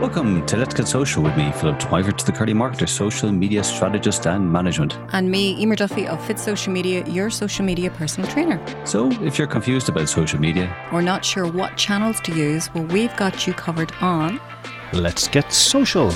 Welcome 0.00 0.44
to 0.44 0.58
Let's 0.58 0.74
Get 0.74 0.86
Social 0.86 1.22
with 1.22 1.34
me, 1.38 1.50
Philip 1.52 1.78
to 1.78 2.26
the 2.26 2.30
Curly 2.30 2.52
Marketer, 2.52 2.86
social 2.86 3.32
media 3.32 3.64
strategist 3.64 4.26
and 4.26 4.52
management. 4.52 4.98
And 5.14 5.30
me, 5.30 5.58
Emer 5.58 5.74
Duffy 5.74 6.06
of 6.06 6.22
Fit 6.26 6.38
Social 6.38 6.70
Media, 6.70 7.02
your 7.06 7.30
social 7.30 7.64
media 7.64 7.90
personal 7.90 8.30
trainer. 8.30 8.60
So, 8.84 9.10
if 9.22 9.38
you're 9.38 9.46
confused 9.46 9.88
about 9.88 10.10
social 10.10 10.38
media 10.38 10.70
or 10.92 11.00
not 11.00 11.24
sure 11.24 11.50
what 11.50 11.78
channels 11.78 12.20
to 12.20 12.34
use, 12.34 12.72
well, 12.74 12.84
we've 12.84 13.16
got 13.16 13.46
you 13.46 13.54
covered 13.54 13.90
on 14.02 14.38
Let's 14.92 15.28
Get 15.28 15.50
Social. 15.50 16.08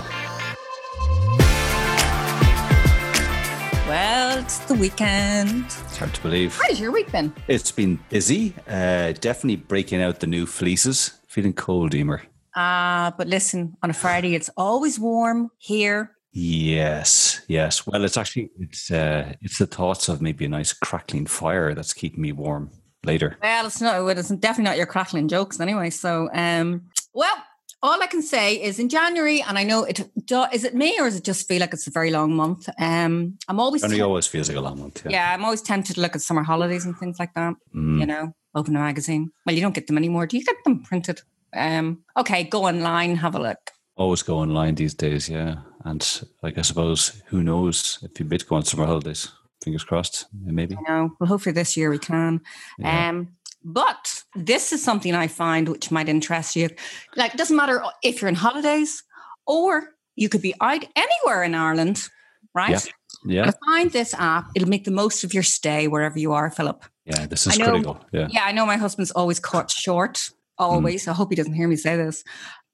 Well, 3.88 4.38
it's 4.40 4.58
the 4.58 4.74
weekend. 4.74 5.64
It's 5.64 5.96
hard 5.96 6.12
to 6.12 6.20
believe. 6.20 6.60
How's 6.62 6.78
your 6.78 6.92
week 6.92 7.10
been? 7.10 7.32
It's 7.48 7.72
been 7.72 7.98
busy. 8.10 8.54
Uh, 8.68 9.12
definitely 9.12 9.56
breaking 9.56 10.02
out 10.02 10.20
the 10.20 10.26
new 10.26 10.44
fleeces. 10.44 11.18
Feeling 11.26 11.54
cold, 11.54 11.94
Emer. 11.94 12.24
Uh, 12.54 13.12
but 13.16 13.26
listen, 13.26 13.76
on 13.82 13.90
a 13.90 13.94
Friday, 13.94 14.34
it's 14.34 14.50
always 14.56 14.98
warm 14.98 15.50
here. 15.58 16.16
Yes, 16.32 17.40
yes. 17.48 17.86
Well, 17.86 18.04
it's 18.04 18.16
actually 18.16 18.50
it's 18.58 18.90
uh, 18.90 19.32
it's 19.40 19.58
the 19.58 19.66
thoughts 19.66 20.08
of 20.08 20.22
maybe 20.22 20.44
a 20.44 20.48
nice 20.48 20.72
crackling 20.72 21.26
fire 21.26 21.74
that's 21.74 21.92
keeping 21.92 22.22
me 22.22 22.32
warm 22.32 22.70
later. 23.04 23.36
Well, 23.42 23.66
it's 23.66 23.80
not. 23.80 24.16
It's 24.16 24.28
definitely 24.28 24.64
not 24.64 24.76
your 24.76 24.86
crackling 24.86 25.28
jokes 25.28 25.58
anyway. 25.58 25.90
So, 25.90 26.30
um, 26.32 26.82
well, 27.12 27.34
all 27.82 28.00
I 28.00 28.06
can 28.06 28.22
say 28.22 28.54
is 28.62 28.78
in 28.78 28.88
January, 28.88 29.42
and 29.42 29.58
I 29.58 29.64
know 29.64 29.84
it. 29.84 30.08
Is 30.52 30.64
it 30.64 30.74
me 30.74 30.96
or 31.00 31.06
is 31.06 31.16
it 31.16 31.24
just 31.24 31.48
feel 31.48 31.60
like 31.60 31.72
it's 31.72 31.86
a 31.86 31.90
very 31.90 32.10
long 32.10 32.34
month? 32.34 32.68
Um, 32.78 33.38
I'm 33.48 33.58
always. 33.58 33.82
January 33.82 34.02
always 34.02 34.26
feels 34.26 34.48
like 34.48 34.58
a 34.58 34.60
long 34.60 34.78
month. 34.78 35.02
Yeah. 35.04 35.10
yeah, 35.10 35.34
I'm 35.34 35.44
always 35.44 35.62
tempted 35.62 35.94
to 35.94 36.00
look 36.00 36.14
at 36.14 36.20
summer 36.20 36.44
holidays 36.44 36.84
and 36.84 36.96
things 36.96 37.18
like 37.18 37.34
that. 37.34 37.54
Mm. 37.74 38.00
You 38.00 38.06
know, 38.06 38.34
open 38.54 38.76
a 38.76 38.78
magazine. 38.78 39.32
Well, 39.46 39.54
you 39.54 39.62
don't 39.62 39.74
get 39.74 39.86
them 39.86 39.98
anymore. 39.98 40.26
Do 40.26 40.36
you 40.36 40.44
get 40.44 40.56
them 40.64 40.82
printed? 40.82 41.22
Um, 41.52 42.04
okay, 42.16 42.44
go 42.44 42.66
online, 42.66 43.16
have 43.16 43.34
a 43.34 43.40
look. 43.40 43.58
Always 43.96 44.22
go 44.22 44.38
online 44.38 44.74
these 44.76 44.94
days, 44.94 45.28
yeah. 45.28 45.56
And 45.84 46.06
like 46.42 46.58
I 46.58 46.62
suppose, 46.62 47.22
who 47.26 47.42
knows 47.42 47.98
if 48.02 48.18
you 48.18 48.26
bit 48.26 48.46
go 48.48 48.56
on 48.56 48.64
summer 48.64 48.86
holidays? 48.86 49.28
Fingers 49.62 49.84
crossed, 49.84 50.26
maybe. 50.32 50.76
I 50.76 50.90
know. 50.90 51.16
Well, 51.20 51.28
hopefully 51.28 51.52
this 51.52 51.76
year 51.76 51.90
we 51.90 51.98
can. 51.98 52.40
Yeah. 52.78 53.08
Um, 53.10 53.36
but 53.62 54.22
this 54.34 54.72
is 54.72 54.82
something 54.82 55.14
I 55.14 55.26
find 55.26 55.68
which 55.68 55.90
might 55.90 56.08
interest 56.08 56.56
you. 56.56 56.70
Like, 57.14 57.34
it 57.34 57.36
doesn't 57.36 57.56
matter 57.56 57.82
if 58.02 58.20
you're 58.22 58.30
in 58.30 58.36
holidays 58.36 59.02
or 59.46 59.94
you 60.16 60.30
could 60.30 60.40
be 60.40 60.54
out 60.62 60.84
anywhere 60.96 61.42
in 61.42 61.54
Ireland, 61.54 62.08
right? 62.54 62.70
Yeah. 62.70 62.80
Yeah. 63.26 63.50
find 63.66 63.90
this 63.90 64.14
app. 64.14 64.50
It'll 64.54 64.68
make 64.68 64.84
the 64.84 64.90
most 64.90 65.24
of 65.24 65.34
your 65.34 65.42
stay 65.42 65.88
wherever 65.88 66.18
you 66.18 66.32
are, 66.32 66.50
Philip. 66.50 66.84
Yeah, 67.04 67.26
this 67.26 67.46
is 67.46 67.58
know, 67.58 67.66
critical. 67.66 68.00
Yeah. 68.12 68.28
Yeah, 68.30 68.44
I 68.44 68.52
know 68.52 68.64
my 68.64 68.76
husband's 68.76 69.10
always 69.10 69.40
cut 69.40 69.70
short. 69.70 70.30
Always. 70.60 71.04
Mm. 71.04 71.08
I 71.08 71.14
hope 71.14 71.30
he 71.30 71.36
doesn't 71.36 71.54
hear 71.54 71.66
me 71.66 71.76
say 71.76 71.96
this. 71.96 72.22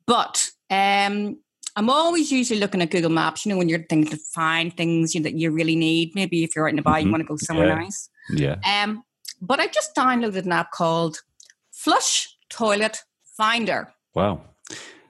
But 0.06 0.50
um, 0.70 1.38
I'm 1.76 1.90
always 1.90 2.30
usually 2.30 2.60
looking 2.60 2.82
at 2.82 2.90
Google 2.90 3.10
Maps, 3.10 3.44
you 3.44 3.50
know, 3.50 3.58
when 3.58 3.68
you're 3.68 3.84
thinking 3.88 4.10
to 4.10 4.16
find 4.16 4.76
things 4.76 5.14
you 5.14 5.20
know, 5.20 5.24
that 5.24 5.34
you 5.34 5.50
really 5.50 5.76
need. 5.76 6.14
Maybe 6.14 6.44
if 6.44 6.54
you're 6.54 6.66
out 6.66 6.70
and 6.70 6.78
about, 6.78 6.96
mm-hmm. 6.96 7.06
you 7.06 7.12
want 7.12 7.22
to 7.22 7.28
go 7.28 7.36
somewhere 7.36 7.68
yeah. 7.68 7.74
nice. 7.74 8.08
Yeah. 8.30 8.56
Um, 8.84 9.02
but 9.40 9.60
I 9.60 9.66
just 9.68 9.94
downloaded 9.94 10.44
an 10.44 10.52
app 10.52 10.70
called 10.70 11.18
Flush 11.72 12.36
Toilet 12.48 12.98
Finder. 13.36 13.92
Wow. 14.14 14.42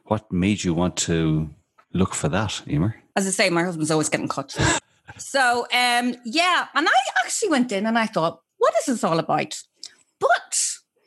What 0.04 0.30
made 0.32 0.64
you 0.64 0.74
want 0.74 0.96
to 0.98 1.50
look 1.92 2.14
for 2.14 2.28
that, 2.28 2.62
Emer? 2.68 2.96
As 3.14 3.26
I 3.26 3.30
say, 3.30 3.50
my 3.50 3.64
husband's 3.64 3.90
always 3.90 4.08
getting 4.08 4.28
cut. 4.28 4.56
so, 5.16 5.66
um, 5.72 6.14
yeah. 6.24 6.66
And 6.74 6.88
I 6.88 7.24
actually 7.24 7.50
went 7.50 7.72
in 7.72 7.86
and 7.86 7.98
I 7.98 8.06
thought, 8.06 8.40
what 8.58 8.74
is 8.80 8.86
this 8.86 9.04
all 9.04 9.18
about? 9.18 9.62
But 10.18 10.65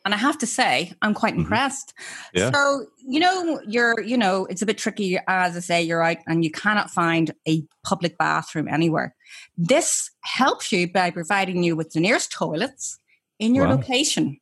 and 0.09 0.15
I 0.15 0.17
have 0.17 0.39
to 0.39 0.47
say, 0.47 0.91
I'm 1.03 1.13
quite 1.13 1.33
mm-hmm. 1.33 1.41
impressed. 1.41 1.93
Yeah. 2.33 2.49
So, 2.51 2.87
you 2.97 3.19
know, 3.19 3.61
you're, 3.67 4.01
you 4.01 4.17
know, 4.17 4.47
it's 4.47 4.63
a 4.63 4.65
bit 4.65 4.79
tricky, 4.79 5.19
as 5.27 5.55
I 5.55 5.59
say, 5.59 5.83
you're 5.83 6.01
out 6.01 6.17
and 6.25 6.43
you 6.43 6.49
cannot 6.49 6.89
find 6.89 7.31
a 7.47 7.63
public 7.83 8.17
bathroom 8.17 8.67
anywhere. 8.67 9.15
This 9.55 10.09
helps 10.21 10.71
you 10.71 10.91
by 10.91 11.11
providing 11.11 11.61
you 11.61 11.75
with 11.75 11.91
the 11.91 11.99
nearest 11.99 12.31
toilets 12.31 12.97
in 13.37 13.53
your 13.53 13.67
wow. 13.67 13.75
location 13.75 14.39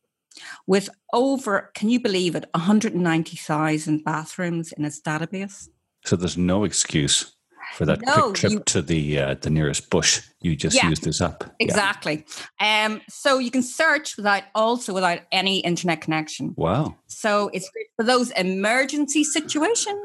with 0.66 0.88
over, 1.12 1.70
can 1.74 1.90
you 1.90 2.00
believe 2.00 2.34
it, 2.34 2.46
190,000 2.52 4.04
bathrooms 4.04 4.72
in 4.72 4.86
its 4.86 5.02
database. 5.02 5.68
So 6.06 6.16
there's 6.16 6.38
no 6.38 6.64
excuse 6.64 7.36
for 7.74 7.86
that 7.86 8.00
no, 8.02 8.14
quick 8.14 8.34
trip 8.34 8.52
you, 8.52 8.60
to 8.60 8.82
the 8.82 9.18
uh, 9.18 9.34
the 9.34 9.50
nearest 9.50 9.90
bush. 9.90 10.22
You 10.40 10.56
just 10.56 10.76
yeah, 10.76 10.88
use 10.88 11.00
this 11.00 11.20
app. 11.20 11.44
Exactly. 11.58 12.24
Yeah. 12.60 12.86
Um, 12.86 13.00
so 13.08 13.38
you 13.38 13.50
can 13.50 13.62
search 13.62 14.16
without 14.16 14.44
also 14.54 14.94
without 14.94 15.20
any 15.32 15.60
internet 15.60 16.00
connection. 16.00 16.54
Wow. 16.56 16.96
So 17.06 17.50
it's 17.52 17.68
great 17.70 17.86
for 17.96 18.04
those 18.04 18.30
emergency 18.32 19.24
situations. 19.24 20.00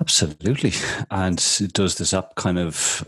Absolutely. 0.00 0.72
And 1.10 1.36
does 1.72 1.96
this 1.96 2.14
app 2.14 2.34
kind 2.36 2.58
of 2.58 3.04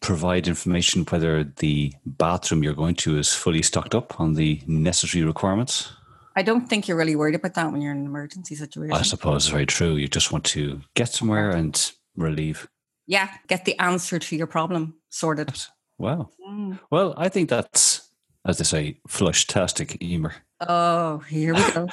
provide 0.00 0.48
information 0.48 1.04
whether 1.04 1.44
the 1.44 1.92
bathroom 2.04 2.62
you're 2.62 2.74
going 2.74 2.94
to 2.94 3.18
is 3.18 3.32
fully 3.32 3.62
stocked 3.62 3.94
up 3.94 4.18
on 4.20 4.34
the 4.34 4.60
necessary 4.66 5.24
requirements? 5.24 5.92
I 6.34 6.42
don't 6.42 6.68
think 6.68 6.88
you're 6.88 6.96
really 6.96 7.16
worried 7.16 7.34
about 7.34 7.54
that 7.54 7.70
when 7.70 7.82
you're 7.82 7.92
in 7.92 7.98
an 7.98 8.06
emergency 8.06 8.54
situation. 8.54 8.96
I 8.96 9.02
suppose 9.02 9.44
it's 9.44 9.52
very 9.52 9.66
true. 9.66 9.96
You 9.96 10.08
just 10.08 10.32
want 10.32 10.44
to 10.46 10.80
get 10.94 11.08
somewhere 11.08 11.50
and 11.50 11.92
relieve 12.16 12.68
yeah, 13.06 13.28
get 13.48 13.64
the 13.64 13.78
answer 13.78 14.18
to 14.18 14.36
your 14.36 14.46
problem 14.46 14.94
sorted. 15.10 15.52
Wow. 15.98 16.30
Mm. 16.48 16.78
Well, 16.90 17.14
I 17.16 17.28
think 17.28 17.48
that's, 17.48 18.08
as 18.46 18.58
they 18.58 18.64
say, 18.64 19.00
flush-tastic 19.08 20.02
Emer. 20.02 20.34
Oh, 20.60 21.18
here 21.28 21.54
we 21.54 21.72
go. 21.72 21.88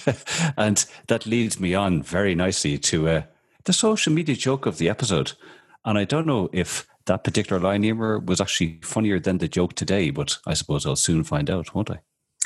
and 0.56 0.84
that 1.08 1.26
leads 1.26 1.58
me 1.58 1.74
on 1.74 2.02
very 2.02 2.34
nicely 2.34 2.78
to 2.78 3.08
uh, 3.08 3.22
the 3.64 3.72
social 3.72 4.12
media 4.12 4.36
joke 4.36 4.66
of 4.66 4.78
the 4.78 4.88
episode. 4.88 5.32
And 5.84 5.98
I 5.98 6.04
don't 6.04 6.26
know 6.26 6.48
if 6.52 6.86
that 7.06 7.24
particular 7.24 7.60
line, 7.60 7.84
Emer, 7.84 8.18
was 8.20 8.40
actually 8.40 8.80
funnier 8.82 9.18
than 9.20 9.38
the 9.38 9.48
joke 9.48 9.74
today, 9.74 10.10
but 10.10 10.38
I 10.46 10.54
suppose 10.54 10.86
I'll 10.86 10.96
soon 10.96 11.24
find 11.24 11.50
out, 11.50 11.74
won't 11.74 11.90
I? 11.90 12.00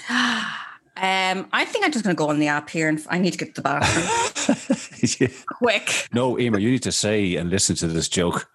Um, 1.00 1.46
I 1.52 1.64
think 1.64 1.84
I'm 1.84 1.92
just 1.92 2.04
going 2.04 2.16
to 2.16 2.18
go 2.18 2.28
on 2.28 2.40
the 2.40 2.48
app 2.48 2.68
here 2.68 2.88
and 2.88 3.04
I 3.08 3.18
need 3.18 3.30
to 3.30 3.38
get 3.38 3.54
to 3.54 3.60
the 3.60 3.62
bathroom. 3.62 5.16
yeah. 5.20 5.28
Quick. 5.46 6.08
No, 6.12 6.38
Emer, 6.38 6.58
you 6.58 6.70
need 6.72 6.82
to 6.82 6.92
say 6.92 7.36
and 7.36 7.50
listen 7.50 7.76
to 7.76 7.86
this 7.86 8.08
joke. 8.08 8.50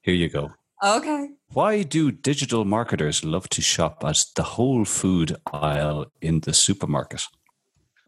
Here 0.00 0.14
you 0.14 0.30
go. 0.30 0.52
Okay. 0.82 1.28
Why 1.52 1.82
do 1.82 2.10
digital 2.10 2.64
marketers 2.64 3.24
love 3.24 3.48
to 3.50 3.60
shop 3.60 4.02
at 4.04 4.24
the 4.36 4.42
whole 4.42 4.86
food 4.86 5.36
aisle 5.52 6.06
in 6.22 6.40
the 6.40 6.54
supermarket? 6.54 7.26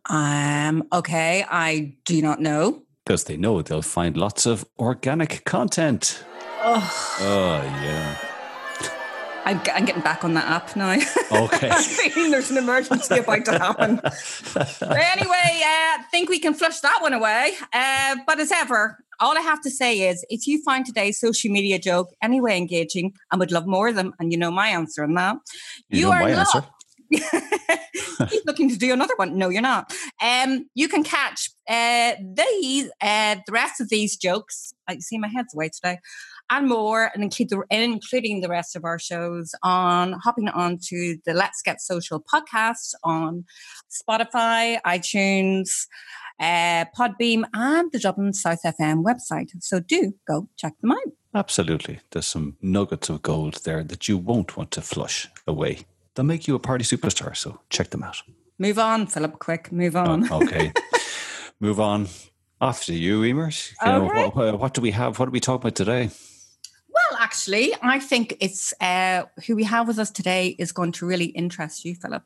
Um, 0.09 0.85
okay, 0.91 1.45
I 1.51 1.95
do 2.07 2.23
not 2.23 2.41
know. 2.41 2.83
Because 3.05 3.25
they 3.25 3.37
know 3.37 3.61
they'll 3.61 3.83
find 3.83 4.17
lots 4.17 4.47
of 4.47 4.65
organic 4.79 5.45
content. 5.45 6.25
Oh, 6.63 7.19
oh 7.21 7.63
yeah. 7.83 8.17
I'm, 9.45 9.61
I'm 9.75 9.85
getting 9.85 10.03
back 10.03 10.25
on 10.25 10.35
that 10.35 10.47
app 10.47 10.77
now. 10.77 10.97
Okay. 11.33 11.71
I'm 11.71 11.83
feeling 11.83 12.31
there's 12.31 12.51
an 12.51 12.59
emergency 12.59 13.19
about 13.19 13.45
to 13.47 13.59
happen. 13.59 14.01
anyway, 14.01 15.63
I 15.65 15.99
uh, 15.99 16.03
think 16.11 16.29
we 16.29 16.39
can 16.39 16.53
flush 16.53 16.81
that 16.81 16.99
one 17.01 17.15
away. 17.15 17.55
Uh, 17.73 18.17
but 18.27 18.39
as 18.39 18.53
ever, 18.53 18.99
all 19.19 19.37
I 19.37 19.41
have 19.41 19.63
to 19.63 19.71
say 19.71 20.09
is 20.09 20.25
if 20.29 20.47
you 20.47 20.63
find 20.63 20.85
today's 20.85 21.19
social 21.19 21.51
media 21.51 21.79
joke 21.79 22.11
anyway 22.23 22.59
engaging 22.59 23.15
and 23.31 23.41
would 23.41 23.51
love 23.51 23.67
more 23.67 23.89
of 23.89 23.95
them, 23.95 24.13
and 24.19 24.31
you 24.31 24.39
know 24.39 24.51
my 24.51 24.69
answer 24.69 25.05
on 25.05 25.15
that, 25.15 25.37
you, 25.89 26.01
you 26.01 26.11
are 26.11 26.29
not. 26.29 26.71
Keep 28.31 28.47
looking 28.47 28.69
to 28.69 28.77
do 28.77 28.93
another 28.93 29.15
one. 29.17 29.39
No, 29.39 29.49
you're 29.49 29.63
not. 29.63 29.93
Um, 30.23 30.67
you 30.75 30.89
can 30.89 31.03
catch 31.03 31.51
uh, 31.69 32.13
these, 32.21 32.91
uh, 33.01 33.37
the 33.47 33.53
rest 33.53 33.81
of 33.81 33.89
these 33.89 34.17
jokes. 34.17 34.75
I 34.87 34.99
see 34.99 35.19
my 35.19 35.29
head's 35.29 35.55
away 35.55 35.71
today 35.71 35.99
and 36.53 36.69
more, 36.69 37.11
and 37.15 37.25
include 37.25 37.49
the, 37.49 37.63
including 37.71 38.43
the 38.43 38.49
rest 38.49 38.77
of 38.77 38.85
our 38.85 38.99
shows 38.99 39.55
on 39.63 40.13
hopping 40.13 40.49
on 40.49 40.79
to 40.89 41.17
the 41.25 41.33
Let's 41.33 41.63
Get 41.63 41.81
Social 41.81 42.23
podcast 42.23 42.93
on 43.03 43.45
Spotify, 43.91 44.79
iTunes, 44.87 45.87
uh, 46.39 46.85
Podbean, 46.97 47.45
and 47.55 47.91
the 47.91 47.99
Dublin 47.99 48.35
South 48.35 48.61
FM 48.65 49.03
website. 49.03 49.51
So 49.61 49.81
do 49.81 50.15
go 50.29 50.49
check 50.59 50.75
them 50.83 50.93
out. 50.93 50.99
Absolutely. 51.35 52.01
There's 52.11 52.27
some 52.27 52.57
nuggets 52.61 53.09
of 53.09 53.23
gold 53.23 53.61
there 53.65 53.83
that 53.85 54.07
you 54.07 54.19
won't 54.19 54.55
want 54.57 54.71
to 54.73 54.83
flush 54.83 55.29
away. 55.47 55.81
They'll 56.15 56.27
make 56.27 56.47
you 56.47 56.55
a 56.55 56.59
party 56.59 56.85
superstar. 56.85 57.35
So 57.35 57.61
check 57.71 57.89
them 57.91 58.03
out. 58.03 58.19
Move 58.59 58.79
on, 58.79 59.07
Philip, 59.07 59.39
quick. 59.39 59.73
Move 59.73 59.97
on. 59.97 60.31
Oh, 60.31 60.43
okay. 60.43 60.73
Move 61.61 61.81
on. 61.81 62.09
After 62.61 62.93
you, 62.93 63.23
Emers. 63.23 63.73
You 63.85 63.91
know, 63.91 64.31
what, 64.35 64.61
what, 64.61 64.75
do 64.75 64.83
we 64.83 64.93
have? 64.93 65.19
What 65.19 65.29
are 65.29 65.33
we 65.33 65.41
talking 65.41 65.63
about 65.63 65.75
today? 65.75 66.11
Well, 66.93 67.21
actually, 67.21 67.75
I 67.81 67.99
think 67.99 68.37
it's 68.41 68.75
uh, 68.81 69.23
who 69.47 69.57
we 69.57 69.65
have 69.65 69.89
with 69.89 69.99
us 69.99 70.11
today 70.11 70.55
is 70.59 70.73
going 70.73 70.93
to 70.93 71.07
really 71.07 71.27
interest 71.27 71.85
you, 71.85 71.95
Philip. 71.95 72.23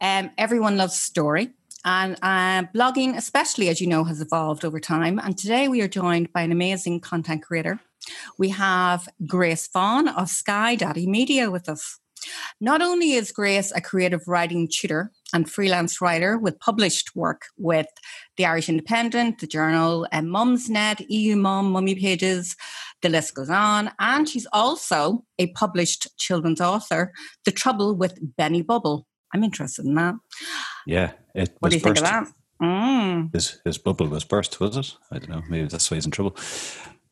Um, 0.00 0.30
everyone 0.38 0.76
loves 0.76 0.96
story. 0.96 1.50
And 1.84 2.16
uh, 2.22 2.64
blogging, 2.74 3.16
especially 3.16 3.68
as 3.68 3.80
you 3.80 3.86
know, 3.86 4.04
has 4.04 4.20
evolved 4.20 4.64
over 4.64 4.80
time. 4.80 5.18
And 5.18 5.36
today 5.36 5.68
we 5.68 5.82
are 5.82 5.88
joined 5.88 6.32
by 6.32 6.42
an 6.42 6.52
amazing 6.52 7.00
content 7.00 7.42
creator. 7.42 7.78
We 8.38 8.50
have 8.50 9.08
Grace 9.26 9.68
Vaughan 9.72 10.08
of 10.08 10.28
Sky 10.28 10.76
Daddy 10.76 11.06
Media 11.06 11.50
with 11.50 11.68
us. 11.68 11.98
Not 12.60 12.80
only 12.80 13.12
is 13.12 13.32
Grace 13.32 13.72
a 13.74 13.80
creative 13.80 14.26
writing 14.26 14.68
tutor 14.70 15.12
and 15.34 15.50
freelance 15.50 16.00
writer 16.00 16.38
with 16.38 16.58
published 16.60 17.14
work 17.14 17.46
with 17.58 17.88
the 18.36 18.46
Irish 18.46 18.68
Independent, 18.68 19.40
the 19.40 19.46
Journal, 19.46 20.06
and 20.12 20.28
Mumsnet, 20.28 21.04
EU 21.08 21.36
Mum, 21.36 21.72
Mummy 21.72 21.96
Pages, 21.96 22.56
the 23.02 23.08
list 23.08 23.34
goes 23.34 23.50
on. 23.50 23.90
And 23.98 24.28
she's 24.28 24.46
also 24.52 25.24
a 25.38 25.48
published 25.48 26.16
children's 26.16 26.60
author, 26.60 27.12
The 27.44 27.50
Trouble 27.50 27.94
with 27.94 28.18
Benny 28.36 28.62
Bubble. 28.62 29.06
I'm 29.34 29.42
interested 29.42 29.84
in 29.84 29.94
that. 29.96 30.14
Yeah. 30.86 31.12
It 31.34 31.54
what 31.58 31.70
do 31.70 31.76
you 31.76 31.82
burst. 31.82 32.00
think 32.00 32.14
of 32.14 32.26
that? 32.26 32.32
Mm. 32.62 33.34
His, 33.34 33.60
his 33.64 33.78
bubble 33.78 34.06
was 34.06 34.24
burst, 34.24 34.60
was 34.60 34.76
it? 34.76 34.94
I 35.10 35.18
don't 35.18 35.30
know. 35.30 35.42
Maybe 35.50 35.66
that's 35.66 35.90
why 35.90 35.96
he's 35.96 36.06
in 36.06 36.12
trouble. 36.12 36.36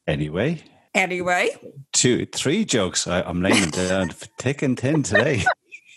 Anyway. 0.07 0.63
Anyway. 0.95 1.51
Two, 1.93 2.27
three 2.27 2.65
jokes. 2.65 3.09
I, 3.09 3.29
am 3.29 3.43
laying 3.43 3.71
down 3.71 4.11
thick 4.39 4.63
and 4.63 4.79
thin 4.79 5.03
today. 5.03 5.45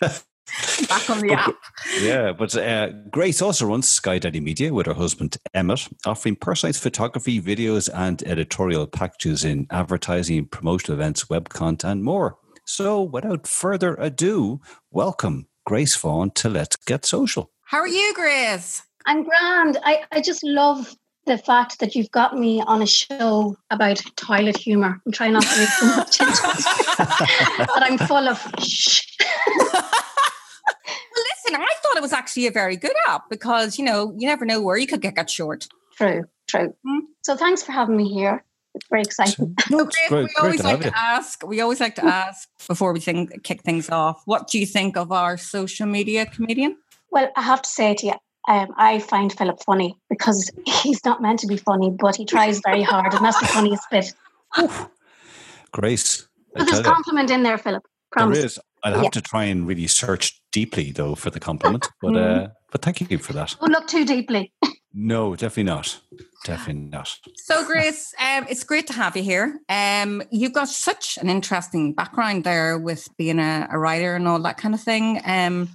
Back 0.88 1.08
on 1.08 1.20
the 1.20 1.32
app. 1.32 1.54
Yeah, 2.00 2.32
but 2.32 2.54
uh, 2.56 2.90
Grace 3.10 3.40
also 3.40 3.66
runs 3.66 3.88
Sky 3.88 4.18
Daddy 4.18 4.40
Media 4.40 4.72
with 4.74 4.86
her 4.86 4.94
husband 4.94 5.38
Emmett, 5.54 5.88
offering 6.04 6.36
personalized 6.36 6.82
photography, 6.82 7.40
videos, 7.40 7.88
and 7.94 8.22
editorial 8.24 8.86
packages 8.86 9.44
in 9.44 9.66
advertising, 9.70 10.46
promotional 10.46 10.98
events, 10.98 11.30
web 11.30 11.48
content, 11.48 11.84
and 11.84 12.04
more. 12.04 12.36
So, 12.66 13.02
without 13.02 13.46
further 13.46 13.94
ado, 13.94 14.60
welcome 14.90 15.46
Grace 15.64 15.96
Vaughan 15.96 16.30
to 16.32 16.48
Let's 16.48 16.76
Get 16.76 17.06
Social. 17.06 17.50
How 17.62 17.78
are 17.78 17.88
you, 17.88 18.12
Grace? 18.14 18.82
I'm 19.06 19.22
grand. 19.22 19.78
I, 19.84 20.02
I 20.12 20.20
just 20.20 20.44
love 20.44 20.94
the 21.26 21.38
fact 21.38 21.80
that 21.80 21.94
you've 21.94 22.10
got 22.10 22.38
me 22.38 22.60
on 22.66 22.82
a 22.82 22.86
show 22.86 23.56
about 23.70 24.02
toilet 24.16 24.56
humor. 24.56 25.00
I'm 25.04 25.12
trying 25.12 25.32
not 25.32 25.42
to 25.42 25.58
make 25.58 25.68
too 25.78 25.86
much 25.86 26.20
into 26.20 26.32
it, 26.32 27.58
but 27.58 27.82
I'm 27.82 27.98
full 27.98 28.28
of 28.28 28.40
shh. 28.60 29.16
listen, 31.46 31.62
I 31.62 31.74
thought 31.82 31.96
it 31.96 32.02
was 32.02 32.12
actually 32.12 32.46
a 32.46 32.50
very 32.50 32.76
good 32.76 32.94
app 33.08 33.28
because 33.30 33.78
you 33.78 33.84
know 33.84 34.14
you 34.16 34.26
never 34.26 34.44
know 34.44 34.60
where 34.60 34.76
you 34.76 34.86
could 34.86 35.00
get 35.00 35.16
cut 35.16 35.30
short. 35.30 35.68
True, 35.96 36.24
true. 36.46 36.68
Mm-hmm. 36.86 36.98
So 37.22 37.36
thanks 37.36 37.62
for 37.62 37.72
having 37.72 37.96
me 37.96 38.12
here. 38.12 38.44
It's 38.74 38.86
very 38.90 39.02
exciting. 39.02 39.56
No, 39.70 39.84
great, 39.84 40.08
great, 40.08 40.24
we 40.24 40.34
always 40.38 40.62
like 40.64 40.82
to 40.82 40.98
ask. 40.98 41.46
We 41.46 41.60
always 41.60 41.80
like 41.80 41.94
to 41.94 42.04
ask 42.04 42.48
before 42.68 42.92
we 42.92 43.00
think, 43.00 43.42
kick 43.42 43.62
things 43.62 43.88
off. 43.88 44.20
What 44.26 44.48
do 44.48 44.58
you 44.58 44.66
think 44.66 44.98
of 44.98 45.12
our 45.12 45.38
social 45.38 45.86
media 45.86 46.26
comedian? 46.26 46.76
Well, 47.10 47.30
I 47.36 47.42
have 47.42 47.62
to 47.62 47.68
say 47.68 47.94
to 47.94 48.06
you, 48.06 48.12
um, 48.48 48.68
I 48.76 48.98
find 48.98 49.32
Philip 49.32 49.62
funny 49.64 49.96
because 50.10 50.50
he's 50.82 51.02
not 51.06 51.22
meant 51.22 51.40
to 51.40 51.46
be 51.46 51.56
funny, 51.56 51.90
but 51.90 52.16
he 52.16 52.26
tries 52.26 52.60
very 52.64 52.82
hard, 52.82 53.14
and 53.14 53.24
that's 53.24 53.40
the 53.40 53.46
funniest 53.46 53.84
bit. 53.90 54.12
Grace. 55.72 56.28
There's 56.54 56.78
a 56.78 56.82
compliment 56.82 57.30
in 57.30 57.42
there, 57.42 57.58
Philip. 57.58 57.82
Promise. 58.12 58.38
There 58.38 58.46
is. 58.46 58.60
I'll 58.86 58.94
have 58.94 59.04
yeah. 59.04 59.10
to 59.10 59.20
try 59.20 59.44
and 59.44 59.66
really 59.66 59.88
search 59.88 60.40
deeply 60.52 60.92
though 60.92 61.16
for 61.16 61.30
the 61.30 61.40
compliment, 61.40 61.88
but 62.00 62.12
mm. 62.12 62.44
uh, 62.44 62.48
but 62.70 62.82
thank 62.82 63.10
you 63.10 63.18
for 63.18 63.32
that. 63.32 63.56
Don't 63.60 63.72
look 63.72 63.88
too 63.88 64.04
deeply. 64.04 64.52
no, 64.94 65.34
definitely 65.34 65.64
not. 65.64 65.98
Definitely 66.44 66.84
not. 66.90 67.18
So, 67.34 67.66
Grace, 67.66 68.14
um, 68.20 68.46
it's 68.48 68.62
great 68.62 68.86
to 68.86 68.92
have 68.92 69.16
you 69.16 69.24
here. 69.24 69.58
Um, 69.68 70.22
you've 70.30 70.52
got 70.52 70.68
such 70.68 71.18
an 71.18 71.28
interesting 71.28 71.94
background 71.94 72.44
there 72.44 72.78
with 72.78 73.08
being 73.16 73.40
a, 73.40 73.66
a 73.72 73.78
writer 73.78 74.14
and 74.14 74.28
all 74.28 74.38
that 74.38 74.56
kind 74.56 74.72
of 74.72 74.80
thing. 74.80 75.20
Um, 75.24 75.70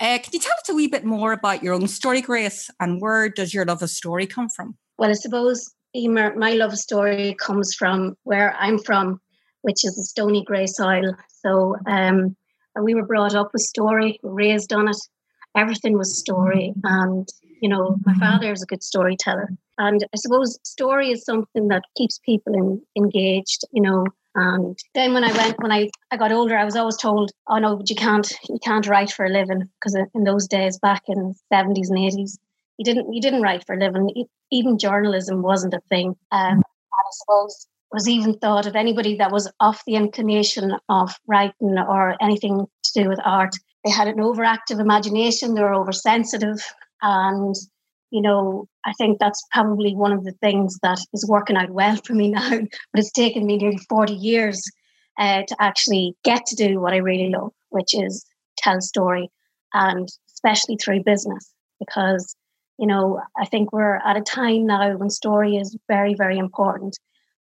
uh, 0.00 0.18
can 0.18 0.30
you 0.32 0.40
tell 0.40 0.54
us 0.54 0.68
a 0.68 0.74
wee 0.74 0.88
bit 0.88 1.04
more 1.04 1.32
about 1.32 1.62
your 1.62 1.74
own 1.74 1.86
story, 1.86 2.20
Grace, 2.20 2.68
and 2.80 3.00
where 3.00 3.28
does 3.28 3.54
your 3.54 3.64
love 3.64 3.82
of 3.82 3.90
story 3.90 4.26
come 4.26 4.48
from? 4.48 4.76
Well, 4.98 5.10
I 5.10 5.12
suppose 5.12 5.72
Emer, 5.94 6.34
my 6.34 6.54
love 6.54 6.76
story 6.76 7.36
comes 7.38 7.74
from 7.74 8.16
where 8.24 8.56
I'm 8.58 8.78
from, 8.80 9.20
which 9.62 9.84
is 9.84 9.94
the 9.94 10.02
stony 10.02 10.42
grey 10.42 10.66
soil. 10.66 11.14
So 11.42 11.76
um, 11.86 12.36
we 12.80 12.94
were 12.94 13.06
brought 13.06 13.34
up 13.34 13.50
with 13.52 13.62
story, 13.62 14.18
raised 14.22 14.72
on 14.72 14.88
it. 14.88 14.96
Everything 15.56 15.98
was 15.98 16.18
story, 16.18 16.72
and 16.84 17.28
you 17.60 17.68
know, 17.68 17.96
my 18.06 18.14
father 18.14 18.52
is 18.52 18.62
a 18.62 18.66
good 18.66 18.82
storyteller. 18.82 19.50
And 19.78 20.04
I 20.14 20.16
suppose 20.16 20.58
story 20.62 21.10
is 21.10 21.24
something 21.24 21.68
that 21.68 21.82
keeps 21.96 22.20
people 22.24 22.54
in, 22.54 22.80
engaged, 22.96 23.64
you 23.72 23.82
know, 23.82 24.04
and 24.34 24.78
then 24.94 25.12
when 25.12 25.24
I 25.24 25.32
went, 25.32 25.60
when 25.60 25.72
I, 25.72 25.90
I 26.10 26.16
got 26.16 26.30
older, 26.30 26.56
I 26.56 26.64
was 26.64 26.76
always 26.76 26.96
told, 26.96 27.32
"Oh 27.48 27.58
no, 27.58 27.76
but 27.76 27.90
you 27.90 27.96
can't, 27.96 28.30
you 28.48 28.58
can't 28.62 28.86
write 28.86 29.10
for 29.10 29.24
a 29.24 29.28
living," 29.28 29.68
because 29.80 29.96
in 30.14 30.24
those 30.24 30.46
days, 30.46 30.78
back 30.78 31.02
in 31.08 31.34
seventies 31.52 31.90
and 31.90 31.98
eighties, 31.98 32.38
you 32.78 32.84
didn't, 32.84 33.12
you 33.12 33.20
didn't 33.20 33.42
write 33.42 33.66
for 33.66 33.74
a 33.74 33.78
living. 33.78 34.26
Even 34.52 34.78
journalism 34.78 35.42
wasn't 35.42 35.74
a 35.74 35.80
thing. 35.88 36.14
Um, 36.30 36.52
and 36.52 36.62
I 36.62 37.10
suppose 37.12 37.66
was 37.92 38.08
even 38.08 38.38
thought 38.38 38.66
of 38.66 38.76
anybody 38.76 39.16
that 39.16 39.32
was 39.32 39.50
off 39.60 39.82
the 39.86 39.94
inclination 39.94 40.76
of 40.88 41.14
writing 41.26 41.76
or 41.78 42.16
anything 42.22 42.66
to 42.84 43.02
do 43.02 43.08
with 43.08 43.18
art. 43.24 43.54
They 43.84 43.90
had 43.90 44.08
an 44.08 44.18
overactive 44.18 44.78
imagination. 44.78 45.54
They 45.54 45.62
were 45.62 45.74
oversensitive, 45.74 46.62
and 47.02 47.54
you 48.10 48.20
know, 48.20 48.68
I 48.84 48.92
think 48.94 49.18
that's 49.18 49.44
probably 49.52 49.94
one 49.94 50.12
of 50.12 50.24
the 50.24 50.32
things 50.32 50.78
that 50.82 50.98
is 51.12 51.26
working 51.28 51.56
out 51.56 51.70
well 51.70 51.96
for 51.96 52.14
me 52.14 52.30
now. 52.30 52.50
But 52.50 53.00
it's 53.00 53.12
taken 53.12 53.46
me 53.46 53.56
nearly 53.56 53.78
40 53.88 54.12
years 54.12 54.62
uh, 55.18 55.42
to 55.46 55.56
actually 55.60 56.16
get 56.24 56.46
to 56.46 56.56
do 56.56 56.80
what 56.80 56.92
I 56.92 56.98
really 56.98 57.30
love, 57.30 57.52
which 57.70 57.94
is 57.94 58.24
tell 58.56 58.80
story, 58.80 59.30
and 59.74 60.08
especially 60.32 60.76
through 60.76 61.04
business. 61.04 61.52
Because, 61.78 62.36
you 62.78 62.86
know, 62.86 63.20
I 63.38 63.46
think 63.46 63.72
we're 63.72 63.96
at 63.96 64.16
a 64.16 64.20
time 64.20 64.66
now 64.66 64.96
when 64.96 65.08
story 65.08 65.56
is 65.56 65.76
very, 65.88 66.14
very 66.14 66.36
important 66.36 66.98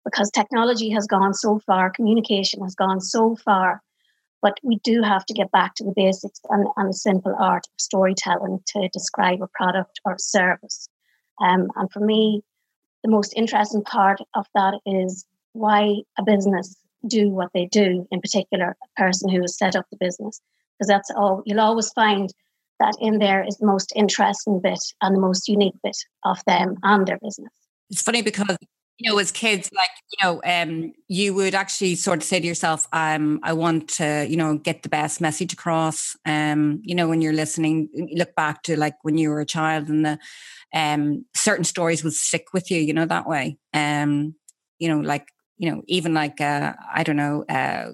because 0.10 0.32
technology 0.32 0.90
has 0.90 1.08
gone 1.08 1.34
so 1.34 1.60
far, 1.66 1.90
communication 1.90 2.62
has 2.62 2.76
gone 2.76 3.02
so 3.02 3.36
far 3.36 3.82
but 4.42 4.58
we 4.64 4.78
do 4.84 5.02
have 5.02 5.26
to 5.26 5.34
get 5.34 5.52
back 5.52 5.76
to 5.76 5.84
the 5.84 5.94
basics 5.96 6.40
and, 6.50 6.68
and 6.78 6.90
the 6.90 6.94
simple 6.94 7.36
art 7.38 7.66
of 7.68 7.82
storytelling 7.82 8.60
to 8.68 8.88
describe 8.90 9.42
a 9.42 9.48
product 9.48 10.00
or 10.06 10.18
service. 10.18 10.88
Um, 11.42 11.68
and 11.76 11.92
for 11.92 12.00
me, 12.00 12.42
the 13.04 13.10
most 13.10 13.34
interesting 13.36 13.84
part 13.84 14.20
of 14.36 14.46
that 14.56 14.80
is 14.86 15.26
why 15.54 15.96
a 16.18 16.24
business 16.24 16.76
do 17.08 17.30
what 17.30 17.50
they 17.54 17.66
do, 17.66 18.08
in 18.12 18.22
particular, 18.22 18.76
a 18.84 19.02
person 19.02 19.30
who 19.30 19.42
has 19.42 19.58
set 19.58 19.76
up 19.76 19.86
the 19.90 19.98
business. 20.00 20.42
Because 20.78 20.88
that's 20.88 21.12
all 21.16 21.44
you'll 21.46 21.60
always 21.60 21.92
find 21.92 22.34
that 22.80 22.96
in 23.02 23.20
there 23.20 23.46
is 23.46 23.58
the 23.58 23.66
most 23.66 23.92
interesting 23.96 24.62
bit 24.62 24.80
and 25.02 25.16
the 25.16 25.20
most 25.20 25.50
unique 25.50 25.76
bit 25.84 25.98
of 26.24 26.40
them 26.46 26.78
and 26.84 27.06
their 27.06 27.20
business. 27.22 27.52
It's 27.90 28.02
funny 28.02 28.22
because 28.22 28.56
you 29.00 29.10
know, 29.10 29.18
as 29.18 29.32
kids, 29.32 29.70
like, 29.74 29.90
you 30.12 30.18
know, 30.22 30.42
um, 30.46 30.92
you 31.08 31.34
would 31.34 31.56
actually 31.56 31.96
sort 31.96 32.18
of 32.18 32.24
say 32.24 32.40
to 32.40 32.46
yourself, 32.46 32.86
um, 32.92 33.40
I 33.44 33.54
want 33.54 33.88
to, 33.92 34.28
you 34.30 34.36
know, 34.36 34.58
get 34.58 34.84
the 34.84 34.90
best 34.90 35.22
message 35.22 35.54
across. 35.54 36.18
Um, 36.26 36.82
you 36.84 36.94
know, 36.94 37.08
when 37.08 37.22
you're 37.22 37.34
listening, 37.34 37.88
look 38.14 38.36
back 38.36 38.64
to 38.64 38.78
like 38.78 38.96
when 39.04 39.18
you 39.18 39.30
were 39.30 39.40
a 39.40 39.46
child 39.46 39.88
and 39.88 40.06
the 40.06 40.20
um 40.74 41.26
certain 41.34 41.64
stories 41.64 42.04
would 42.04 42.14
stick 42.14 42.48
with 42.54 42.70
you, 42.70 42.80
you 42.80 42.94
know, 42.94 43.06
that 43.06 43.26
way. 43.26 43.58
Um, 43.74 44.36
you 44.80 44.90
know, 44.90 45.00
like, 45.00 45.30
you 45.58 45.72
know, 45.72 45.82
even 45.88 46.14
like 46.14 46.42
uh, 46.42 46.74
I 46.94 47.04
don't 47.04 47.18
know, 47.18 47.46
uh 47.48 47.92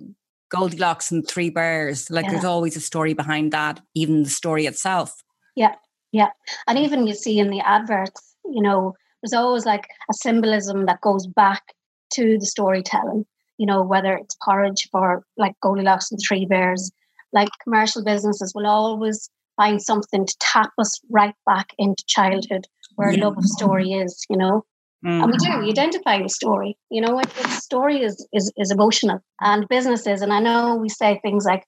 Goldilocks 0.50 1.12
and 1.12 1.27
Three 1.27 1.51
Bears, 1.51 2.10
like 2.10 2.25
yeah. 2.25 2.32
there's 2.32 2.46
always 2.46 2.75
a 2.75 2.82
story 2.82 3.13
behind 3.13 3.53
that, 3.53 3.79
even 3.94 4.24
the 4.24 4.29
story 4.29 4.65
itself. 4.65 5.13
Yeah, 5.56 5.75
yeah. 6.12 6.29
And 6.68 6.79
even 6.79 7.06
you 7.06 7.13
see 7.13 7.39
in 7.39 7.50
the 7.50 7.62
adverts, 7.62 8.36
you 8.46 8.62
know, 8.62 8.96
there's 9.25 9.41
always 9.41 9.65
like 9.65 9.88
a 10.10 10.13
symbolism 10.13 10.86
that 10.86 11.01
goes 11.01 11.25
back 11.25 11.74
to 12.13 12.38
the 12.38 12.46
storytelling 12.46 13.25
you 13.58 13.65
know 13.65 13.82
whether 13.82 14.13
it's 14.15 14.38
porridge 14.44 14.88
for 14.91 15.24
like 15.38 15.53
goldilocks 15.62 16.12
and 16.12 16.20
three 16.27 16.46
bears 16.46 16.91
like 17.34 17.50
commercial 17.63 18.03
businesses 18.03 18.53
will 18.53 18.67
always 18.67 19.29
find 19.58 19.82
something 19.82 20.25
to 20.25 20.36
tap 20.39 20.70
us 20.77 21.00
right 21.10 21.34
back 21.46 21.74
into 21.79 22.03
childhood 22.08 22.67
where 22.96 23.12
yeah. 23.12 23.25
love 23.25 23.38
of 23.38 23.46
story 23.46 23.94
is 23.94 24.25
you 24.29 24.38
know 24.38 24.63
mm. 25.03 25.24
and 25.24 25.32
we 25.32 25.38
do 25.38 25.60
we 25.60 25.70
identify 25.70 26.22
with 26.22 26.32
story 26.32 26.77
you 26.91 27.01
know 27.01 27.17
it, 27.20 27.29
story 27.50 28.03
is, 28.03 28.27
is 28.32 28.53
is 28.58 28.72
emotional 28.72 29.20
and 29.41 29.67
businesses 29.70 30.22
and 30.22 30.34
i 30.34 30.39
know 30.39 30.75
we 30.75 30.89
say 30.89 31.20
things 31.24 31.46
like 31.46 31.63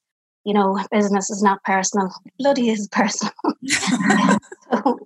you 0.48 0.54
know, 0.54 0.80
business 0.92 1.30
is 1.30 1.44
not 1.44 1.62
personal. 1.66 2.10
Bloody 2.40 2.70
is 2.70 2.88
personal. 2.88 3.34
so, 3.68 4.98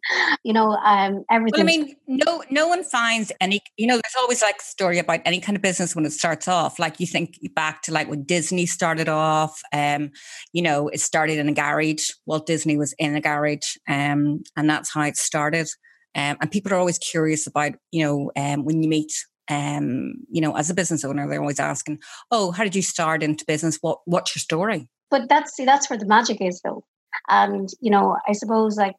you 0.44 0.54
know, 0.54 0.74
um, 0.74 1.26
everything. 1.32 1.66
Well, 1.66 1.76
I 1.76 1.84
mean, 1.84 1.96
no, 2.06 2.44
no 2.52 2.68
one 2.68 2.84
finds 2.84 3.32
any. 3.42 3.60
You 3.76 3.88
know, 3.88 3.96
there's 3.96 4.16
always 4.20 4.44
like 4.44 4.58
a 4.60 4.64
story 4.64 5.00
about 5.00 5.22
any 5.26 5.42
kind 5.42 5.56
of 5.56 5.64
business 5.64 5.96
when 5.96 6.06
it 6.06 6.12
starts 6.12 6.48
off. 6.48 6.78
Like 6.78 7.00
you 7.00 7.08
think 7.08 7.40
back 7.56 7.82
to 7.84 7.92
like 7.92 8.08
when 8.08 8.22
Disney 8.22 8.68
started 8.68 9.10
off. 9.10 9.60
Um, 9.74 10.12
you 10.54 10.62
know, 10.62 10.90
it 10.90 11.00
started 11.00 11.40
in 11.40 11.50
a 11.50 11.54
garage. 11.54 12.12
Walt 12.28 12.46
Disney 12.46 12.78
was 12.78 12.94
in 13.00 13.16
a 13.16 13.22
garage, 13.22 13.78
um, 13.90 14.44
and 14.56 14.70
that's 14.70 14.94
how 14.94 15.02
it 15.02 15.18
started. 15.18 15.68
Um, 16.14 16.38
and 16.40 16.52
people 16.52 16.72
are 16.72 16.78
always 16.78 17.00
curious 17.00 17.48
about, 17.48 17.72
you 17.92 18.04
know, 18.04 18.32
um, 18.36 18.64
when 18.64 18.84
you 18.84 18.90
meet 18.90 19.12
um, 19.50 20.14
you 20.30 20.40
know, 20.40 20.56
as 20.56 20.70
a 20.70 20.76
business 20.76 21.04
owner, 21.04 21.28
they're 21.28 21.42
always 21.42 21.60
asking, 21.60 22.00
"Oh, 22.30 22.52
how 22.52 22.64
did 22.64 22.76
you 22.76 22.84
start 22.84 23.24
into 23.24 23.44
business? 23.44 23.80
What 23.82 23.98
What's 24.06 24.36
your 24.36 24.42
story?" 24.42 24.88
But 25.12 25.30
that's 25.30 25.56
see 25.56 25.66
that's 25.66 25.90
where 25.90 26.00
the 26.00 26.06
magic 26.06 26.38
is 26.42 26.62
though 26.64 26.84
and 27.30 27.70
you 27.82 27.92
know 27.92 28.18
i 28.28 28.32
suppose 28.32 28.78
like 28.78 28.96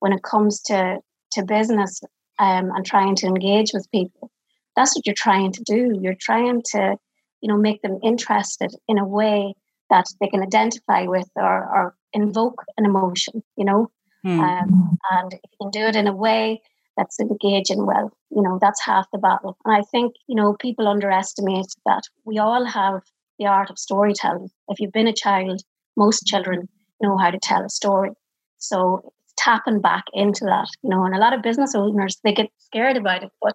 when 0.00 0.12
it 0.12 0.22
comes 0.22 0.60
to 0.62 0.98
to 1.32 1.44
business 1.44 2.00
um, 2.38 2.70
and 2.74 2.86
trying 2.86 3.14
to 3.16 3.26
engage 3.26 3.72
with 3.74 3.90
people 3.92 4.30
that's 4.76 4.94
what 4.96 5.06
you're 5.06 5.14
trying 5.14 5.52
to 5.52 5.62
do 5.64 5.98
you're 6.00 6.16
trying 6.20 6.62
to 6.64 6.96
you 7.42 7.48
know 7.48 7.58
make 7.58 7.82
them 7.82 7.98
interested 8.02 8.74
in 8.88 8.98
a 8.98 9.06
way 9.06 9.54
that 9.88 10.06
they 10.20 10.26
can 10.26 10.42
identify 10.42 11.02
with 11.02 11.28
or, 11.36 11.44
or 11.44 11.94
invoke 12.12 12.62
an 12.78 12.84
emotion 12.86 13.42
you 13.56 13.64
know 13.64 13.90
Mm. 14.26 14.40
Um, 14.40 14.98
and 15.12 15.32
if 15.34 15.40
you 15.52 15.58
can 15.60 15.70
do 15.70 15.86
it 15.86 15.96
in 15.96 16.08
a 16.08 16.14
way 16.14 16.60
that's 16.96 17.20
engaging, 17.20 17.86
well, 17.86 18.10
you 18.30 18.42
know, 18.42 18.58
that's 18.60 18.84
half 18.84 19.06
the 19.12 19.18
battle. 19.18 19.56
And 19.64 19.76
I 19.76 19.82
think, 19.82 20.14
you 20.26 20.34
know, 20.34 20.54
people 20.54 20.88
underestimate 20.88 21.74
that 21.84 22.02
we 22.24 22.38
all 22.38 22.64
have 22.64 23.02
the 23.38 23.46
art 23.46 23.70
of 23.70 23.78
storytelling. 23.78 24.48
If 24.68 24.80
you've 24.80 24.92
been 24.92 25.06
a 25.08 25.12
child, 25.12 25.62
most 25.96 26.24
mm-hmm. 26.24 26.36
children 26.36 26.68
know 27.00 27.16
how 27.16 27.30
to 27.30 27.38
tell 27.38 27.64
a 27.64 27.68
story. 27.68 28.10
So 28.58 29.12
tapping 29.36 29.80
back 29.80 30.04
into 30.12 30.44
that, 30.46 30.68
you 30.82 30.90
know, 30.90 31.04
and 31.04 31.14
a 31.14 31.18
lot 31.18 31.34
of 31.34 31.42
business 31.42 31.74
owners, 31.74 32.18
they 32.24 32.32
get 32.32 32.50
scared 32.58 32.96
about 32.96 33.22
it, 33.22 33.30
but, 33.42 33.54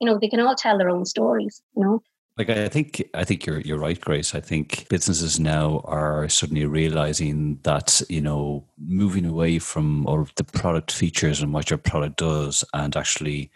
you 0.00 0.06
know, 0.06 0.18
they 0.20 0.28
can 0.28 0.40
all 0.40 0.56
tell 0.56 0.78
their 0.78 0.90
own 0.90 1.04
stories, 1.04 1.62
you 1.76 1.84
know. 1.84 2.02
Like 2.38 2.48
I 2.48 2.68
think 2.68 3.02
I 3.12 3.24
think 3.24 3.44
you're 3.44 3.60
you're 3.60 3.78
right, 3.78 4.00
Grace. 4.00 4.34
I 4.34 4.40
think 4.40 4.88
businesses 4.88 5.38
now 5.38 5.82
are 5.84 6.30
suddenly 6.30 6.64
realizing 6.64 7.58
that 7.64 8.00
you 8.08 8.22
know 8.22 8.64
moving 8.78 9.26
away 9.26 9.58
from 9.58 10.06
or 10.08 10.26
the 10.36 10.44
product 10.44 10.92
features 10.92 11.42
and 11.42 11.52
what 11.52 11.68
your 11.68 11.78
product 11.78 12.16
does, 12.16 12.64
and 12.72 12.96
actually 12.96 13.50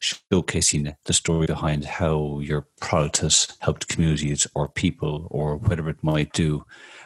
showcasing 0.00 0.96
the 1.04 1.12
story 1.12 1.46
behind 1.46 1.84
how 1.84 2.40
your 2.40 2.66
product 2.80 3.18
has 3.18 3.56
helped 3.60 3.86
communities 3.86 4.46
or 4.56 4.68
people 4.68 5.28
or 5.30 5.56
whatever 5.58 5.90
it 5.90 6.02
might 6.02 6.32
do, 6.32 6.64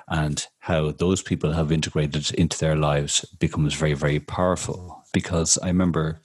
and 0.08 0.46
how 0.60 0.90
those 0.90 1.20
people 1.20 1.52
have 1.52 1.70
integrated 1.70 2.32
into 2.32 2.58
their 2.58 2.76
lives 2.76 3.26
becomes 3.38 3.74
very 3.74 3.94
very 3.94 4.20
powerful. 4.20 5.04
Because 5.12 5.58
I 5.58 5.66
remember, 5.66 6.22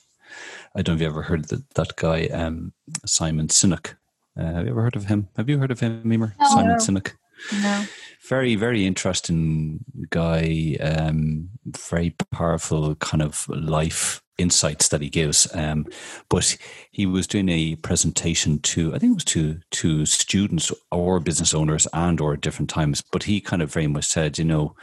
I 0.73 0.81
don't 0.81 0.93
know 0.93 0.95
if 0.95 1.01
you 1.01 1.07
ever 1.07 1.23
heard 1.23 1.49
that 1.49 1.69
that 1.75 1.97
guy 1.97 2.27
um, 2.27 2.71
Simon 3.05 3.49
Sinek 3.49 3.95
uh, 4.37 4.53
have 4.53 4.65
you 4.65 4.71
ever 4.71 4.83
heard 4.83 4.95
of 4.95 5.05
him? 5.05 5.27
Have 5.37 5.49
you 5.49 5.59
heard 5.59 5.71
of 5.71 5.79
him, 5.79 6.11
Emer? 6.11 6.35
No. 6.39 6.47
Simon 6.49 6.77
Sinek. 6.77 7.13
No. 7.51 7.85
Very, 8.27 8.55
very 8.55 8.85
interesting 8.85 9.85
guy. 10.09 10.77
Um, 10.81 11.49
very 11.65 12.15
powerful 12.31 12.95
kind 12.95 13.21
of 13.21 13.47
life 13.49 14.21
insights 14.37 14.89
that 14.89 15.01
he 15.01 15.09
gives. 15.09 15.47
Um, 15.53 15.85
but 16.29 16.57
he 16.91 17.05
was 17.05 17.27
doing 17.27 17.49
a 17.49 17.75
presentation 17.75 18.59
to, 18.59 18.93
I 18.93 18.99
think 18.99 19.11
it 19.11 19.15
was 19.15 19.25
to 19.25 19.59
to 19.71 20.05
students 20.05 20.71
or 20.91 21.19
business 21.19 21.53
owners 21.53 21.87
and 21.93 22.19
or 22.19 22.33
at 22.33 22.41
different 22.41 22.69
times. 22.69 23.03
But 23.11 23.23
he 23.23 23.39
kind 23.41 23.61
of 23.61 23.71
very 23.71 23.87
much 23.87 24.05
said, 24.05 24.37
you 24.37 24.45
know, 24.45 24.75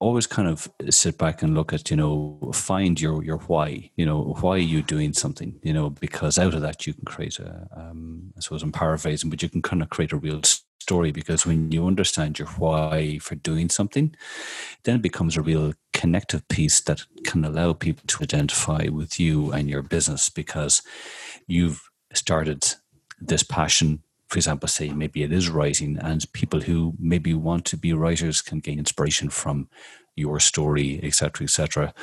always 0.00 0.26
kind 0.26 0.48
of 0.48 0.68
sit 0.90 1.18
back 1.18 1.42
and 1.42 1.54
look 1.54 1.72
at 1.72 1.90
you 1.90 1.96
know 1.96 2.38
find 2.52 3.00
your 3.00 3.22
your 3.24 3.38
why 3.38 3.90
you 3.96 4.04
know 4.04 4.36
why 4.40 4.50
are 4.50 4.58
you 4.58 4.82
doing 4.82 5.12
something 5.12 5.58
you 5.62 5.72
know 5.72 5.90
because 5.90 6.38
out 6.38 6.54
of 6.54 6.62
that 6.62 6.86
you 6.86 6.92
can 6.92 7.04
create 7.04 7.38
a 7.38 7.68
um, 7.76 8.32
I 8.36 8.40
suppose 8.40 8.62
I'm 8.62 8.72
paraphrasing 8.72 9.30
but 9.30 9.42
you 9.42 9.48
can 9.48 9.62
kind 9.62 9.82
of 9.82 9.90
create 9.90 10.12
a 10.12 10.16
real 10.16 10.42
story 10.80 11.12
because 11.12 11.46
when 11.46 11.72
you 11.72 11.86
understand 11.86 12.38
your 12.38 12.48
why 12.48 13.18
for 13.18 13.34
doing 13.36 13.70
something 13.70 14.14
then 14.82 14.96
it 14.96 15.02
becomes 15.02 15.36
a 15.36 15.42
real 15.42 15.72
connective 15.94 16.46
piece 16.48 16.80
that 16.82 17.02
can 17.24 17.44
allow 17.44 17.72
people 17.72 18.04
to 18.06 18.22
identify 18.22 18.86
with 18.92 19.18
you 19.18 19.50
and 19.52 19.70
your 19.70 19.82
business 19.82 20.28
because 20.28 20.82
you've 21.46 21.88
started 22.12 22.74
this 23.20 23.42
passion 23.42 24.02
for 24.34 24.38
example, 24.38 24.66
say 24.68 24.88
maybe 24.88 25.22
it 25.22 25.32
is 25.32 25.48
writing, 25.48 25.96
and 26.02 26.32
people 26.32 26.60
who 26.60 26.92
maybe 26.98 27.34
want 27.34 27.64
to 27.66 27.76
be 27.76 27.92
writers 27.92 28.42
can 28.42 28.58
gain 28.58 28.80
inspiration 28.80 29.30
from 29.30 29.68
your 30.16 30.40
story, 30.40 30.98
etc., 31.04 31.44
etc. 31.44 31.94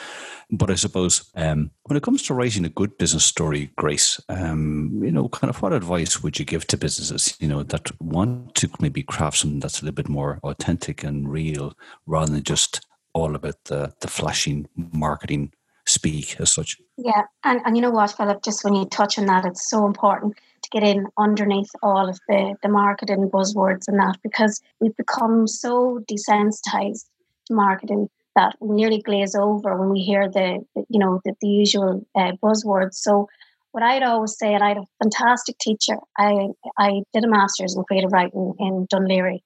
But 0.50 0.72
I 0.72 0.76
suppose 0.76 1.30
um, 1.36 1.72
when 1.84 1.98
it 1.98 2.04
comes 2.04 2.24
to 2.24 2.34
writing 2.34 2.64
a 2.64 2.70
good 2.70 2.98
business 2.98 3.26
story, 3.26 3.72
Grace, 3.76 4.22
um, 4.30 5.02
you 5.04 5.12
know, 5.12 5.28
kind 5.28 5.50
of 5.50 5.62
what 5.62 5.74
advice 5.74 6.24
would 6.24 6.40
you 6.40 6.46
give 6.46 6.66
to 6.68 6.78
businesses, 6.78 7.36
you 7.42 7.50
know, 7.50 7.64
that 7.64 7.92
want 8.00 8.56
to 8.56 8.70
maybe 8.80 9.04
craft 9.04 9.40
something 9.40 9.60
that's 9.60 9.82
a 9.82 9.84
little 9.84 9.96
bit 9.96 10.08
more 10.08 10.40
authentic 10.42 11.04
and 11.04 11.30
real, 11.30 11.74
rather 12.06 12.32
than 12.32 12.44
just 12.44 12.80
all 13.12 13.36
about 13.36 13.62
the 13.66 13.94
the 14.00 14.08
flashing 14.08 14.70
marketing 14.78 15.52
speak 15.86 16.40
as 16.40 16.50
such? 16.50 16.78
Yeah, 16.96 17.24
and 17.44 17.60
and 17.66 17.76
you 17.76 17.82
know 17.82 17.92
what, 17.92 18.12
Philip, 18.12 18.42
just 18.42 18.64
when 18.64 18.76
you 18.76 18.86
touch 18.86 19.20
on 19.20 19.26
that, 19.26 19.44
it's 19.44 19.70
so 19.70 19.86
important 19.86 20.38
get 20.72 20.84
in 20.84 21.08
underneath 21.18 21.70
all 21.84 22.10
of 22.10 22.20
the, 22.28 22.56
the 22.63 22.70
marketing 22.70 23.30
buzzwords 23.30 23.88
and 23.88 24.00
that 24.00 24.18
because 24.24 24.62
we've 24.80 24.96
become 24.98 25.48
so 25.48 26.00
desensitized 26.10 27.06
to 27.48 27.54
marketing 27.54 28.10
that 28.36 28.56
we 28.60 28.75
nearly 28.75 29.01
glaze 29.01 29.36
over 29.36 29.78
when 29.78 29.90
we 29.90 30.00
hear 30.00 30.30
the, 30.30 30.63
the 30.75 30.86
you 30.90 31.00
know 31.00 31.20
the, 31.25 31.34
the 31.42 31.48
usual 31.48 32.06
uh, 32.16 32.32
buzzwords. 32.42 32.94
So 32.94 33.28
what 33.72 33.84
I'd 33.84 34.04
always 34.04 34.38
say, 34.38 34.54
and 34.54 34.63
I 34.63 34.70
had 34.70 34.78
a 34.78 34.88
fantastic 35.01 35.58
teacher. 35.58 35.98
I 36.18 36.48
I 36.78 37.01
did 37.13 37.24
a 37.24 37.30
master's 37.30 37.75
in 37.75 37.84
creative 37.84 38.12
writing 38.12 38.54
in 38.60 38.88
Dún 38.88 39.08
Laoghaire, 39.08 39.40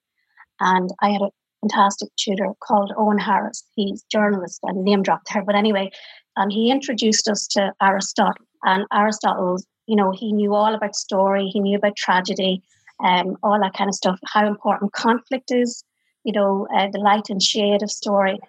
and 0.60 0.90
I 1.02 1.10
had 1.10 1.22
a 1.22 1.32
fantastic 1.62 2.10
tutor 2.16 2.50
called 2.60 2.94
Owen 2.98 3.18
Harris. 3.18 3.64
He's 3.76 4.04
journalist 4.12 4.60
and 4.64 4.84
name 4.84 5.04
dropped 5.04 5.34
there, 5.34 5.44
but 5.44 5.56
anyway, 5.56 5.92
and 6.36 6.52
he 6.52 6.72
introduced 6.72 7.28
us 7.28 7.48
to 7.48 7.74
Aristotle. 7.82 8.46
And 8.64 8.86
Aristotle's 8.92 9.66
you 9.88 9.96
know, 9.96 10.12
he 10.12 10.32
knew 10.32 10.54
all 10.54 10.74
about 10.74 10.96
story, 10.96 11.48
he 11.48 11.60
knew 11.60 11.78
about 11.78 11.96
tragedy, 11.96 12.62
um, 13.04 13.38
all 13.44 13.60
that 13.60 13.74
kind 13.74 13.90
of 13.90 13.96
stuff, 13.96 14.20
how 14.26 14.48
important 14.48 14.94
conflict 14.94 15.52
is, 15.52 15.84
you 16.24 16.34
know, 16.34 16.68
uh, 16.76 16.88
the 16.92 17.00
light 17.00 17.30
and 17.30 17.42
shade 17.42 17.84
of 17.84 17.92
story. 17.92 18.40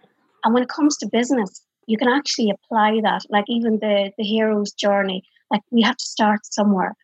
And 0.45 0.55
when 0.55 0.63
it 0.63 0.69
comes 0.69 0.97
to 0.99 1.09
business, 1.09 1.63
you 1.87 1.99
can 1.99 2.09
actually 2.09 2.51
apply 2.51 3.01
that, 3.03 3.23
like 3.29 3.45
even 3.49 3.79
the, 3.79 4.13
the 4.17 4.25
hero's 4.25 4.73
journey, 4.73 5.23
like 5.51 5.63
we 5.71 5.83
have 5.83 5.97
to 5.97 6.05
start 6.05 6.41
somewhere. 6.45 6.95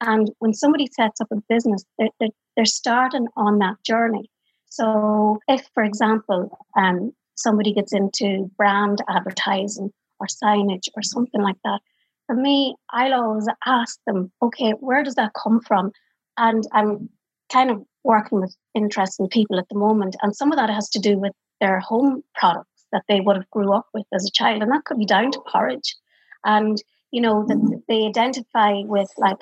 And 0.00 0.30
when 0.40 0.52
somebody 0.52 0.88
sets 0.92 1.20
up 1.20 1.28
a 1.32 1.36
business, 1.48 1.84
they're, 1.98 2.10
they're, 2.20 2.28
they're 2.54 2.64
starting 2.64 3.28
on 3.36 3.58
that 3.58 3.76
journey. 3.84 4.30
So 4.68 5.38
if, 5.48 5.68
for 5.72 5.82
example, 5.82 6.58
um, 6.76 7.12
somebody 7.34 7.72
gets 7.72 7.92
into 7.94 8.50
brand 8.56 8.98
advertising 9.08 9.92
or 10.20 10.26
signage 10.26 10.88
or 10.94 11.02
something 11.02 11.40
like 11.40 11.56
that, 11.64 11.80
for 12.26 12.34
me, 12.34 12.74
I'll 12.90 13.14
always 13.14 13.48
ask 13.66 13.98
them, 14.06 14.32
okay, 14.42 14.72
where 14.72 15.02
does 15.02 15.14
that 15.14 15.32
come 15.40 15.60
from? 15.60 15.92
And 16.36 16.64
I'm 16.72 17.08
kind 17.52 17.70
of 17.70 17.82
working 18.04 18.40
with 18.40 18.54
interesting 18.74 19.28
people 19.28 19.58
at 19.58 19.68
the 19.68 19.78
moment. 19.78 20.16
And 20.22 20.34
some 20.34 20.52
of 20.52 20.58
that 20.58 20.70
has 20.70 20.88
to 20.90 20.98
do 20.98 21.18
with 21.18 21.32
their 21.60 21.80
home 21.80 22.22
products 22.34 22.86
that 22.92 23.04
they 23.08 23.20
would 23.20 23.36
have 23.36 23.50
grew 23.50 23.72
up 23.72 23.86
with 23.94 24.06
as 24.12 24.26
a 24.26 24.32
child. 24.32 24.62
And 24.62 24.72
that 24.72 24.84
could 24.84 24.98
be 24.98 25.06
down 25.06 25.30
to 25.32 25.42
porridge. 25.50 25.96
And, 26.44 26.82
you 27.10 27.20
know, 27.20 27.44
that 27.46 27.56
mm. 27.56 27.82
they 27.88 28.06
identify 28.06 28.82
with 28.84 29.08
like 29.16 29.38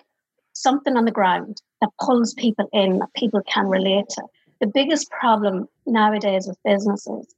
something 0.53 0.97
on 0.97 1.05
the 1.05 1.11
ground 1.11 1.61
that 1.81 1.91
pulls 2.01 2.35
people 2.35 2.69
in, 2.73 2.99
that 2.99 3.13
people 3.15 3.41
can 3.47 3.67
relate 3.67 4.09
to. 4.11 4.23
The 4.61 4.67
biggest 4.67 5.11
problem 5.11 5.69
nowadays 5.87 6.47
with 6.47 6.59
businesses, 6.65 7.35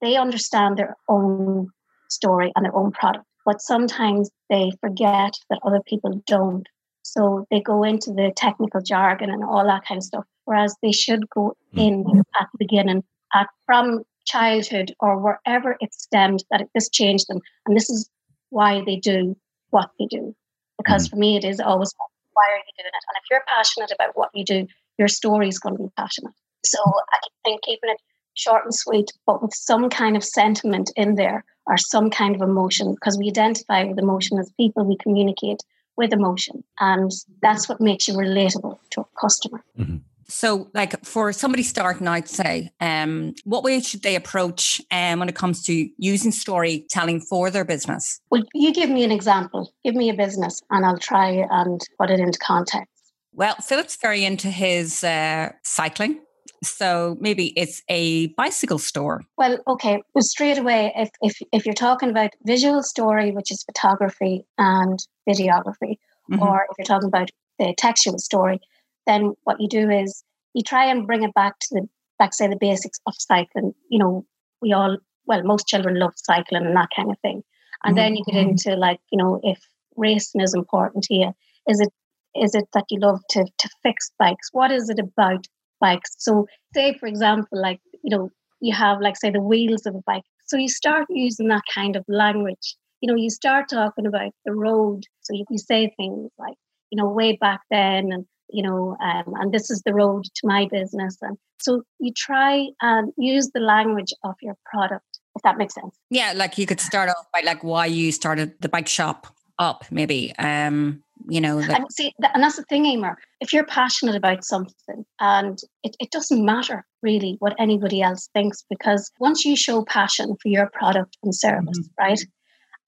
they 0.00 0.16
understand 0.16 0.76
their 0.76 0.96
own 1.08 1.70
story 2.08 2.52
and 2.56 2.64
their 2.64 2.76
own 2.76 2.90
product 2.92 3.24
but 3.44 3.60
sometimes 3.60 4.30
they 4.50 4.70
forget 4.80 5.34
that 5.50 5.60
other 5.64 5.80
people 5.86 6.22
don't. 6.26 6.66
So 7.02 7.46
they 7.50 7.60
go 7.60 7.84
into 7.84 8.10
the 8.10 8.32
technical 8.36 8.82
jargon 8.82 9.30
and 9.30 9.42
all 9.42 9.64
that 9.66 9.86
kind 9.86 9.98
of 9.98 10.04
stuff, 10.04 10.24
whereas 10.44 10.74
they 10.82 10.92
should 10.92 11.28
go 11.30 11.56
hmm. 11.72 11.78
in 11.78 12.22
at 12.38 12.48
the 12.52 12.58
beginning, 12.58 13.02
at 13.34 13.48
from 13.66 14.02
childhood 14.26 14.94
or 15.00 15.18
wherever 15.18 15.76
it 15.80 15.94
stemmed 15.94 16.44
that 16.50 16.60
it, 16.60 16.68
this 16.74 16.88
changed 16.90 17.26
them, 17.28 17.40
and 17.66 17.76
this 17.76 17.88
is 17.88 18.10
why 18.50 18.82
they 18.84 18.96
do 18.96 19.36
what 19.70 19.90
they 19.98 20.06
do. 20.06 20.34
Because 20.76 21.08
mm. 21.08 21.10
for 21.10 21.16
me, 21.16 21.36
it 21.36 21.44
is 21.44 21.60
always 21.60 21.92
why 22.38 22.44
are 22.52 22.56
you 22.56 22.72
doing 22.78 22.86
it? 22.86 23.04
And 23.08 23.16
if 23.16 23.24
you're 23.30 23.42
passionate 23.48 23.90
about 23.90 24.16
what 24.16 24.30
you 24.32 24.44
do, 24.44 24.66
your 24.96 25.08
story 25.08 25.48
is 25.48 25.58
going 25.58 25.76
to 25.76 25.82
be 25.82 25.88
passionate. 25.96 26.34
So 26.64 26.78
I 26.84 27.18
think 27.44 27.62
keeping 27.62 27.90
it 27.90 28.00
short 28.38 28.64
and 28.64 28.74
sweet, 28.74 29.12
but 29.26 29.42
with 29.42 29.54
some 29.54 29.90
kind 29.90 30.16
of 30.16 30.24
sentiment 30.24 30.90
in 30.96 31.16
there 31.16 31.44
or 31.66 31.76
some 31.76 32.08
kind 32.10 32.34
of 32.34 32.40
emotion, 32.40 32.94
because 32.94 33.18
we 33.18 33.28
identify 33.28 33.84
with 33.84 33.98
emotion 33.98 34.38
as 34.38 34.50
people, 34.52 34.84
we 34.84 34.96
communicate 34.96 35.62
with 35.96 36.12
emotion. 36.12 36.62
And 36.78 37.10
that's 37.42 37.68
what 37.68 37.80
makes 37.80 38.08
you 38.08 38.14
relatable 38.14 38.78
to 38.90 39.00
a 39.00 39.06
customer. 39.20 39.62
Mm-hmm. 39.78 39.96
So, 40.30 40.68
like 40.74 41.04
for 41.06 41.32
somebody 41.32 41.62
starting 41.62 42.06
out, 42.06 42.28
say, 42.28 42.70
um, 42.80 43.34
what 43.44 43.64
way 43.64 43.80
should 43.80 44.02
they 44.02 44.14
approach 44.14 44.80
um, 44.90 45.20
when 45.20 45.28
it 45.28 45.34
comes 45.34 45.64
to 45.64 45.88
using 45.96 46.32
storytelling 46.32 47.20
for 47.22 47.50
their 47.50 47.64
business? 47.64 48.20
Well, 48.30 48.42
you 48.52 48.74
give 48.74 48.90
me 48.90 49.04
an 49.04 49.10
example. 49.10 49.72
Give 49.84 49.94
me 49.94 50.10
a 50.10 50.14
business, 50.14 50.60
and 50.70 50.84
I'll 50.84 50.98
try 50.98 51.46
and 51.50 51.80
put 51.98 52.10
it 52.10 52.20
into 52.20 52.38
context. 52.40 52.92
Well, 53.32 53.54
Philip's 53.56 53.96
very 53.96 54.22
into 54.26 54.48
his 54.48 55.02
uh, 55.02 55.52
cycling. 55.64 56.20
So 56.62 57.16
maybe 57.20 57.52
it's 57.56 57.82
a 57.88 58.28
bicycle 58.28 58.78
store. 58.78 59.22
Well, 59.36 59.58
okay. 59.66 60.02
Well, 60.14 60.22
straight 60.22 60.58
away, 60.58 60.92
if, 60.96 61.10
if, 61.22 61.38
if 61.52 61.66
you're 61.66 61.74
talking 61.74 62.10
about 62.10 62.30
visual 62.44 62.82
story, 62.82 63.30
which 63.30 63.50
is 63.50 63.62
photography 63.62 64.44
and 64.56 64.98
videography, 65.28 65.98
mm-hmm. 66.30 66.42
or 66.42 66.66
if 66.70 66.78
you're 66.78 66.84
talking 66.84 67.08
about 67.08 67.30
the 67.58 67.74
textual 67.76 68.18
story, 68.18 68.60
then 69.06 69.34
what 69.44 69.60
you 69.60 69.68
do 69.68 69.88
is 69.90 70.24
you 70.54 70.62
try 70.62 70.86
and 70.86 71.06
bring 71.06 71.22
it 71.22 71.34
back 71.34 71.58
to 71.60 71.68
the, 71.72 71.88
like 72.20 72.34
say, 72.34 72.48
the 72.48 72.56
basics 72.56 72.98
of 73.06 73.14
cycling. 73.18 73.74
You 73.88 73.98
know, 73.98 74.26
we 74.60 74.72
all, 74.72 74.98
well, 75.26 75.42
most 75.44 75.66
children 75.68 75.98
love 75.98 76.14
cycling 76.16 76.66
and 76.66 76.76
that 76.76 76.88
kind 76.94 77.10
of 77.10 77.18
thing. 77.20 77.42
And 77.84 77.96
mm-hmm. 77.96 78.04
then 78.04 78.16
you 78.16 78.24
get 78.24 78.34
mm-hmm. 78.34 78.50
into 78.50 78.74
like, 78.74 79.00
you 79.12 79.18
know, 79.18 79.40
if 79.42 79.60
racing 79.96 80.40
is 80.40 80.54
important 80.54 81.04
to 81.04 81.14
you, 81.14 81.32
is 81.68 81.80
it 81.80 81.92
is 82.34 82.54
it 82.54 82.68
that 82.72 82.84
you 82.90 83.00
love 83.00 83.20
to 83.30 83.44
to 83.44 83.68
fix 83.82 84.10
bikes? 84.18 84.48
What 84.52 84.70
is 84.70 84.88
it 84.88 84.98
about 84.98 85.46
bikes. 85.80 86.14
So, 86.18 86.46
say 86.74 86.96
for 86.98 87.06
example, 87.06 87.60
like 87.60 87.80
you 88.02 88.16
know, 88.16 88.30
you 88.60 88.74
have 88.74 89.00
like 89.00 89.16
say 89.16 89.30
the 89.30 89.40
wheels 89.40 89.86
of 89.86 89.94
a 89.94 90.02
bike. 90.06 90.24
So 90.46 90.56
you 90.56 90.68
start 90.68 91.06
using 91.10 91.48
that 91.48 91.62
kind 91.72 91.96
of 91.96 92.04
language. 92.08 92.76
You 93.00 93.10
know, 93.10 93.16
you 93.16 93.30
start 93.30 93.68
talking 93.68 94.06
about 94.06 94.32
the 94.44 94.54
road. 94.54 95.04
So 95.20 95.34
you, 95.34 95.44
you 95.50 95.58
say 95.58 95.92
things 95.96 96.30
like, 96.38 96.56
you 96.90 96.96
know, 96.96 97.08
way 97.08 97.36
back 97.36 97.60
then, 97.70 98.10
and 98.12 98.24
you 98.50 98.62
know, 98.62 98.96
um, 99.02 99.34
and 99.36 99.52
this 99.52 99.70
is 99.70 99.82
the 99.84 99.94
road 99.94 100.24
to 100.24 100.46
my 100.46 100.66
business. 100.70 101.18
And 101.20 101.36
so 101.60 101.82
you 102.00 102.12
try 102.16 102.66
and 102.80 103.12
use 103.18 103.50
the 103.52 103.60
language 103.60 104.12
of 104.24 104.34
your 104.40 104.56
product, 104.64 105.04
if 105.36 105.42
that 105.42 105.58
makes 105.58 105.74
sense. 105.74 105.94
Yeah, 106.10 106.32
like 106.34 106.56
you 106.56 106.66
could 106.66 106.80
start 106.80 107.10
off 107.10 107.26
by 107.32 107.42
like 107.44 107.62
why 107.62 107.86
you 107.86 108.10
started 108.10 108.54
the 108.60 108.68
bike 108.68 108.88
shop 108.88 109.26
up, 109.58 109.84
maybe. 109.90 110.34
Um, 110.38 111.02
you 111.26 111.40
know, 111.40 111.58
and 111.58 111.86
see, 111.90 112.12
and 112.34 112.42
that's 112.42 112.56
the 112.56 112.64
thing, 112.64 112.86
Emer. 112.86 113.16
If 113.40 113.52
you're 113.52 113.66
passionate 113.66 114.14
about 114.14 114.44
something, 114.44 115.04
and 115.20 115.58
it, 115.82 115.96
it 116.00 116.10
doesn't 116.10 116.44
matter 116.44 116.86
really 117.02 117.36
what 117.40 117.54
anybody 117.58 118.02
else 118.02 118.28
thinks, 118.32 118.64
because 118.68 119.10
once 119.18 119.44
you 119.44 119.56
show 119.56 119.84
passion 119.84 120.36
for 120.40 120.48
your 120.48 120.68
product 120.72 121.16
and 121.22 121.34
service, 121.34 121.78
mm-hmm. 121.78 122.04
right, 122.04 122.20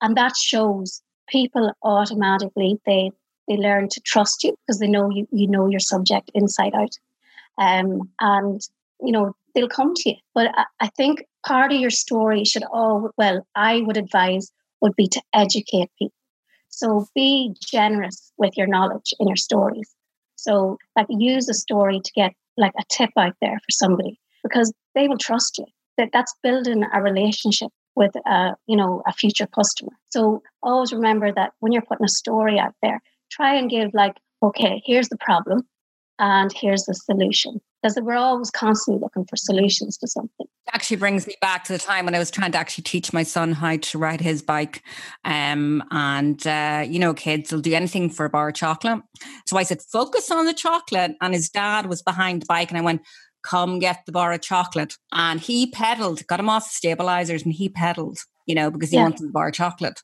and 0.01 0.15
that 0.17 0.35
shows 0.35 1.01
people 1.27 1.71
automatically 1.83 2.79
they 2.85 3.11
they 3.47 3.55
learn 3.55 3.89
to 3.89 4.01
trust 4.01 4.43
you 4.43 4.55
because 4.65 4.79
they 4.79 4.87
know 4.87 5.09
you 5.09 5.27
you 5.31 5.47
know 5.47 5.67
your 5.67 5.79
subject 5.79 6.31
inside 6.33 6.73
out, 6.73 6.97
um, 7.57 8.09
and 8.19 8.61
you 9.01 9.11
know 9.11 9.35
they'll 9.53 9.67
come 9.67 9.93
to 9.95 10.09
you. 10.09 10.15
But 10.33 10.51
I, 10.55 10.65
I 10.79 10.87
think 10.97 11.23
part 11.45 11.71
of 11.71 11.79
your 11.79 11.89
story 11.89 12.43
should 12.43 12.63
all 12.71 13.11
well, 13.17 13.45
I 13.55 13.81
would 13.81 13.97
advise 13.97 14.51
would 14.81 14.95
be 14.95 15.07
to 15.07 15.21
educate 15.33 15.89
people 15.99 16.15
so 16.71 17.05
be 17.13 17.53
generous 17.61 18.31
with 18.37 18.57
your 18.57 18.67
knowledge 18.67 19.13
in 19.19 19.27
your 19.27 19.37
stories. 19.37 19.93
So 20.35 20.77
like 20.95 21.05
use 21.09 21.47
a 21.47 21.53
story 21.53 21.99
to 22.03 22.11
get 22.13 22.33
like 22.57 22.73
a 22.79 22.83
tip 22.89 23.11
out 23.17 23.35
there 23.41 23.57
for 23.59 23.71
somebody 23.71 24.19
because 24.43 24.73
they 24.95 25.07
will 25.07 25.17
trust 25.17 25.59
you. 25.59 25.65
That 25.97 26.09
that's 26.13 26.33
building 26.41 26.83
a 26.91 27.01
relationship 27.01 27.69
with 27.95 28.11
a 28.25 28.55
you 28.65 28.77
know 28.77 29.03
a 29.05 29.13
future 29.13 29.47
customer. 29.47 29.91
So 30.11 30.41
always 30.63 30.93
remember 30.93 31.31
that 31.33 31.51
when 31.59 31.71
you're 31.71 31.83
putting 31.83 32.05
a 32.05 32.09
story 32.09 32.57
out 32.57 32.73
there, 32.81 33.01
try 33.29 33.55
and 33.55 33.69
give 33.69 33.93
like, 33.93 34.15
okay, 34.41 34.81
here's 34.85 35.09
the 35.09 35.17
problem 35.17 35.67
and 36.17 36.51
here's 36.53 36.85
the 36.85 36.95
solution 36.95 37.61
because 37.81 37.97
we're 38.01 38.15
always 38.15 38.51
constantly 38.51 39.01
looking 39.01 39.25
for 39.25 39.35
solutions 39.35 39.97
to 39.97 40.07
something. 40.07 40.47
Actually, 40.73 40.97
brings 40.97 41.27
me 41.27 41.35
back 41.41 41.63
to 41.65 41.73
the 41.73 41.79
time 41.79 42.05
when 42.05 42.15
I 42.15 42.19
was 42.19 42.31
trying 42.31 42.51
to 42.51 42.57
actually 42.57 42.83
teach 42.83 43.11
my 43.11 43.23
son 43.23 43.53
how 43.53 43.77
to 43.77 43.97
ride 43.97 44.21
his 44.21 44.41
bike. 44.41 44.83
Um, 45.25 45.83
and 45.91 46.45
uh, 46.45 46.85
you 46.87 46.99
know, 46.99 47.13
kids 47.13 47.51
will 47.51 47.61
do 47.61 47.73
anything 47.73 48.09
for 48.09 48.25
a 48.25 48.29
bar 48.29 48.49
of 48.49 48.55
chocolate. 48.55 49.01
So 49.47 49.57
I 49.57 49.63
said, 49.63 49.81
focus 49.81 50.29
on 50.31 50.45
the 50.45 50.53
chocolate. 50.53 51.13
And 51.21 51.33
his 51.33 51.49
dad 51.49 51.87
was 51.87 52.01
behind 52.01 52.43
the 52.43 52.47
bike, 52.47 52.69
and 52.69 52.77
I 52.77 52.81
went, 52.81 53.01
come 53.43 53.79
get 53.79 54.03
the 54.05 54.11
bar 54.11 54.31
of 54.33 54.41
chocolate. 54.41 54.95
And 55.11 55.39
he 55.39 55.71
pedaled, 55.71 56.25
got 56.27 56.39
him 56.39 56.49
off 56.49 56.65
the 56.65 56.73
stabilizers, 56.73 57.43
and 57.43 57.53
he 57.53 57.69
pedaled, 57.69 58.19
you 58.45 58.55
know, 58.55 58.69
because 58.69 58.91
he 58.91 58.97
yeah. 58.97 59.03
wanted 59.03 59.27
the 59.27 59.31
bar 59.31 59.47
of 59.47 59.53
chocolate. 59.53 60.01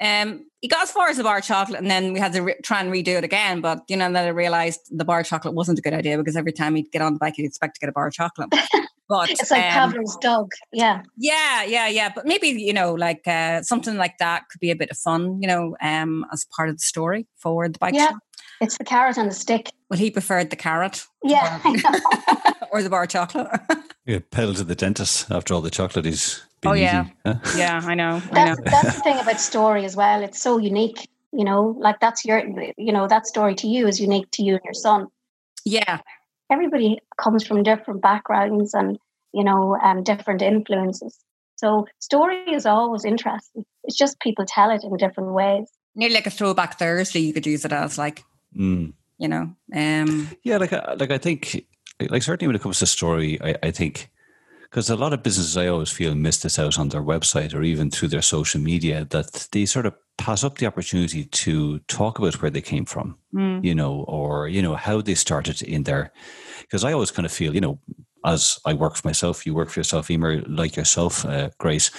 Um, 0.00 0.46
he 0.60 0.68
got 0.68 0.82
as 0.82 0.90
far 0.90 1.08
as 1.08 1.16
the 1.16 1.22
bar 1.22 1.40
chocolate, 1.40 1.80
and 1.80 1.90
then 1.90 2.12
we 2.12 2.20
had 2.20 2.32
to 2.32 2.42
re- 2.42 2.60
try 2.62 2.80
and 2.80 2.92
redo 2.92 3.16
it 3.16 3.24
again. 3.24 3.60
But 3.60 3.82
you 3.88 3.96
know, 3.96 4.10
then 4.10 4.24
I 4.24 4.28
realized 4.28 4.80
the 4.90 5.04
bar 5.04 5.22
chocolate 5.22 5.54
wasn't 5.54 5.78
a 5.78 5.82
good 5.82 5.94
idea 5.94 6.16
because 6.16 6.36
every 6.36 6.52
time 6.52 6.74
he'd 6.74 6.90
get 6.90 7.02
on 7.02 7.14
the 7.14 7.18
bike, 7.18 7.34
he'd 7.36 7.44
expect 7.44 7.74
to 7.76 7.80
get 7.80 7.88
a 7.88 7.92
bar 7.92 8.10
chocolate. 8.10 8.52
But 9.10 9.28
it's 9.28 9.50
like 9.50 9.74
um, 9.74 9.90
Pavlov's 9.90 10.16
dog, 10.18 10.52
yeah, 10.72 11.02
yeah, 11.16 11.64
yeah, 11.64 11.88
yeah. 11.88 12.12
But 12.14 12.26
maybe 12.26 12.46
you 12.50 12.72
know, 12.72 12.94
like 12.94 13.26
uh, 13.26 13.60
something 13.62 13.96
like 13.96 14.18
that 14.18 14.44
could 14.48 14.60
be 14.60 14.70
a 14.70 14.76
bit 14.76 14.88
of 14.88 14.96
fun, 14.96 15.42
you 15.42 15.48
know, 15.48 15.76
um, 15.82 16.24
as 16.32 16.46
part 16.56 16.68
of 16.68 16.76
the 16.76 16.82
story 16.82 17.26
for 17.34 17.68
the 17.68 17.76
bike. 17.80 17.94
Yeah, 17.94 18.10
shop. 18.10 18.18
It's 18.60 18.78
the 18.78 18.84
carrot 18.84 19.16
and 19.16 19.30
the 19.30 19.34
stick. 19.34 19.70
Well, 19.88 19.98
he 19.98 20.10
preferred 20.10 20.50
the 20.50 20.56
carrot. 20.56 21.06
Yeah, 21.22 21.60
or, 21.64 22.68
or 22.72 22.82
the 22.82 22.90
bar 22.90 23.06
chocolate. 23.06 23.48
yeah, 24.06 24.20
pedal 24.30 24.54
to 24.54 24.64
the 24.64 24.74
dentist 24.74 25.30
after 25.30 25.54
all 25.54 25.60
the 25.60 25.70
chocolate 25.70 26.04
he's 26.04 26.42
oh 26.64 26.72
yeah, 26.72 27.06
yeah, 27.56 27.80
I 27.84 27.94
know. 27.94 28.20
That's, 28.32 28.36
I 28.36 28.44
know. 28.44 28.56
that's 28.64 28.96
the 28.96 29.02
thing 29.02 29.18
about 29.18 29.40
story 29.40 29.84
as 29.84 29.96
well. 29.96 30.22
It's 30.22 30.40
so 30.40 30.58
unique. 30.58 31.08
You 31.32 31.44
know, 31.44 31.76
like 31.78 32.00
that's 32.00 32.24
your, 32.24 32.42
you 32.76 32.92
know, 32.92 33.06
that 33.06 33.26
story 33.26 33.54
to 33.56 33.68
you 33.68 33.86
is 33.86 34.00
unique 34.00 34.28
to 34.32 34.42
you 34.42 34.54
and 34.54 34.62
your 34.64 34.74
son. 34.74 35.06
Yeah. 35.64 36.00
Everybody 36.50 36.98
comes 37.16 37.46
from 37.46 37.62
different 37.62 38.02
backgrounds 38.02 38.74
and 38.74 38.98
you 39.32 39.44
know, 39.44 39.76
um, 39.82 40.02
different 40.02 40.42
influences. 40.42 41.18
So 41.56 41.86
story 41.98 42.44
is 42.52 42.66
always 42.66 43.04
interesting. 43.04 43.64
It's 43.84 43.96
just 43.96 44.20
people 44.20 44.44
tell 44.46 44.70
it 44.70 44.82
in 44.82 44.96
different 44.96 45.32
ways. 45.32 45.68
Nearly 45.94 46.14
like 46.14 46.26
a 46.26 46.30
throwback 46.30 46.78
Thursday, 46.78 47.20
you 47.20 47.32
could 47.32 47.46
use 47.46 47.64
it 47.64 47.72
as 47.72 47.98
like, 47.98 48.24
mm. 48.56 48.92
you 49.18 49.28
know, 49.28 49.54
um, 49.74 50.28
yeah, 50.42 50.56
like 50.56 50.72
uh, 50.72 50.96
like 50.98 51.10
I 51.10 51.18
think, 51.18 51.66
like 52.08 52.22
certainly 52.22 52.48
when 52.48 52.56
it 52.56 52.62
comes 52.62 52.78
to 52.78 52.86
story, 52.86 53.40
I, 53.42 53.56
I 53.62 53.70
think 53.70 54.10
because 54.70 54.88
a 54.88 54.96
lot 54.96 55.12
of 55.12 55.22
businesses 55.22 55.56
I 55.56 55.66
always 55.66 55.90
feel 55.90 56.14
miss 56.14 56.38
this 56.38 56.58
out 56.58 56.78
on 56.78 56.90
their 56.90 57.02
website 57.02 57.54
or 57.54 57.62
even 57.62 57.90
through 57.90 58.08
their 58.08 58.22
social 58.22 58.60
media 58.60 59.04
that 59.10 59.48
they 59.50 59.66
sort 59.66 59.86
of 59.86 59.94
pass 60.16 60.44
up 60.44 60.58
the 60.58 60.66
opportunity 60.66 61.24
to 61.24 61.78
talk 61.80 62.18
about 62.18 62.40
where 62.40 62.50
they 62.50 62.60
came 62.60 62.84
from, 62.84 63.16
mm. 63.34 63.64
you 63.64 63.74
know, 63.74 64.04
or 64.06 64.48
you 64.48 64.62
know 64.62 64.76
how 64.76 65.00
they 65.00 65.14
started 65.14 65.60
in 65.62 65.82
there. 65.84 66.12
Because 66.60 66.84
I 66.84 66.92
always 66.92 67.10
kind 67.10 67.26
of 67.26 67.32
feel, 67.32 67.54
you 67.54 67.60
know, 67.60 67.80
as 68.24 68.58
I 68.64 68.74
work 68.74 68.96
for 68.96 69.08
myself, 69.08 69.46
you 69.46 69.54
work 69.54 69.70
for 69.70 69.80
yourself, 69.80 70.10
Emer, 70.10 70.42
like 70.42 70.76
yourself, 70.76 71.24
uh, 71.24 71.50
Grace, 71.58 71.90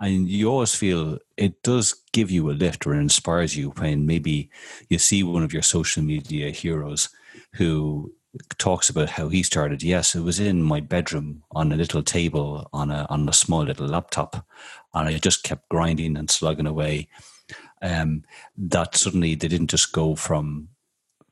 and 0.00 0.28
you 0.28 0.48
always 0.48 0.74
feel 0.74 1.18
it 1.36 1.62
does 1.62 1.94
give 2.12 2.30
you 2.30 2.50
a 2.50 2.52
lift 2.52 2.86
or 2.86 2.94
inspires 2.94 3.56
you 3.56 3.70
when 3.70 4.06
maybe 4.06 4.50
you 4.88 4.98
see 4.98 5.22
one 5.22 5.42
of 5.42 5.52
your 5.52 5.62
social 5.62 6.02
media 6.02 6.50
heroes 6.50 7.08
who 7.54 8.12
talks 8.58 8.88
about 8.88 9.10
how 9.10 9.28
he 9.28 9.42
started. 9.42 9.82
Yes, 9.82 10.14
it 10.14 10.20
was 10.20 10.40
in 10.40 10.62
my 10.62 10.80
bedroom 10.80 11.42
on 11.52 11.72
a 11.72 11.76
little 11.76 12.02
table 12.02 12.68
on 12.72 12.90
a 12.90 13.06
on 13.10 13.28
a 13.28 13.32
small 13.32 13.64
little 13.64 13.86
laptop, 13.86 14.46
and 14.92 15.08
I 15.08 15.18
just 15.18 15.42
kept 15.42 15.68
grinding 15.68 16.16
and 16.16 16.30
slugging 16.30 16.66
away. 16.66 17.08
Um, 17.82 18.22
that 18.56 18.96
suddenly 18.96 19.34
they 19.34 19.48
didn't 19.48 19.70
just 19.70 19.92
go 19.92 20.14
from 20.14 20.68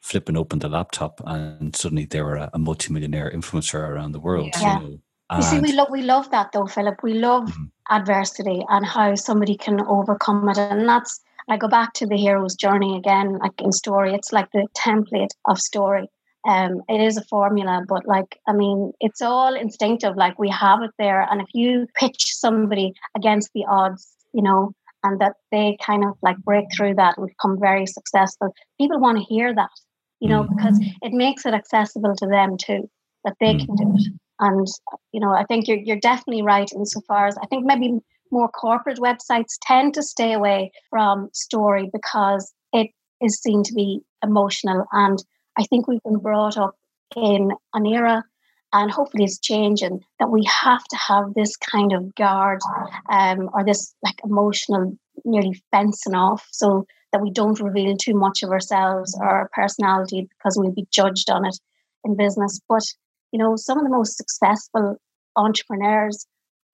flipping 0.02 0.36
open 0.36 0.58
the 0.58 0.68
laptop 0.68 1.20
and 1.24 1.74
suddenly 1.74 2.04
they 2.04 2.20
were 2.20 2.36
a, 2.36 2.50
a 2.52 2.58
multimillionaire 2.58 3.30
influencer 3.30 3.88
around 3.88 4.12
the 4.12 4.20
world. 4.20 4.50
Yeah. 4.60 4.80
You, 4.80 4.88
know? 4.88 5.36
you 5.36 5.42
see, 5.42 5.60
we 5.60 5.72
love 5.72 5.88
we 5.90 6.02
love 6.02 6.30
that 6.30 6.52
though, 6.52 6.66
Philip. 6.66 7.02
We 7.02 7.14
love 7.14 7.44
mm-hmm. 7.44 7.64
adversity 7.90 8.64
and 8.68 8.84
how 8.84 9.14
somebody 9.14 9.56
can 9.56 9.80
overcome 9.86 10.48
it, 10.48 10.58
and 10.58 10.88
that's. 10.88 11.20
I 11.48 11.56
go 11.56 11.66
back 11.66 11.92
to 11.94 12.06
the 12.06 12.16
hero's 12.16 12.54
journey 12.54 12.96
again, 12.96 13.38
like 13.38 13.60
in 13.60 13.72
story. 13.72 14.14
It's 14.14 14.32
like 14.32 14.52
the 14.52 14.68
template 14.76 15.32
of 15.46 15.58
story 15.58 16.08
um, 16.44 16.82
it 16.88 17.00
is 17.00 17.16
a 17.16 17.24
formula, 17.24 17.84
but 17.88 18.06
like, 18.06 18.38
I 18.48 18.52
mean, 18.52 18.92
it's 19.00 19.22
all 19.22 19.54
instinctive. 19.54 20.16
Like 20.16 20.38
we 20.38 20.50
have 20.50 20.82
it 20.82 20.90
there. 20.98 21.22
And 21.30 21.40
if 21.40 21.48
you 21.54 21.86
pitch 21.94 22.34
somebody 22.34 22.94
against 23.16 23.50
the 23.54 23.64
odds, 23.68 24.16
you 24.32 24.42
know, 24.42 24.72
and 25.04 25.20
that 25.20 25.34
they 25.50 25.76
kind 25.84 26.04
of 26.04 26.16
like 26.22 26.36
break 26.38 26.66
through 26.74 26.94
that 26.94 27.16
and 27.16 27.28
become 27.28 27.58
very 27.60 27.86
successful, 27.86 28.54
people 28.80 28.98
want 28.98 29.18
to 29.18 29.24
hear 29.24 29.54
that, 29.54 29.70
you 30.22 30.28
know, 30.28 30.44
because 30.44 30.78
mm-hmm. 30.78 31.06
it 31.06 31.12
makes 31.12 31.44
it 31.44 31.52
accessible 31.52 32.14
to 32.16 32.26
them 32.26 32.56
too, 32.56 32.88
that 33.24 33.34
they 33.40 33.54
can 33.54 33.74
do 33.76 33.92
it. 33.94 34.12
And, 34.38 34.66
you 35.12 35.20
know, 35.20 35.32
I 35.32 35.44
think 35.44 35.68
you're, 35.68 35.78
you're 35.78 36.00
definitely 36.00 36.42
right 36.42 36.68
insofar 36.74 37.26
as 37.26 37.36
I 37.42 37.46
think 37.46 37.64
maybe 37.66 37.98
more 38.30 38.48
corporate 38.48 38.98
websites 38.98 39.58
tend 39.60 39.94
to 39.94 40.02
stay 40.02 40.32
away 40.32 40.72
from 40.90 41.28
story 41.34 41.90
because 41.92 42.52
it 42.72 42.88
is 43.20 43.40
seen 43.40 43.62
to 43.64 43.74
be 43.74 44.00
emotional 44.24 44.86
and 44.92 45.18
I 45.58 45.64
think 45.64 45.86
we've 45.86 46.02
been 46.02 46.18
brought 46.18 46.56
up 46.56 46.74
in 47.16 47.50
an 47.74 47.86
era, 47.86 48.24
and 48.72 48.90
hopefully 48.90 49.24
it's 49.24 49.38
changing, 49.38 50.00
that 50.18 50.30
we 50.30 50.44
have 50.44 50.82
to 50.84 50.96
have 50.96 51.34
this 51.34 51.56
kind 51.56 51.92
of 51.92 52.14
guard 52.14 52.60
um, 53.10 53.50
or 53.52 53.64
this 53.64 53.94
like 54.02 54.18
emotional, 54.24 54.96
nearly 55.24 55.62
fencing 55.70 56.14
off 56.14 56.46
so 56.50 56.86
that 57.12 57.22
we 57.22 57.30
don't 57.30 57.60
reveal 57.60 57.96
too 57.96 58.14
much 58.14 58.42
of 58.42 58.50
ourselves 58.50 59.16
or 59.20 59.28
our 59.28 59.50
personality 59.52 60.28
because 60.30 60.56
we'll 60.56 60.72
be 60.72 60.86
judged 60.90 61.30
on 61.30 61.46
it 61.46 61.58
in 62.04 62.16
business. 62.16 62.60
But, 62.68 62.84
you 63.32 63.38
know, 63.38 63.56
some 63.56 63.78
of 63.78 63.84
the 63.84 63.90
most 63.90 64.16
successful 64.16 64.96
entrepreneurs 65.36 66.26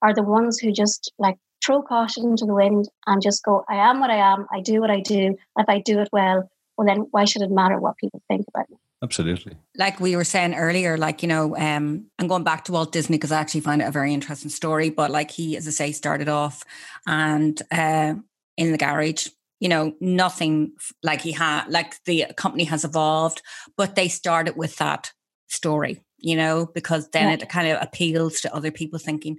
are 0.02 0.14
the 0.14 0.22
ones 0.22 0.58
who 0.58 0.72
just 0.72 1.12
like 1.18 1.36
throw 1.64 1.82
caution 1.82 2.36
to 2.36 2.46
the 2.46 2.54
wind 2.54 2.88
and 3.06 3.20
just 3.20 3.42
go, 3.44 3.64
I 3.68 3.76
am 3.76 4.00
what 4.00 4.10
I 4.10 4.16
am, 4.16 4.46
I 4.52 4.60
do 4.60 4.80
what 4.80 4.90
I 4.90 5.00
do. 5.00 5.36
If 5.56 5.68
I 5.68 5.80
do 5.80 5.98
it 6.00 6.08
well, 6.12 6.48
well, 6.76 6.86
then 6.86 7.08
why 7.10 7.24
should 7.24 7.42
it 7.42 7.50
matter 7.50 7.78
what 7.78 7.96
people 7.96 8.22
think 8.28 8.46
about 8.48 8.70
me? 8.70 8.76
Absolutely. 9.02 9.56
Like 9.76 10.00
we 10.00 10.16
were 10.16 10.24
saying 10.24 10.54
earlier, 10.54 10.96
like, 10.96 11.22
you 11.22 11.28
know, 11.28 11.56
um, 11.56 12.06
I'm 12.18 12.26
going 12.26 12.42
back 12.42 12.64
to 12.64 12.72
Walt 12.72 12.92
Disney 12.92 13.16
because 13.16 13.30
I 13.30 13.40
actually 13.40 13.60
find 13.60 13.80
it 13.80 13.86
a 13.86 13.92
very 13.92 14.12
interesting 14.12 14.50
story. 14.50 14.90
But 14.90 15.10
like 15.10 15.30
he, 15.30 15.56
as 15.56 15.68
I 15.68 15.70
say, 15.70 15.92
started 15.92 16.28
off 16.28 16.64
and 17.06 17.60
uh, 17.70 18.14
in 18.56 18.72
the 18.72 18.78
garage, 18.78 19.28
you 19.60 19.68
know, 19.68 19.92
nothing 20.00 20.72
like 21.02 21.20
he 21.20 21.32
had, 21.32 21.66
like 21.68 22.02
the 22.04 22.26
company 22.36 22.64
has 22.64 22.84
evolved, 22.84 23.42
but 23.76 23.96
they 23.96 24.08
started 24.08 24.56
with 24.56 24.76
that 24.76 25.12
story, 25.48 26.00
you 26.18 26.36
know, 26.36 26.66
because 26.74 27.08
then 27.10 27.28
yeah. 27.28 27.34
it 27.34 27.48
kind 27.48 27.68
of 27.68 27.82
appeals 27.82 28.40
to 28.40 28.54
other 28.54 28.70
people 28.70 28.98
thinking, 28.98 29.38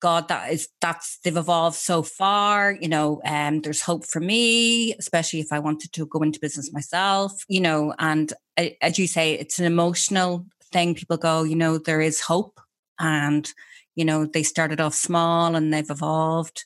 God, 0.00 0.28
that 0.28 0.50
is 0.50 0.68
that's 0.80 1.18
they've 1.18 1.36
evolved 1.36 1.76
so 1.76 2.02
far. 2.02 2.72
You 2.80 2.88
know, 2.88 3.20
um, 3.24 3.60
there's 3.60 3.82
hope 3.82 4.06
for 4.06 4.20
me, 4.20 4.94
especially 4.94 5.40
if 5.40 5.52
I 5.52 5.58
wanted 5.58 5.92
to 5.92 6.06
go 6.06 6.22
into 6.22 6.40
business 6.40 6.72
myself. 6.72 7.44
You 7.48 7.60
know, 7.60 7.94
and 7.98 8.32
uh, 8.56 8.68
as 8.80 8.98
you 8.98 9.06
say, 9.06 9.34
it's 9.34 9.58
an 9.58 9.66
emotional 9.66 10.46
thing. 10.72 10.94
People 10.94 11.18
go, 11.18 11.42
you 11.42 11.56
know, 11.56 11.76
there 11.76 12.00
is 12.00 12.20
hope, 12.22 12.60
and 12.98 13.52
you 13.94 14.06
know 14.06 14.24
they 14.24 14.42
started 14.42 14.80
off 14.80 14.94
small 14.94 15.54
and 15.54 15.72
they've 15.72 15.90
evolved 15.90 16.64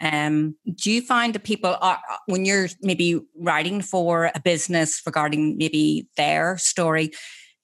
um, 0.00 0.56
do 0.74 0.90
you 0.90 1.00
find 1.00 1.34
that 1.34 1.44
people 1.44 1.76
are 1.80 1.98
when 2.26 2.44
you're 2.44 2.68
maybe 2.82 3.20
writing 3.38 3.80
for 3.80 4.30
a 4.34 4.40
business 4.40 5.02
regarding 5.06 5.56
maybe 5.56 6.08
their 6.16 6.58
story 6.58 7.12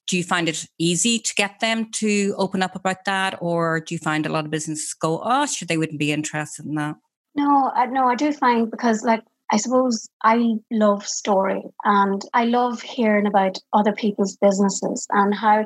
do 0.08 0.16
you 0.16 0.24
find 0.24 0.48
it 0.48 0.66
easy 0.78 1.18
to 1.20 1.34
get 1.36 1.60
them 1.60 1.88
to 1.92 2.34
open 2.36 2.60
up 2.60 2.74
about 2.74 3.04
that? 3.06 3.38
Or 3.40 3.80
do 3.80 3.94
you 3.94 4.00
find 4.00 4.26
a 4.26 4.28
lot 4.28 4.44
of 4.44 4.50
businesses 4.50 4.94
go 4.94 5.22
oh 5.24 5.46
sure 5.46 5.66
they 5.66 5.78
wouldn't 5.78 6.00
be 6.00 6.12
interested 6.12 6.66
in 6.66 6.74
that 6.74 6.96
no 7.34 7.70
I, 7.74 7.86
no 7.86 8.06
i 8.06 8.14
do 8.14 8.32
find 8.32 8.70
because 8.70 9.02
like 9.02 9.22
i 9.50 9.56
suppose 9.56 10.08
i 10.22 10.54
love 10.70 11.06
story 11.06 11.62
and 11.84 12.22
i 12.34 12.44
love 12.44 12.80
hearing 12.82 13.26
about 13.26 13.58
other 13.72 13.92
people's 13.92 14.36
businesses 14.36 15.06
and 15.10 15.34
how 15.34 15.64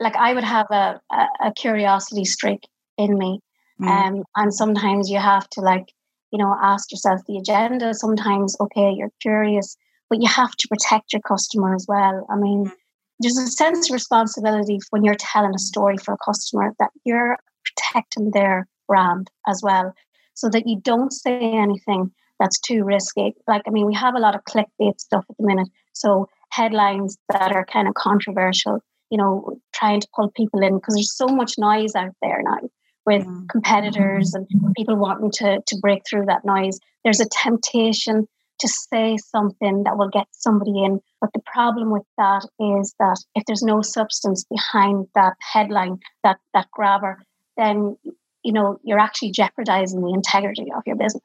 like 0.00 0.16
i 0.16 0.32
would 0.32 0.44
have 0.44 0.66
a, 0.70 1.00
a, 1.12 1.26
a 1.48 1.52
curiosity 1.52 2.24
streak 2.24 2.66
in 2.98 3.18
me. 3.18 3.40
Mm. 3.80 3.88
um, 3.88 4.24
and 4.36 4.54
sometimes 4.54 5.10
you 5.10 5.18
have 5.18 5.48
to 5.50 5.60
like 5.60 5.92
you 6.36 6.44
know 6.44 6.54
ask 6.62 6.92
yourself 6.92 7.22
the 7.26 7.38
agenda 7.38 7.94
sometimes 7.94 8.56
okay 8.60 8.92
you're 8.94 9.12
curious 9.22 9.76
but 10.10 10.20
you 10.20 10.28
have 10.28 10.52
to 10.52 10.68
protect 10.68 11.12
your 11.12 11.22
customer 11.22 11.74
as 11.74 11.86
well. 11.88 12.26
I 12.30 12.36
mean 12.36 12.66
mm. 12.66 12.72
there's 13.20 13.38
a 13.38 13.46
sense 13.46 13.88
of 13.88 13.94
responsibility 13.94 14.78
when 14.90 15.02
you're 15.02 15.16
telling 15.18 15.54
a 15.54 15.58
story 15.58 15.96
for 15.96 16.14
a 16.14 16.24
customer 16.24 16.74
that 16.78 16.90
you're 17.04 17.38
protecting 17.64 18.30
their 18.30 18.68
brand 18.86 19.30
as 19.48 19.60
well 19.62 19.94
so 20.34 20.48
that 20.50 20.66
you 20.66 20.78
don't 20.80 21.12
say 21.12 21.38
anything 21.40 22.12
that's 22.38 22.60
too 22.60 22.84
risky. 22.84 23.34
Like 23.48 23.62
i 23.66 23.70
mean 23.70 23.86
we 23.86 23.94
have 23.94 24.14
a 24.14 24.20
lot 24.20 24.34
of 24.34 24.44
clickbait 24.44 25.00
stuff 25.00 25.24
at 25.30 25.36
the 25.38 25.46
minute 25.46 25.68
so 25.94 26.28
headlines 26.50 27.16
that 27.30 27.52
are 27.52 27.64
kind 27.64 27.88
of 27.88 27.94
controversial 27.94 28.80
you 29.10 29.18
know 29.18 29.58
trying 29.74 30.00
to 30.00 30.08
pull 30.14 30.30
people 30.30 30.60
in 30.60 30.76
because 30.76 30.94
there's 30.94 31.16
so 31.16 31.26
much 31.26 31.54
noise 31.58 31.94
out 31.94 32.14
there 32.20 32.42
now 32.42 32.58
with 33.06 33.24
mm. 33.24 33.48
competitors 33.48 34.34
and 34.34 34.46
people 34.76 34.96
wanting 34.96 35.30
to 35.30 35.62
to 35.66 35.78
break 35.80 36.02
through 36.08 36.26
that 36.26 36.44
noise 36.44 36.78
there's 37.04 37.20
a 37.20 37.28
temptation 37.28 38.26
to 38.58 38.68
say 38.68 39.16
something 39.16 39.84
that 39.84 39.96
will 39.96 40.08
get 40.08 40.26
somebody 40.32 40.82
in. 40.82 41.00
But 41.20 41.32
the 41.32 41.42
problem 41.46 41.90
with 41.90 42.02
that 42.16 42.44
is 42.58 42.94
that 42.98 43.22
if 43.34 43.44
there's 43.46 43.62
no 43.62 43.82
substance 43.82 44.44
behind 44.44 45.06
that 45.14 45.34
headline, 45.40 45.98
that 46.24 46.38
that 46.54 46.70
grabber, 46.72 47.22
then 47.56 47.96
you 48.42 48.52
know 48.52 48.78
you're 48.82 48.98
actually 48.98 49.30
jeopardizing 49.30 50.00
the 50.00 50.12
integrity 50.14 50.66
of 50.74 50.82
your 50.86 50.96
business. 50.96 51.22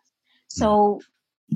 So 0.50 1.02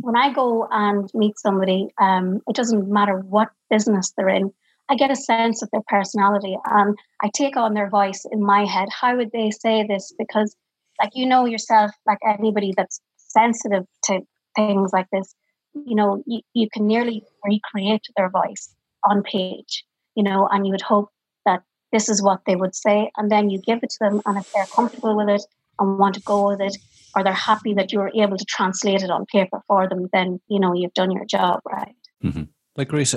when 0.02 0.16
I 0.16 0.34
go 0.34 0.68
and 0.72 1.10
meet 1.14 1.38
somebody, 1.38 1.90
um, 2.00 2.42
it 2.48 2.56
doesn't 2.56 2.90
matter 2.90 3.18
what 3.18 3.50
business 3.70 4.14
they're 4.18 4.30
in. 4.30 4.54
I 4.90 4.96
get 4.96 5.12
a 5.12 5.16
sense 5.16 5.62
of 5.62 5.70
their 5.72 5.82
personality 5.88 6.58
and 6.66 6.96
I 7.22 7.30
take 7.34 7.58
on 7.58 7.74
their 7.74 7.90
voice 7.90 8.26
in 8.32 8.44
my 8.44 8.66
head. 8.66 8.90
How 8.92 9.18
would 9.18 9.32
they 9.32 9.52
say 9.52 9.86
this? 9.88 10.14
Because, 10.18 10.56
like, 11.02 11.12
you 11.14 11.26
know 11.26 11.46
yourself, 11.46 11.92
like 12.06 12.20
anybody 12.28 12.74
that's 12.76 13.02
sensitive 13.18 13.86
to 14.06 14.22
things 14.56 14.92
like 14.94 15.08
this, 15.12 15.34
you 15.74 15.96
know, 15.96 16.24
you, 16.26 16.42
you 16.54 16.68
can 16.72 16.88
nearly 16.88 17.24
recreate 17.44 18.04
their 18.16 18.30
voice 18.30 18.74
on 19.04 19.24
page, 19.24 19.84
you 20.16 20.24
know, 20.24 20.48
and 20.52 20.66
you 20.66 20.72
would 20.72 20.82
hope 20.82 21.10
that 21.46 21.64
this 21.92 22.08
is 22.08 22.22
what 22.22 22.42
they 22.46 22.56
would 22.56 22.76
say. 22.76 23.12
And 23.18 23.32
then 23.32 23.50
you 23.50 23.60
give 23.62 23.80
it 23.82 23.90
to 23.90 23.98
them. 24.00 24.22
And 24.26 24.38
if 24.38 24.52
they're 24.54 24.66
comfortable 24.66 25.18
with 25.18 25.30
it 25.30 25.42
and 25.80 25.98
want 25.98 26.16
to 26.16 26.22
go 26.22 26.48
with 26.48 26.62
it, 26.62 26.78
or 27.16 27.24
they're 27.24 27.34
happy 27.34 27.74
that 27.74 27.92
you 27.92 28.00
were 28.00 28.12
able 28.14 28.38
to 28.38 28.46
translate 28.46 29.02
it 29.02 29.10
on 29.10 29.26
paper 29.26 29.62
for 29.68 29.88
them, 29.88 30.10
then, 30.12 30.40
you 30.48 30.60
know, 30.60 30.74
you've 30.74 30.94
done 30.94 31.12
your 31.12 31.26
job 31.26 31.62
right. 31.66 31.96
Mm-hmm. 32.24 32.44
Like 32.78 32.90
Grace, 32.90 33.16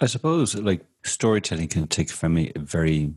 I 0.00 0.06
suppose 0.06 0.54
like 0.54 0.84
storytelling 1.04 1.68
can 1.68 1.86
take 1.86 2.10
from 2.10 2.34
me 2.34 2.52
very 2.56 3.14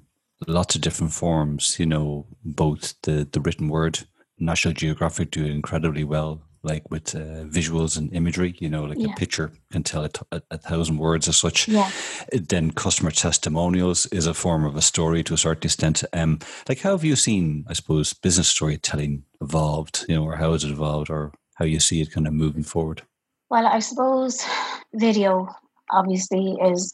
lots 0.47 0.75
of 0.75 0.81
different 0.81 1.13
forms. 1.13 1.79
You 1.79 1.87
know, 1.87 2.27
both 2.43 2.93
the 3.03 3.27
the 3.31 3.41
written 3.41 3.69
word, 3.69 3.99
National 4.37 4.73
Geographic 4.73 5.31
do 5.31 5.45
incredibly 5.45 6.03
well 6.03 6.41
like 6.63 6.89
with 6.91 7.15
uh, 7.15 7.45
visuals 7.45 7.97
and 7.97 8.13
imagery, 8.13 8.55
you 8.59 8.69
know, 8.69 8.83
like 8.83 8.97
yeah. 8.99 9.11
a 9.11 9.15
picture 9.15 9.51
can 9.71 9.83
tell 9.83 10.03
a, 10.03 10.09
a, 10.31 10.41
a, 10.51 10.57
thousand 10.57 10.97
words 10.97 11.27
as 11.27 11.37
such. 11.37 11.67
Yeah. 11.67 11.89
Then 12.33 12.71
customer 12.71 13.11
testimonials 13.11 14.05
is 14.07 14.27
a 14.27 14.33
form 14.33 14.65
of 14.65 14.75
a 14.75 14.81
story 14.81 15.23
to 15.23 15.33
a 15.33 15.37
certain 15.37 15.63
extent. 15.63 16.03
Um, 16.13 16.39
like 16.67 16.79
how 16.79 16.91
have 16.91 17.05
you 17.05 17.15
seen, 17.15 17.65
I 17.69 17.73
suppose, 17.73 18.13
business 18.13 18.49
storytelling 18.49 19.23
evolved, 19.41 20.05
you 20.09 20.15
know, 20.15 20.23
or 20.25 20.35
how 20.35 20.51
has 20.51 20.63
it 20.63 20.71
evolved 20.71 21.09
or 21.09 21.31
how 21.55 21.65
you 21.65 21.79
see 21.79 22.01
it 22.01 22.11
kind 22.11 22.27
of 22.27 22.33
moving 22.33 22.63
forward? 22.63 23.03
Well, 23.49 23.65
I 23.65 23.79
suppose 23.79 24.45
video 24.93 25.47
obviously 25.91 26.57
is, 26.61 26.93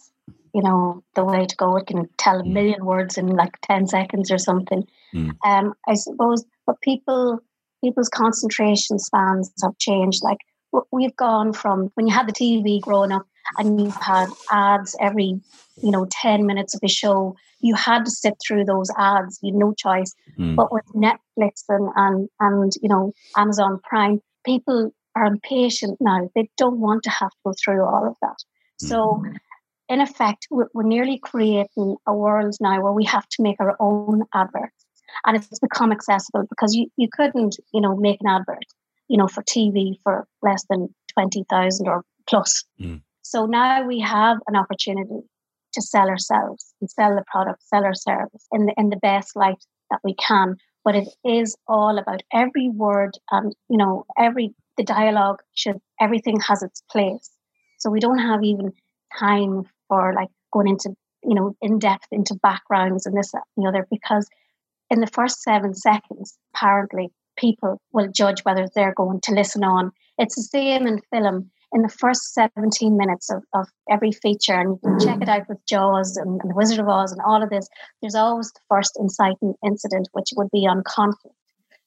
you 0.53 0.61
know, 0.61 1.03
the 1.15 1.25
way 1.25 1.45
to 1.45 1.55
go. 1.55 1.75
It 1.77 1.87
can 1.87 2.07
tell 2.17 2.39
a 2.39 2.43
mm. 2.43 2.53
million 2.53 2.85
words 2.85 3.17
in 3.17 3.27
like 3.27 3.59
10 3.61 3.87
seconds 3.87 4.31
or 4.31 4.37
something. 4.37 4.83
Mm. 5.13 5.31
Um, 5.45 5.73
I 5.87 5.95
suppose, 5.95 6.45
but 6.65 6.81
people 6.81 7.39
people's 7.83 8.09
concentration 8.09 8.97
spans 8.97 9.51
have 9.61 9.77
changed. 9.77 10.23
Like 10.23 10.39
we've 10.91 11.15
gone 11.15 11.53
from 11.53 11.91
when 11.95 12.07
you 12.07 12.13
had 12.13 12.27
the 12.27 12.33
TV 12.33 12.81
growing 12.81 13.11
up 13.11 13.25
and 13.57 13.79
you 13.79 13.91
had 13.91 14.27
ads 14.51 14.95
every, 14.99 15.39
you 15.81 15.91
know, 15.91 16.07
10 16.09 16.45
minutes 16.45 16.73
of 16.73 16.81
a 16.83 16.87
show, 16.87 17.35
you 17.59 17.75
had 17.75 18.05
to 18.05 18.11
sit 18.11 18.33
through 18.45 18.65
those 18.65 18.89
ads, 18.97 19.39
you 19.41 19.53
had 19.53 19.59
no 19.59 19.73
choice. 19.73 20.13
Mm. 20.39 20.55
But 20.55 20.71
with 20.71 20.85
Netflix 20.95 21.63
and, 21.69 21.89
and, 21.95 22.29
and, 22.39 22.73
you 22.81 22.89
know, 22.89 23.13
Amazon 23.37 23.79
Prime, 23.83 24.19
people 24.45 24.91
are 25.15 25.25
impatient 25.25 25.97
now. 26.01 26.29
They 26.35 26.49
don't 26.57 26.79
want 26.79 27.03
to 27.03 27.09
have 27.09 27.29
to 27.29 27.37
go 27.45 27.53
through 27.63 27.83
all 27.83 28.07
of 28.07 28.15
that. 28.21 28.37
Mm. 28.83 28.87
So, 28.87 29.23
in 29.87 30.01
effect, 30.01 30.47
we're, 30.49 30.67
we're 30.73 30.83
nearly 30.83 31.19
creating 31.19 31.95
a 32.07 32.13
world 32.13 32.55
now 32.59 32.81
where 32.81 32.93
we 32.93 33.05
have 33.05 33.27
to 33.29 33.43
make 33.43 33.57
our 33.59 33.75
own 33.79 34.23
adverts 34.33 34.85
and 35.25 35.37
it's 35.37 35.59
become 35.59 35.91
accessible 35.91 36.45
because 36.49 36.75
you, 36.75 36.87
you 36.97 37.07
couldn't 37.11 37.57
you 37.73 37.81
know 37.81 37.95
make 37.95 38.19
an 38.21 38.27
advert 38.27 38.65
you 39.07 39.17
know 39.17 39.27
for 39.27 39.43
tv 39.43 39.93
for 40.03 40.27
less 40.41 40.65
than 40.69 40.93
20000 41.17 41.87
or 41.87 42.03
plus 42.27 42.63
mm. 42.79 43.01
so 43.21 43.45
now 43.45 43.85
we 43.85 43.99
have 43.99 44.37
an 44.47 44.55
opportunity 44.55 45.21
to 45.73 45.81
sell 45.81 46.09
ourselves 46.09 46.73
and 46.81 46.89
sell 46.89 47.15
the 47.15 47.23
product 47.27 47.61
sell 47.63 47.85
our 47.85 47.95
service 47.95 48.45
in 48.51 48.65
the, 48.65 48.73
in 48.77 48.89
the 48.89 48.97
best 48.97 49.35
light 49.35 49.63
that 49.91 49.99
we 50.03 50.13
can 50.15 50.55
but 50.83 50.95
it 50.95 51.07
is 51.23 51.55
all 51.67 51.97
about 51.97 52.21
every 52.33 52.69
word 52.69 53.11
and 53.31 53.53
you 53.69 53.77
know 53.77 54.05
every 54.17 54.53
the 54.77 54.83
dialogue 54.83 55.41
should 55.53 55.79
everything 56.01 56.39
has 56.39 56.61
its 56.61 56.81
place 56.91 57.29
so 57.77 57.89
we 57.89 57.99
don't 57.99 58.19
have 58.19 58.43
even 58.43 58.73
time 59.17 59.63
for 59.87 60.13
like 60.13 60.29
going 60.51 60.67
into 60.67 60.95
you 61.23 61.35
know 61.35 61.55
in 61.61 61.79
depth 61.79 62.07
into 62.11 62.35
backgrounds 62.35 63.05
and 63.05 63.17
this 63.17 63.33
and 63.33 63.43
the 63.57 63.67
other 63.67 63.87
because 63.89 64.27
in 64.89 64.99
the 64.99 65.07
first 65.07 65.41
seven 65.41 65.73
seconds, 65.73 66.37
apparently, 66.53 67.11
people 67.37 67.81
will 67.91 68.09
judge 68.11 68.41
whether 68.41 68.67
they're 68.73 68.93
going 68.93 69.19
to 69.21 69.33
listen 69.33 69.63
on. 69.63 69.91
It's 70.17 70.35
the 70.35 70.43
same 70.43 70.87
in 70.87 71.01
film. 71.11 71.51
In 71.73 71.81
the 71.81 71.89
first 71.89 72.33
17 72.33 72.95
minutes 72.95 73.29
of, 73.29 73.43
of 73.53 73.67
every 73.89 74.11
feature, 74.11 74.53
and 74.53 74.69
you 74.69 74.79
can 74.81 74.99
check 74.99 75.21
it 75.21 75.27
out 75.27 75.49
with 75.49 75.57
Jaws 75.67 76.15
and, 76.15 76.39
and 76.41 76.51
The 76.51 76.55
Wizard 76.55 76.79
of 76.79 76.87
Oz 76.87 77.11
and 77.11 77.19
all 77.27 77.43
of 77.43 77.49
this, 77.49 77.67
there's 78.01 78.15
always 78.15 78.49
the 78.53 78.61
first 78.69 78.97
inciting 78.97 79.55
incident, 79.65 80.07
which 80.13 80.29
would 80.37 80.49
be 80.51 80.65
on 80.67 80.83
conflict. 80.87 81.35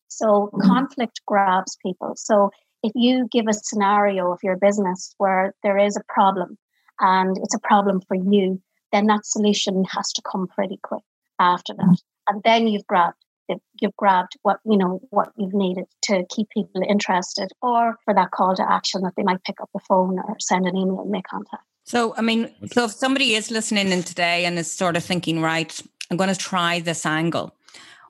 So, 0.09 0.51
mm-hmm. 0.53 0.69
conflict 0.69 1.23
grabs 1.27 1.79
people. 1.83 2.15
So, 2.17 2.51
if 2.83 2.93
you 2.95 3.29
give 3.31 3.47
a 3.49 3.55
scenario 3.55 4.33
of 4.33 4.39
your 4.43 4.57
business 4.57 5.15
where 5.19 5.55
there 5.63 5.79
is 5.79 5.97
a 5.97 6.13
problem 6.13 6.57
and 7.01 7.37
it's 7.39 7.55
a 7.55 7.61
problem 7.61 8.01
for 8.01 8.15
you, 8.15 8.61
then 8.93 9.07
that 9.07 9.27
solution 9.27 9.85
has 9.85 10.13
to 10.13 10.23
come 10.23 10.47
pretty 10.49 10.79
quick 10.83 11.03
after 11.39 11.75
that. 11.75 11.85
Mm. 11.85 12.03
And 12.29 12.43
then 12.45 12.69
you've 12.69 12.87
grabbed 12.87 13.17
you've 13.81 13.97
grabbed 13.97 14.37
what 14.43 14.59
you 14.67 14.77
know 14.77 15.01
what 15.09 15.33
you've 15.39 15.55
needed 15.55 15.87
to 16.03 16.23
keep 16.29 16.49
people 16.51 16.83
interested 16.87 17.49
or 17.63 17.97
for 18.05 18.13
that 18.13 18.31
call 18.31 18.55
to 18.55 18.71
action 18.71 19.01
that 19.03 19.15
they 19.17 19.23
might 19.23 19.43
pick 19.45 19.61
up 19.63 19.71
the 19.73 19.81
phone 19.89 20.19
or 20.19 20.37
send 20.39 20.67
an 20.67 20.77
email 20.77 21.01
and 21.01 21.11
make 21.11 21.27
contact. 21.27 21.63
So 21.85 22.15
i 22.19 22.21
mean 22.21 22.55
so 22.71 22.85
if 22.85 22.93
somebody 22.93 23.35
is 23.35 23.51
listening 23.51 23.89
in 23.89 24.03
today 24.03 24.45
and 24.45 24.59
is 24.59 24.71
sort 24.71 24.97
of 24.97 25.03
thinking 25.03 25.41
right 25.41 25.81
i'm 26.11 26.19
going 26.19 26.29
to 26.29 26.37
try 26.37 26.81
this 26.81 27.07
angle 27.07 27.57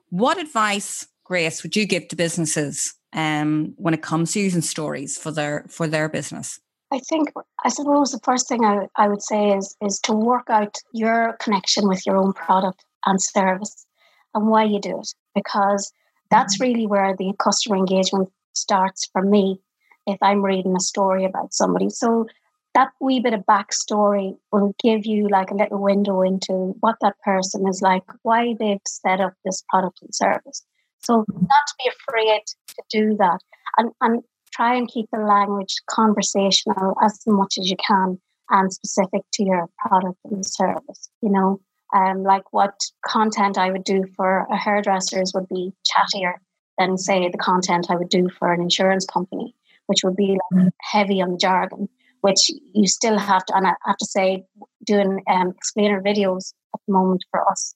what 0.09 0.37
advice 0.37 1.07
grace 1.23 1.63
would 1.63 1.77
you 1.77 1.85
give 1.85 2.09
to 2.09 2.17
businesses 2.17 2.98
um, 3.13 3.73
when 3.77 3.93
it 3.93 4.01
comes 4.01 4.33
to 4.33 4.39
using 4.39 4.61
stories 4.61 5.17
for 5.17 5.31
their 5.31 5.65
for 5.67 5.87
their 5.87 6.09
business 6.09 6.59
I 6.91 6.99
think 6.99 7.31
I 7.63 7.69
suppose 7.69 8.11
the 8.11 8.19
first 8.23 8.47
thing 8.47 8.65
I, 8.65 8.87
I 8.95 9.07
would 9.07 9.21
say 9.21 9.51
is 9.51 9.75
is 9.81 9.99
to 10.01 10.13
work 10.13 10.49
out 10.49 10.77
your 10.93 11.37
connection 11.39 11.87
with 11.87 12.05
your 12.05 12.17
own 12.17 12.33
product 12.33 12.83
and 13.05 13.21
service 13.21 13.85
and 14.33 14.47
why 14.47 14.63
you 14.63 14.79
do 14.79 14.99
it 14.99 15.13
because 15.35 15.91
that's 16.29 16.55
mm-hmm. 16.55 16.63
really 16.63 16.87
where 16.87 17.15
the 17.15 17.33
customer 17.39 17.77
engagement 17.77 18.29
starts 18.53 19.07
for 19.11 19.21
me 19.21 19.59
if 20.07 20.17
I'm 20.21 20.43
reading 20.43 20.75
a 20.75 20.79
story 20.79 21.25
about 21.25 21.53
somebody. 21.53 21.89
So 21.89 22.27
that 22.75 22.91
wee 23.01 23.19
bit 23.19 23.33
of 23.33 23.45
backstory 23.45 24.37
will 24.51 24.75
give 24.81 25.05
you 25.05 25.27
like 25.27 25.51
a 25.51 25.55
little 25.55 25.81
window 25.81 26.21
into 26.21 26.75
what 26.79 26.95
that 27.01 27.19
person 27.23 27.67
is 27.67 27.81
like, 27.81 28.03
why 28.23 28.55
they've 28.59 28.79
set 28.85 29.19
up 29.19 29.33
this 29.43 29.63
product 29.69 29.99
and 30.01 30.13
service. 30.13 30.63
So 31.01 31.25
not 31.27 31.63
to 31.67 31.73
be 31.79 31.89
afraid 31.89 32.41
to 32.67 32.83
do 32.89 33.15
that 33.17 33.39
and, 33.77 33.91
and 34.01 34.23
try 34.53 34.75
and 34.75 34.87
keep 34.87 35.07
the 35.11 35.19
language 35.19 35.75
conversational 35.89 36.95
as 37.03 37.19
much 37.27 37.57
as 37.57 37.69
you 37.69 37.77
can 37.85 38.19
and 38.49 38.73
specific 38.73 39.21
to 39.33 39.43
your 39.43 39.67
product 39.77 40.17
and 40.25 40.45
service, 40.45 41.09
you 41.21 41.29
know. 41.29 41.59
Um, 41.95 42.21
like 42.21 42.43
what 42.53 42.79
content 43.03 43.57
I 43.57 43.71
would 43.71 43.83
do 43.83 44.03
for 44.15 44.45
a 44.51 44.55
hairdresser's 44.55 45.31
would 45.33 45.47
be 45.47 45.73
chattier 45.89 46.33
than 46.77 46.97
say 46.97 47.29
the 47.29 47.37
content 47.37 47.87
I 47.89 47.95
would 47.95 48.09
do 48.09 48.29
for 48.37 48.53
an 48.53 48.61
insurance 48.61 49.07
company, 49.07 49.55
which 49.87 50.03
would 50.03 50.15
be 50.15 50.37
like 50.53 50.65
mm. 50.65 50.71
heavy 50.81 51.19
on 51.19 51.31
the 51.31 51.37
jargon, 51.37 51.89
which 52.21 52.51
you 52.73 52.87
still 52.87 53.17
have 53.17 53.43
to. 53.45 53.55
And 53.55 53.65
I 53.65 53.73
have 53.85 53.97
to 53.97 54.05
say, 54.05 54.43
doing 54.85 55.23
um, 55.27 55.49
explainer 55.49 55.99
videos 55.99 56.53
at 56.75 56.81
the 56.87 56.93
moment 56.93 57.23
for 57.31 57.49
us 57.49 57.73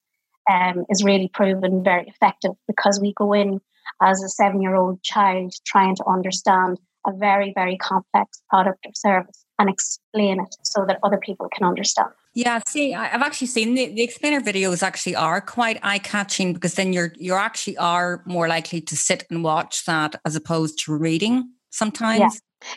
um, 0.49 0.85
is 0.89 1.03
really 1.03 1.29
proven 1.33 1.83
very 1.83 2.07
effective 2.07 2.51
because 2.67 2.99
we 2.99 3.13
go 3.13 3.33
in 3.33 3.59
as 4.01 4.21
a 4.23 4.29
seven-year-old 4.29 5.01
child 5.03 5.53
trying 5.65 5.95
to 5.95 6.05
understand 6.05 6.79
a 7.05 7.11
very, 7.13 7.51
very 7.53 7.77
complex 7.77 8.41
product 8.49 8.85
or 8.85 8.91
service 8.95 9.45
and 9.59 9.69
explain 9.69 10.39
it 10.39 10.55
so 10.63 10.85
that 10.85 10.99
other 11.03 11.17
people 11.17 11.49
can 11.53 11.67
understand. 11.67 12.09
Yeah, 12.33 12.59
see, 12.67 12.93
I've 12.95 13.21
actually 13.21 13.47
seen 13.47 13.75
the, 13.75 13.87
the 13.87 14.01
explainer 14.01 14.41
videos 14.41 14.81
actually 14.81 15.15
are 15.15 15.39
quite 15.39 15.79
eye 15.83 15.99
catching 15.99 16.53
because 16.53 16.73
then 16.73 16.91
you're 16.91 17.13
you 17.15 17.33
actually 17.35 17.77
are 17.77 18.23
more 18.25 18.47
likely 18.47 18.81
to 18.81 18.95
sit 18.95 19.25
and 19.29 19.43
watch 19.43 19.85
that 19.85 20.15
as 20.25 20.35
opposed 20.35 20.79
to 20.85 20.95
reading 20.95 21.51
sometimes. 21.69 22.19
Yeah. 22.19 22.29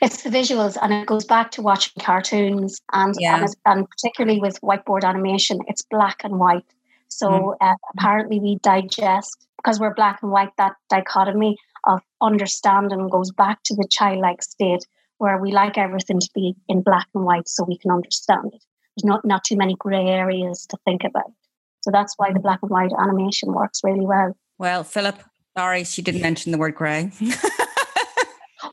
It's 0.03 0.25
the 0.25 0.31
visuals, 0.31 0.77
and 0.83 0.93
it 0.93 1.07
goes 1.07 1.25
back 1.25 1.53
to 1.53 1.63
watching 1.63 2.03
cartoons, 2.03 2.81
and 2.93 3.15
yeah. 3.21 3.39
and, 3.41 3.57
and, 3.65 3.89
particularly 3.89 4.41
with 4.41 4.61
whiteboard 4.61 5.05
animation, 5.05 5.61
it's 5.69 5.83
black 5.83 6.25
and 6.25 6.41
white. 6.41 6.65
So 7.09 7.29
mm. 7.29 7.55
uh, 7.61 7.75
apparently, 7.97 8.41
we 8.41 8.59
digest 8.63 9.47
because 9.57 9.81
we're 9.81 9.95
black 9.95 10.21
and 10.23 10.31
white. 10.31 10.51
That 10.59 10.75
dichotomy 10.89 11.57
of 11.85 12.01
understanding 12.21 13.09
goes 13.09 13.33
back 13.33 13.63
to 13.65 13.75
the 13.75 13.87
childlike 13.91 14.43
state 14.43 14.87
where 15.19 15.39
we 15.39 15.51
like 15.51 15.79
everything 15.79 16.21
to 16.21 16.29
be 16.35 16.55
in 16.69 16.83
black 16.83 17.07
and 17.15 17.25
white, 17.25 17.49
so 17.49 17.65
we 17.65 17.79
can 17.79 17.91
understand 17.91 18.53
it 18.53 18.63
there's 18.97 19.05
not 19.05 19.25
not 19.25 19.45
too 19.45 19.57
many 19.57 19.75
grey 19.79 20.07
areas 20.07 20.67
to 20.67 20.77
think 20.85 21.05
about. 21.05 21.33
So 21.83 21.91
that's 21.91 22.15
why 22.17 22.33
the 22.33 22.41
black 22.41 22.61
and 22.63 22.71
white 22.71 22.93
animation 22.99 23.53
works 23.53 23.81
really 23.85 24.05
well. 24.07 24.37
Well, 24.59 24.85
Philip, 24.85 25.23
sorry, 25.57 25.85
she 25.85 26.03
didn't 26.03 26.23
mention 26.23 26.53
the 26.53 26.59
word 26.59 26.75
grey. 26.75 27.13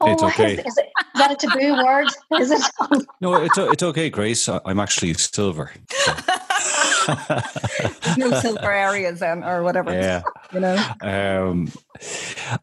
oh, 0.02 0.12
it's 0.12 0.24
okay. 0.24 0.54
Is, 0.54 0.66
is, 0.66 0.78
it, 0.78 0.86
is, 0.86 1.22
that 1.22 1.32
a 1.32 1.36
taboo 1.36 1.76
word? 1.76 2.08
Is 2.40 2.52
it? 2.52 3.06
no, 3.22 3.36
it's 3.36 3.58
it's 3.58 3.84
okay, 3.84 4.10
Grace. 4.10 4.48
I'm 4.48 4.80
actually 4.80 5.14
silver. 5.14 5.72
So. 5.90 6.14
no 8.18 8.40
silver 8.40 8.72
areas 8.72 9.20
then, 9.20 9.44
or 9.44 9.64
whatever. 9.64 9.92
Yeah, 9.92 10.22
you 10.54 10.60
know. 10.60 10.84
Um, 11.02 11.72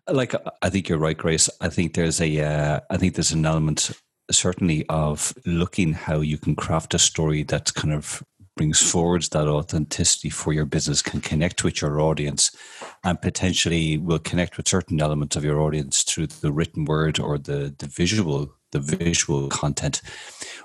like 0.09 0.35
I 0.63 0.71
think 0.71 0.89
you're 0.89 0.99
right, 0.99 1.17
Grace. 1.17 1.49
I 1.61 1.69
think 1.69 1.95
there's 1.95 2.21
a, 2.21 2.41
uh, 2.41 2.81
I 2.91 2.97
think 2.97 3.15
there's 3.15 3.33
an 3.33 3.47
element 3.47 3.91
certainly 4.31 4.87
of 4.89 5.35
looking 5.45 5.93
how 5.93 6.21
you 6.21 6.39
can 6.39 6.55
craft 6.55 6.95
a 6.95 6.99
story 6.99 7.43
that 7.45 7.75
kind 7.75 7.93
of 7.93 8.23
brings 8.57 8.91
forward 8.91 9.23
that 9.23 9.49
authenticity 9.49 10.29
for 10.29 10.53
your 10.53 10.67
business 10.67 11.01
can 11.03 11.21
connect 11.21 11.65
with 11.65 11.81
your 11.81 12.01
audience 12.01 12.55
and 13.05 13.21
potentially 13.23 13.97
will 13.97 14.19
connect 14.19 14.57
with 14.57 14.69
certain 14.69 15.01
elements 15.01 15.35
of 15.35 15.45
your 15.45 15.61
audience 15.61 16.03
through 16.03 16.27
the 16.27 16.53
written 16.53 16.85
word 16.85 17.19
or 17.19 17.39
the, 17.39 17.75
the 17.79 17.87
visual 17.87 18.55
the 18.73 18.81
visual 18.81 19.49
content 19.49 20.01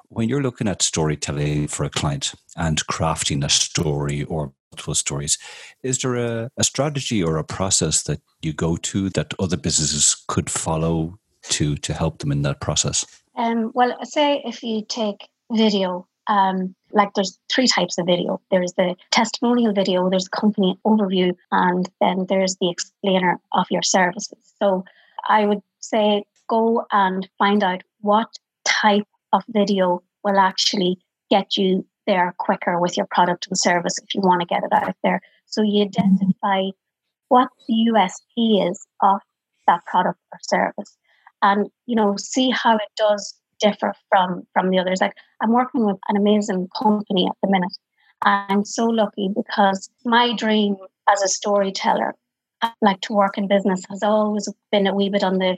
when 0.09 0.29
you're 0.29 0.43
looking 0.43 0.67
at 0.67 0.81
storytelling 0.81 1.67
for 1.67 1.83
a 1.83 1.89
client 1.89 2.33
and 2.55 2.85
crafting 2.87 3.43
a 3.43 3.49
story 3.49 4.23
or 4.23 4.53
multiple 4.71 4.95
stories 4.95 5.37
is 5.83 5.99
there 5.99 6.15
a, 6.15 6.49
a 6.57 6.63
strategy 6.63 7.23
or 7.23 7.37
a 7.37 7.43
process 7.43 8.03
that 8.03 8.21
you 8.41 8.53
go 8.53 8.75
to 8.77 9.09
that 9.09 9.33
other 9.39 9.57
businesses 9.57 10.23
could 10.27 10.49
follow 10.49 11.17
to 11.43 11.75
to 11.75 11.93
help 11.93 12.19
them 12.19 12.31
in 12.31 12.41
that 12.41 12.59
process 12.59 13.05
um, 13.35 13.71
well, 13.73 13.97
say 14.03 14.41
if 14.45 14.63
you 14.63 14.83
take 14.87 15.27
video, 15.51 16.07
um, 16.27 16.75
like 16.91 17.13
there's 17.13 17.39
three 17.53 17.67
types 17.67 17.97
of 17.97 18.05
video. 18.05 18.41
There's 18.49 18.73
the 18.73 18.95
testimonial 19.11 19.73
video, 19.73 20.09
there's 20.09 20.27
company 20.27 20.79
overview, 20.85 21.35
and 21.51 21.89
then 21.99 22.25
there's 22.27 22.55
the 22.57 22.69
explainer 22.69 23.39
of 23.51 23.67
your 23.69 23.83
services. 23.83 24.37
So 24.59 24.85
I 25.27 25.45
would 25.45 25.61
say 25.79 26.23
go 26.47 26.85
and 26.91 27.27
find 27.37 27.63
out 27.63 27.83
what 28.05 28.29
type 28.65 29.07
of 29.33 29.43
video 29.49 30.01
will 30.23 30.39
actually 30.39 30.97
get 31.29 31.57
you 31.57 31.85
there 32.07 32.35
quicker 32.37 32.79
with 32.79 32.95
your 32.95 33.07
product 33.09 33.47
and 33.47 33.57
service 33.57 33.97
if 33.97 34.13
you 34.13 34.21
want 34.21 34.41
to 34.41 34.47
get 34.47 34.63
it 34.63 34.71
out 34.71 34.95
there. 35.03 35.19
So 35.47 35.61
you 35.63 35.83
identify 35.83 36.69
what 37.29 37.49
the 37.67 37.91
USP 37.91 38.69
is 38.69 38.85
of 39.01 39.19
that 39.67 39.83
product 39.85 40.19
or 40.31 40.39
service 40.43 40.97
and 41.41 41.67
you 41.85 41.95
know 41.95 42.15
see 42.17 42.49
how 42.49 42.75
it 42.75 42.91
does 42.97 43.35
differ 43.59 43.93
from 44.09 44.43
from 44.53 44.69
the 44.69 44.79
others 44.79 44.99
like 45.01 45.13
i'm 45.41 45.51
working 45.51 45.85
with 45.85 45.97
an 46.09 46.17
amazing 46.17 46.67
company 46.81 47.25
at 47.27 47.35
the 47.41 47.49
minute 47.49 47.77
i'm 48.23 48.63
so 48.65 48.85
lucky 48.85 49.29
because 49.35 49.89
my 50.03 50.35
dream 50.35 50.75
as 51.09 51.21
a 51.21 51.27
storyteller 51.27 52.13
I 52.61 52.71
like 52.81 53.01
to 53.01 53.13
work 53.13 53.37
in 53.37 53.47
business 53.47 53.83
has 53.89 54.01
always 54.01 54.47
been 54.71 54.87
a 54.87 54.93
wee 54.93 55.09
bit 55.09 55.23
on 55.23 55.39
the 55.39 55.57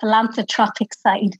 philanthropic 0.00 0.94
side, 0.94 1.36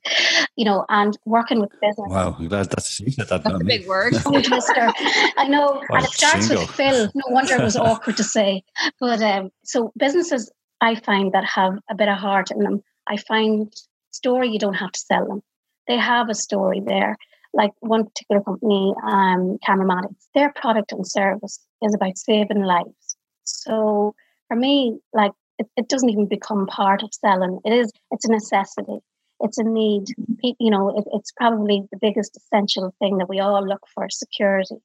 you 0.57 0.65
know, 0.65 0.85
and 0.89 1.17
working 1.25 1.61
with 1.61 1.71
business. 1.81 2.09
Wow, 2.09 2.37
that, 2.41 2.71
that's, 2.71 2.99
that, 3.17 3.29
that's 3.29 3.47
a 3.47 3.65
big 3.65 3.87
word. 3.87 4.13
Mister. 4.13 4.93
I 5.37 5.47
know, 5.49 5.83
and 5.91 6.05
it 6.05 6.11
starts 6.11 6.49
with 6.49 6.69
Phil. 6.71 7.11
No 7.15 7.25
wonder 7.29 7.57
it 7.57 7.63
was 7.63 7.77
awkward 7.89 8.17
to 8.17 8.25
say. 8.25 8.65
But 8.99 9.23
um, 9.23 9.51
so 9.63 9.93
businesses, 9.97 10.51
I 10.81 10.95
find 10.95 11.33
that 11.33 11.45
have 11.45 11.79
a 11.89 11.95
bit 11.95 12.09
of 12.09 12.19
heart 12.19 12.51
in 12.51 12.61
them 12.61 12.83
I 13.11 13.17
find 13.17 13.73
story 14.13 14.49
you 14.51 14.59
don't 14.59 14.75
have 14.75 14.93
to 14.93 15.01
sell 15.01 15.27
them. 15.27 15.43
They 15.89 15.97
have 15.97 16.29
a 16.29 16.35
story 16.35 16.81
there. 16.85 17.17
Like 17.53 17.73
one 17.81 18.05
particular 18.05 18.41
company, 18.41 18.95
um, 19.05 19.59
Cameramatics, 19.67 20.29
their 20.35 20.53
product 20.53 20.93
and 20.93 21.07
service 21.07 21.59
is 21.83 21.95
about 21.95 22.17
saving 22.17 22.63
lives. 22.63 23.17
So 23.43 24.15
for 24.51 24.57
me, 24.57 24.99
like 25.13 25.33
it, 25.59 25.69
it 25.77 25.89
doesn't 25.89 26.11
even 26.11 26.27
become 26.27 26.67
part 26.67 27.03
of 27.03 27.11
selling. 27.13 27.61
It 27.65 27.73
is. 27.73 27.93
It's 28.11 28.25
a 28.25 28.33
necessity. 28.33 28.99
It's 29.39 29.59
a 29.59 29.63
need. 29.63 30.07
You 30.43 30.71
know, 30.71 30.99
it, 30.99 31.05
it's 31.13 31.31
probably 31.33 31.83
the 31.93 31.99
biggest 32.01 32.37
essential 32.37 32.95
thing 32.99 33.19
that 33.19 33.29
we 33.29 33.39
all 33.39 33.67
look 33.67 33.87
for: 33.95 34.11
security. 34.11 34.77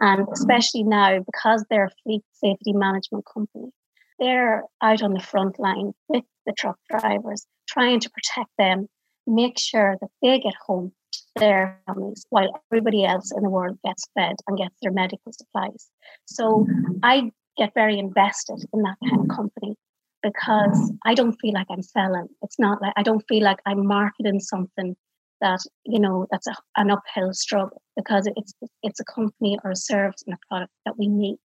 And 0.00 0.26
especially 0.32 0.82
now, 0.82 1.20
because 1.20 1.64
they're 1.68 1.84
a 1.84 2.02
fleet 2.02 2.22
safety 2.32 2.72
management 2.72 3.24
company, 3.32 3.70
they're 4.18 4.64
out 4.82 5.02
on 5.02 5.12
the 5.12 5.20
front 5.20 5.60
line 5.60 5.92
with 6.08 6.24
the 6.46 6.52
truck 6.52 6.78
drivers, 6.90 7.46
trying 7.68 8.00
to 8.00 8.10
protect 8.10 8.50
them, 8.58 8.88
make 9.26 9.58
sure 9.58 9.96
that 10.00 10.08
they 10.22 10.40
get 10.40 10.54
home 10.66 10.92
to 11.12 11.20
their 11.36 11.78
families 11.86 12.24
while 12.30 12.50
everybody 12.72 13.04
else 13.04 13.32
in 13.36 13.42
the 13.42 13.50
world 13.50 13.78
gets 13.84 14.08
fed 14.14 14.36
and 14.48 14.56
gets 14.56 14.74
their 14.80 14.92
medical 14.92 15.30
supplies. 15.30 15.90
So 16.24 16.66
I 17.02 17.30
get 17.56 17.72
very 17.74 17.98
invested 17.98 18.64
in 18.72 18.82
that 18.82 18.96
kind 19.08 19.20
of 19.20 19.36
company 19.36 19.76
because 20.22 20.92
I 21.04 21.14
don't 21.14 21.36
feel 21.40 21.52
like 21.52 21.66
I'm 21.70 21.82
selling. 21.82 22.28
It's 22.42 22.58
not 22.58 22.80
like 22.80 22.92
I 22.96 23.02
don't 23.02 23.24
feel 23.28 23.42
like 23.42 23.58
I'm 23.66 23.86
marketing 23.86 24.40
something 24.40 24.96
that 25.40 25.60
you 25.84 25.98
know 25.98 26.26
that's 26.30 26.46
a, 26.46 26.54
an 26.76 26.90
uphill 26.90 27.32
struggle 27.32 27.82
because 27.96 28.28
it's 28.36 28.54
it's 28.82 29.00
a 29.00 29.04
company 29.04 29.58
or 29.64 29.72
a 29.72 29.76
service 29.76 30.22
and 30.26 30.34
a 30.34 30.38
product 30.48 30.72
that 30.86 30.98
we 30.98 31.08
need 31.08 31.36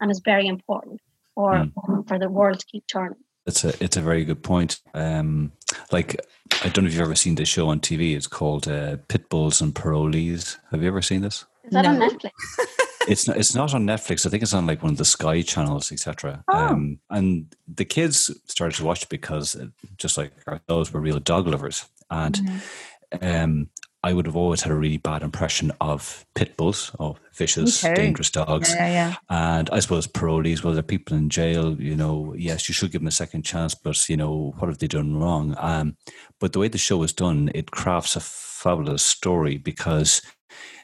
and 0.00 0.10
is 0.10 0.20
very 0.24 0.46
important 0.46 1.00
for 1.34 1.52
mm. 1.54 2.06
for 2.06 2.18
the 2.18 2.28
world 2.28 2.60
to 2.60 2.66
keep 2.66 2.84
turning. 2.86 3.18
It's 3.46 3.64
a 3.64 3.72
it's 3.82 3.96
a 3.96 4.02
very 4.02 4.24
good 4.24 4.42
point. 4.42 4.80
Um, 4.94 5.52
like 5.90 6.16
I 6.62 6.68
don't 6.68 6.84
know 6.84 6.88
if 6.88 6.94
you've 6.94 7.02
ever 7.02 7.14
seen 7.14 7.36
this 7.36 7.48
show 7.48 7.68
on 7.68 7.80
TV. 7.80 8.14
It's 8.16 8.26
called 8.26 8.68
uh, 8.68 8.96
Pitbulls 9.08 9.62
and 9.62 9.74
Parolees. 9.74 10.58
Have 10.70 10.82
you 10.82 10.88
ever 10.88 11.02
seen 11.02 11.22
this? 11.22 11.44
Is 11.64 11.72
that 11.72 11.82
no. 11.82 11.90
on 11.90 12.00
Netflix? 12.00 12.30
it's 13.06 13.28
not. 13.28 13.36
It's 13.36 13.54
not 13.54 13.74
on 13.74 13.86
Netflix. 13.86 14.26
I 14.26 14.30
think 14.30 14.42
it's 14.42 14.54
on 14.54 14.66
like 14.66 14.82
one 14.82 14.92
of 14.92 14.98
the 14.98 15.04
Sky 15.04 15.42
channels, 15.42 15.92
etc. 15.92 16.44
Oh. 16.48 16.56
Um, 16.56 16.98
and 17.10 17.54
the 17.66 17.84
kids 17.84 18.30
started 18.46 18.76
to 18.76 18.84
watch 18.84 19.02
it 19.04 19.08
because, 19.08 19.56
uh, 19.56 19.66
just 19.96 20.18
like 20.18 20.32
ourselves, 20.46 20.92
were 20.92 21.00
real 21.00 21.18
dog 21.18 21.46
lovers, 21.46 21.86
and 22.10 22.34
mm-hmm. 22.34 23.24
um, 23.24 23.70
I 24.06 24.12
would 24.12 24.26
have 24.26 24.36
always 24.36 24.62
had 24.62 24.70
a 24.70 24.76
really 24.76 24.98
bad 24.98 25.22
impression 25.24 25.72
of 25.80 26.24
pit 26.36 26.56
bulls, 26.56 26.92
of 27.00 27.18
vicious, 27.34 27.80
dangerous 27.80 28.30
dogs. 28.30 28.72
Yeah, 28.72 28.86
yeah. 28.86 29.14
And 29.28 29.68
I 29.70 29.80
suppose 29.80 30.06
parolees, 30.06 30.62
well, 30.62 30.74
they're 30.74 30.82
people 30.84 31.16
in 31.16 31.28
jail, 31.28 31.74
you 31.80 31.96
know, 31.96 32.32
yes, 32.38 32.68
you 32.68 32.72
should 32.72 32.92
give 32.92 33.00
them 33.00 33.08
a 33.08 33.10
second 33.10 33.42
chance, 33.42 33.74
but, 33.74 34.08
you 34.08 34.16
know, 34.16 34.54
what 34.58 34.68
have 34.68 34.78
they 34.78 34.86
done 34.86 35.16
wrong? 35.16 35.56
Um, 35.58 35.96
but 36.38 36.52
the 36.52 36.60
way 36.60 36.68
the 36.68 36.78
show 36.78 37.02
is 37.02 37.12
done, 37.12 37.50
it 37.52 37.72
crafts 37.72 38.14
a 38.14 38.20
fabulous 38.20 39.02
story 39.02 39.56
because 39.56 40.22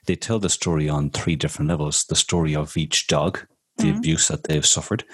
they 0.06 0.16
tell 0.16 0.38
the 0.38 0.48
story 0.48 0.88
on 0.88 1.10
three 1.10 1.36
different 1.36 1.68
levels 1.68 2.04
the 2.04 2.16
story 2.16 2.54
of 2.54 2.76
each 2.76 3.06
dog, 3.06 3.46
the 3.76 3.84
mm-hmm. 3.84 3.98
abuse 3.98 4.28
that 4.28 4.44
they've 4.44 4.66
suffered, 4.66 5.04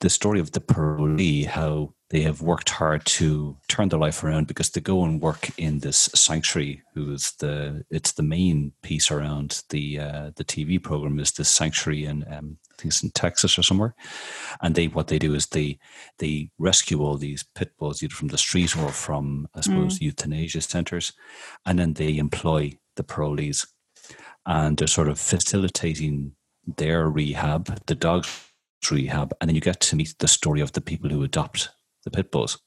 the 0.00 0.10
story 0.10 0.40
of 0.40 0.52
the 0.52 0.60
parolee, 0.60 1.46
how 1.46 1.94
they 2.12 2.20
have 2.20 2.42
worked 2.42 2.68
hard 2.68 3.04
to 3.06 3.56
turn 3.68 3.88
their 3.88 3.98
life 3.98 4.22
around 4.22 4.46
because 4.46 4.68
they 4.70 4.82
go 4.82 5.02
and 5.02 5.22
work 5.22 5.48
in 5.58 5.78
this 5.78 6.10
sanctuary 6.14 6.82
who's 6.94 7.32
the 7.40 7.82
it's 7.90 8.12
the 8.12 8.22
main 8.22 8.72
piece 8.82 9.10
around 9.10 9.62
the 9.70 9.98
uh, 9.98 10.30
the 10.36 10.44
TV 10.44 10.80
program 10.80 11.18
is 11.18 11.32
this 11.32 11.48
sanctuary 11.48 12.04
in 12.04 12.22
um, 12.30 12.58
I 12.70 12.74
think 12.76 12.92
it's 12.92 13.02
in 13.02 13.10
Texas 13.12 13.58
or 13.58 13.62
somewhere 13.62 13.94
and 14.60 14.74
they 14.74 14.88
what 14.88 15.08
they 15.08 15.18
do 15.18 15.34
is 15.34 15.46
they 15.46 15.78
they 16.18 16.50
rescue 16.58 17.02
all 17.02 17.16
these 17.16 17.44
pit 17.54 17.72
bulls 17.78 18.02
either 18.02 18.14
from 18.14 18.28
the 18.28 18.38
street 18.38 18.76
or 18.76 18.90
from 18.90 19.48
I 19.54 19.62
suppose 19.62 19.98
mm. 19.98 20.02
euthanasia 20.02 20.60
centers 20.60 21.14
and 21.64 21.78
then 21.78 21.94
they 21.94 22.18
employ 22.18 22.78
the 22.96 23.04
parolees 23.04 23.66
and 24.46 24.76
they're 24.76 24.86
sort 24.88 25.08
of 25.08 25.18
facilitating 25.18 26.32
their 26.76 27.08
rehab, 27.08 27.80
the 27.86 27.94
dog's 27.94 28.52
rehab, 28.90 29.32
and 29.40 29.48
then 29.48 29.54
you 29.54 29.60
get 29.60 29.80
to 29.80 29.96
meet 29.96 30.14
the 30.18 30.28
story 30.28 30.60
of 30.60 30.72
the 30.72 30.80
people 30.80 31.10
who 31.10 31.22
adopt 31.22 31.70
the 32.04 32.10
pit 32.10 32.30
bulls. 32.30 32.58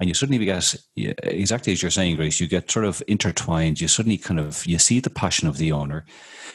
And 0.00 0.08
you 0.08 0.14
suddenly 0.14 0.44
get 0.44 0.74
exactly 0.96 1.72
as 1.72 1.82
you're 1.82 1.90
saying, 1.90 2.16
Grace. 2.16 2.40
You 2.40 2.46
get 2.46 2.70
sort 2.70 2.86
of 2.86 3.02
intertwined. 3.06 3.80
You 3.80 3.88
suddenly 3.88 4.16
kind 4.16 4.40
of 4.40 4.64
you 4.66 4.78
see 4.78 5.00
the 5.00 5.10
passion 5.10 5.46
of 5.46 5.58
the 5.58 5.72
owner. 5.72 6.06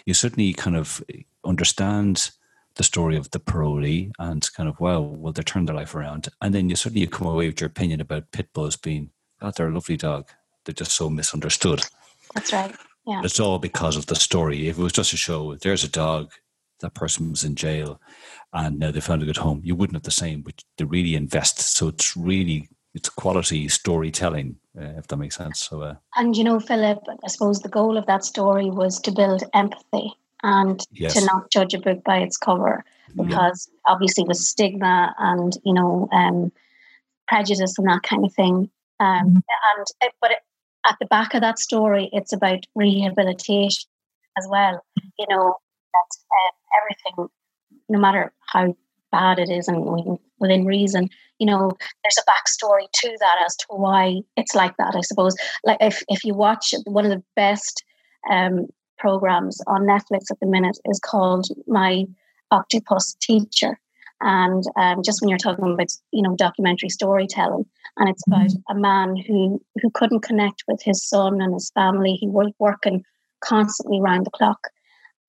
You 0.05 0.15
suddenly 0.15 0.53
kind 0.53 0.75
of 0.75 1.03
understand 1.45 2.31
the 2.75 2.83
story 2.83 3.15
of 3.15 3.29
the 3.29 3.39
parolee 3.39 4.11
and 4.17 4.51
kind 4.53 4.67
of 4.67 4.79
wow, 4.79 5.01
well 5.01 5.31
they 5.31 5.43
turned 5.43 5.67
their 5.67 5.75
life 5.75 5.93
around. 5.93 6.29
And 6.41 6.55
then 6.55 6.69
you 6.69 6.75
suddenly 6.75 7.01
you 7.01 7.07
come 7.07 7.27
away 7.27 7.47
with 7.47 7.61
your 7.61 7.67
opinion 7.67 8.01
about 8.01 8.31
pit 8.31 8.49
bulls 8.51 8.75
being, 8.77 9.11
oh, 9.41 9.51
they're 9.51 9.67
a 9.67 9.73
lovely 9.73 9.97
dog. 9.97 10.29
They're 10.65 10.73
just 10.73 10.93
so 10.93 11.09
misunderstood. 11.09 11.83
That's 12.33 12.51
right. 12.51 12.75
Yeah. 13.05 13.21
It's 13.23 13.39
all 13.39 13.59
because 13.59 13.97
of 13.97 14.05
the 14.05 14.15
story. 14.15 14.67
If 14.67 14.77
it 14.77 14.81
was 14.81 14.93
just 14.93 15.13
a 15.13 15.17
show, 15.17 15.55
there's 15.55 15.83
a 15.83 15.89
dog, 15.89 16.31
that 16.79 16.93
person 16.93 17.29
was 17.29 17.43
in 17.43 17.55
jail, 17.55 17.99
and 18.53 18.79
now 18.79 18.91
they 18.91 19.01
found 19.01 19.21
a 19.21 19.25
good 19.25 19.37
home, 19.37 19.61
you 19.63 19.75
wouldn't 19.75 19.95
have 19.95 20.03
the 20.03 20.11
same, 20.11 20.41
but 20.41 20.63
they 20.77 20.85
really 20.85 21.15
invest. 21.15 21.59
So 21.59 21.87
it's 21.89 22.15
really 22.15 22.69
it's 22.93 23.09
quality 23.09 23.67
storytelling, 23.67 24.57
uh, 24.79 24.93
if 24.97 25.07
that 25.07 25.17
makes 25.17 25.35
sense. 25.35 25.59
So, 25.59 25.81
uh, 25.81 25.95
and 26.15 26.35
you 26.35 26.43
know, 26.43 26.59
Philip, 26.59 26.99
I 27.23 27.27
suppose 27.27 27.59
the 27.59 27.69
goal 27.69 27.97
of 27.97 28.05
that 28.05 28.23
story 28.23 28.69
was 28.69 28.99
to 29.01 29.11
build 29.11 29.43
empathy 29.53 30.13
and 30.43 30.79
yes. 30.91 31.15
to 31.15 31.25
not 31.25 31.49
judge 31.49 31.73
a 31.73 31.79
book 31.79 32.03
by 32.03 32.17
its 32.19 32.37
cover, 32.37 32.85
because 33.15 33.69
yeah. 33.71 33.93
obviously 33.93 34.23
with 34.25 34.37
stigma 34.37 35.15
and 35.17 35.57
you 35.63 35.73
know 35.73 36.07
um, 36.11 36.51
prejudice 37.27 37.77
and 37.77 37.87
that 37.87 38.03
kind 38.03 38.25
of 38.25 38.33
thing. 38.33 38.69
Um, 38.99 39.29
mm-hmm. 39.29 39.37
And 39.77 40.11
but 40.21 40.31
it, 40.31 40.37
at 40.85 40.97
the 40.99 41.05
back 41.05 41.33
of 41.33 41.41
that 41.41 41.59
story, 41.59 42.09
it's 42.11 42.33
about 42.33 42.65
rehabilitation 42.75 43.89
as 44.37 44.47
well. 44.49 44.83
You 45.17 45.25
know, 45.29 45.55
that 45.93 46.17
uh, 46.31 46.79
everything, 46.81 47.29
no 47.89 47.99
matter 47.99 48.33
how 48.47 48.75
bad 49.11 49.39
it 49.39 49.49
is 49.49 49.67
and 49.67 50.19
within 50.39 50.65
reason, 50.65 51.09
you 51.39 51.47
know, 51.47 51.71
there's 52.03 52.17
a 52.17 52.29
backstory 52.29 52.85
to 52.93 53.15
that 53.19 53.43
as 53.45 53.55
to 53.57 53.65
why 53.69 54.21
it's 54.35 54.55
like 54.55 54.75
that, 54.77 54.95
I 54.95 55.01
suppose. 55.01 55.35
Like 55.63 55.77
if, 55.81 56.03
if 56.07 56.23
you 56.23 56.33
watch 56.33 56.73
one 56.85 57.05
of 57.05 57.11
the 57.11 57.23
best 57.35 57.83
um, 58.29 58.67
programs 58.97 59.59
on 59.67 59.83
Netflix 59.83 60.31
at 60.31 60.39
the 60.39 60.47
minute 60.47 60.77
is 60.85 60.99
called 60.99 61.47
My 61.67 62.05
Octopus 62.51 63.15
Teacher. 63.21 63.79
And 64.25 64.63
um, 64.77 65.03
just 65.03 65.21
when 65.21 65.27
you're 65.27 65.37
talking 65.37 65.73
about, 65.73 65.89
you 66.11 66.21
know, 66.21 66.33
documentary 66.37 66.87
storytelling, 66.87 67.65
and 67.97 68.09
it's 68.09 68.25
about 68.25 68.47
mm-hmm. 68.47 68.77
a 68.77 68.79
man 68.79 69.17
who 69.17 69.61
who 69.81 69.89
couldn't 69.93 70.21
connect 70.21 70.63
with 70.65 70.81
his 70.81 71.05
son 71.05 71.41
and 71.41 71.53
his 71.53 71.71
family. 71.75 72.13
He 72.13 72.29
was 72.29 72.53
working 72.57 73.03
constantly 73.43 73.99
around 73.99 74.25
the 74.25 74.31
clock, 74.31 74.69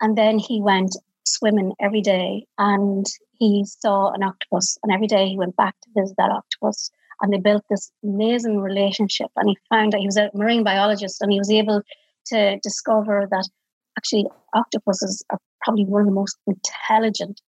and 0.01 0.17
then 0.17 0.39
he 0.39 0.63
went 0.63 0.97
swimming 1.27 1.73
every 1.81 2.03
day, 2.03 2.47
and 2.57 3.05
he 3.41 3.65
saw 3.67 4.13
an 4.13 4.23
octopus, 4.23 4.79
and 4.85 4.93
every 4.93 5.09
day 5.09 5.29
he 5.29 5.37
went 5.37 5.57
back 5.57 5.75
to 5.83 6.01
visit 6.01 6.15
that 6.17 6.31
octopus, 6.31 6.89
and 7.21 7.33
they 7.33 7.39
built 7.39 7.65
this 7.69 7.91
amazing 8.05 8.61
relationship. 8.61 9.31
And 9.35 9.49
he 9.49 9.59
found 9.71 9.93
out 9.93 10.01
he 10.01 10.07
was 10.07 10.17
a 10.17 10.31
marine 10.35 10.63
biologist, 10.63 11.21
and 11.21 11.33
he 11.33 11.39
was 11.41 11.51
able 11.51 11.83
to 12.27 12.61
discover 12.63 13.27
that 13.29 13.49
actually 13.99 14.27
octopuses 14.55 15.25
are 15.31 15.39
probably 15.63 15.85
one 15.85 16.03
of 16.03 16.07
the 16.07 16.13
most 16.13 16.39
intelligent, 16.47 17.41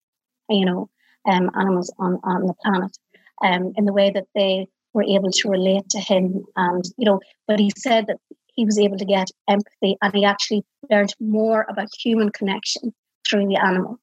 you 0.49 0.65
know, 0.65 0.89
um, 1.27 1.49
animals 1.59 1.93
on 1.99 2.19
on 2.23 2.47
the 2.47 2.53
planet. 2.63 2.97
Um, 3.43 3.73
in 3.75 3.83
the 3.83 3.91
way 3.91 4.11
that 4.11 4.27
they 4.33 4.67
were 4.93 5.03
able 5.03 5.29
to 5.29 5.49
relate 5.49 5.89
to 5.89 5.99
him, 5.99 6.45
and 6.55 6.85
you 6.97 7.05
know, 7.05 7.19
but 7.47 7.59
he 7.59 7.71
said 7.77 8.07
that 8.07 8.17
he 8.53 8.65
was 8.65 8.79
able 8.79 8.97
to 8.97 9.05
get 9.05 9.29
empathy, 9.49 9.97
and 10.01 10.13
he 10.13 10.23
actually 10.23 10.63
learned 10.89 11.13
more 11.19 11.65
about 11.69 11.89
human 11.99 12.31
connection 12.31 12.93
through 13.27 13.47
the 13.47 13.57
animal 13.57 13.99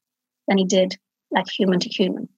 than 0.48 0.58
he 0.58 0.64
did 0.64 0.96
like 1.30 1.48
human 1.48 1.80
to 1.80 1.88
human. 1.88 2.28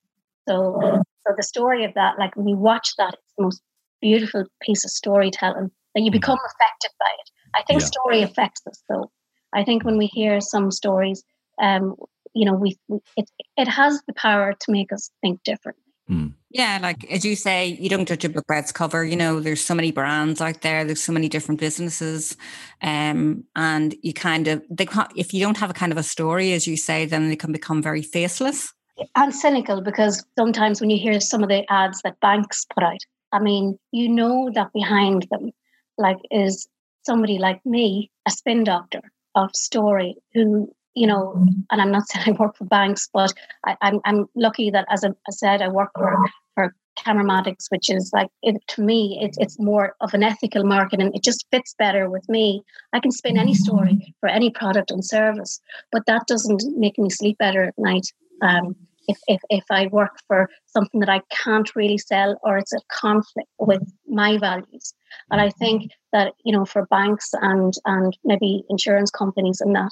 So, 0.49 1.03
so 1.27 1.35
the 1.37 1.42
story 1.42 1.85
of 1.85 1.94
that, 1.94 2.18
like 2.18 2.37
when 2.37 2.47
you 2.47 2.57
watch 2.57 2.90
that, 2.99 3.14
it's 3.14 3.35
the 3.37 3.44
most 3.44 3.62
beautiful 4.01 4.44
piece 4.62 4.85
of 4.85 4.90
storytelling 4.90 5.70
that 5.94 6.03
you 6.03 6.11
mm-hmm. 6.11 6.18
become 6.18 6.38
affected 6.38 6.90
by 7.01 7.11
it. 7.18 7.31
I 7.55 7.62
think 7.62 7.81
yeah. 7.81 7.87
story 7.87 8.23
affects 8.23 8.62
us, 8.68 8.83
though. 8.88 9.11
I 9.55 9.64
think 9.64 9.85
when 9.85 9.99
we 9.99 10.07
hear 10.07 10.40
some 10.40 10.70
stories, 10.70 11.23
um, 11.61 11.94
you 12.35 12.44
know, 12.44 12.55
we, 12.55 12.77
we 12.88 12.99
it 13.16 13.31
it 13.57 13.68
has 13.68 14.03
the 14.07 14.14
power 14.14 14.53
to 14.53 14.73
make 14.73 14.92
us 14.92 15.11
think 15.20 15.42
differently. 15.44 15.83
Mm. 16.11 16.35
Yeah, 16.51 16.79
like 16.83 17.11
as 17.11 17.25
you 17.25 17.35
say, 17.35 17.68
you 17.81 17.88
don't 17.88 18.07
judge 18.07 18.25
a 18.25 18.29
book 18.29 18.47
by 18.47 18.59
its 18.59 18.73
cover. 18.73 19.05
You 19.05 19.16
know, 19.16 19.40
there's 19.40 19.64
so 19.64 19.75
many 19.75 19.90
brands 19.90 20.40
out 20.40 20.61
there. 20.61 20.85
There's 20.85 21.03
so 21.03 21.12
many 21.12 21.29
different 21.29 21.61
businesses, 21.61 22.37
um, 22.83 23.44
and 23.57 23.94
you 24.03 24.12
kind 24.12 24.49
of 24.49 24.62
they 24.70 24.87
if 25.16 25.33
you 25.33 25.40
don't 25.40 25.57
have 25.57 25.70
a 25.70 25.75
kind 25.75 25.92
of 25.92 25.99
a 25.99 26.03
story, 26.03 26.53
as 26.53 26.66
you 26.66 26.77
say, 26.77 27.07
then 27.07 27.29
they 27.29 27.37
can 27.37 27.53
become 27.53 27.83
very 27.83 28.03
faceless 28.03 28.73
and 29.14 29.35
cynical 29.35 29.81
because 29.81 30.25
sometimes 30.38 30.81
when 30.81 30.90
you 30.90 30.99
hear 30.99 31.20
some 31.20 31.42
of 31.42 31.49
the 31.49 31.70
ads 31.70 32.01
that 32.03 32.20
banks 32.20 32.64
put 32.73 32.83
out, 32.83 33.01
I 33.33 33.40
mean, 33.40 33.79
you 33.92 34.09
know 34.09 34.51
that 34.55 34.73
behind 34.73 35.27
them, 35.31 35.51
like, 35.99 36.18
is 36.31 36.68
somebody 37.05 37.38
like 37.38 37.64
me, 37.64 38.11
a 38.27 38.31
spin 38.31 38.64
doctor 38.64 39.01
of 39.35 39.55
story, 39.55 40.16
who 40.33 40.73
you 40.94 41.07
know, 41.07 41.46
and 41.70 41.80
I'm 41.80 41.90
not 41.90 42.09
saying 42.09 42.37
I 42.37 42.42
work 42.42 42.57
for 42.57 42.64
banks, 42.64 43.09
but 43.12 43.33
I, 43.64 43.72
am 43.72 43.76
I'm, 43.83 44.00
I'm 44.04 44.26
lucky 44.35 44.70
that, 44.70 44.87
as 44.90 45.04
I 45.04 45.11
said, 45.30 45.62
I 45.62 45.68
work 45.68 45.90
for 45.96 46.16
for 46.54 46.74
Cameramatics, 46.96 47.66
which 47.70 47.90
is 47.90 48.11
like 48.14 48.28
it, 48.42 48.57
to 48.68 48.83
me, 48.83 49.18
it, 49.20 49.37
it's 49.38 49.59
more 49.59 49.96
of 50.00 50.14
an 50.14 50.22
ethical 50.22 50.64
market, 50.64 51.00
and 51.00 51.14
it 51.14 51.24
just 51.24 51.46
fits 51.50 51.74
better 51.76 52.09
with 52.09 52.28
me. 52.28 52.62
I 52.92 53.00
can 53.00 53.11
spin 53.11 53.37
any 53.37 53.54
story 53.54 54.14
for 54.20 54.28
any 54.28 54.50
product 54.50 54.90
and 54.90 55.04
service, 55.04 55.61
but 55.90 56.07
that 56.07 56.26
doesn't 56.28 56.62
make 56.76 56.98
me 56.98 57.11
sleep 57.11 57.38
better 57.38 57.64
at 57.64 57.74
night 57.78 58.07
um, 58.42 58.76
if, 59.09 59.18
if, 59.26 59.40
if 59.50 59.64
I 59.70 59.88
work 59.88 60.18
for 60.26 60.48
something 60.66 61.00
that 61.00 61.09
I 61.09 61.20
can't 61.30 61.74
really 61.74 61.98
sell 61.98 62.38
or 62.42 62.59
it's 62.59 62.72
a 62.72 62.80
conflict 62.90 63.48
with 63.59 63.83
my 64.07 64.38
values. 64.38 64.94
And 65.30 65.40
I 65.40 65.50
think 65.50 65.90
that, 66.12 66.33
you 66.44 66.52
know, 66.52 66.64
for 66.64 66.87
banks 66.87 67.30
and, 67.35 67.74
and 67.85 68.16
maybe 68.24 68.64
insurance 68.68 69.11
companies 69.11 69.61
and 69.61 69.74
that, 69.74 69.90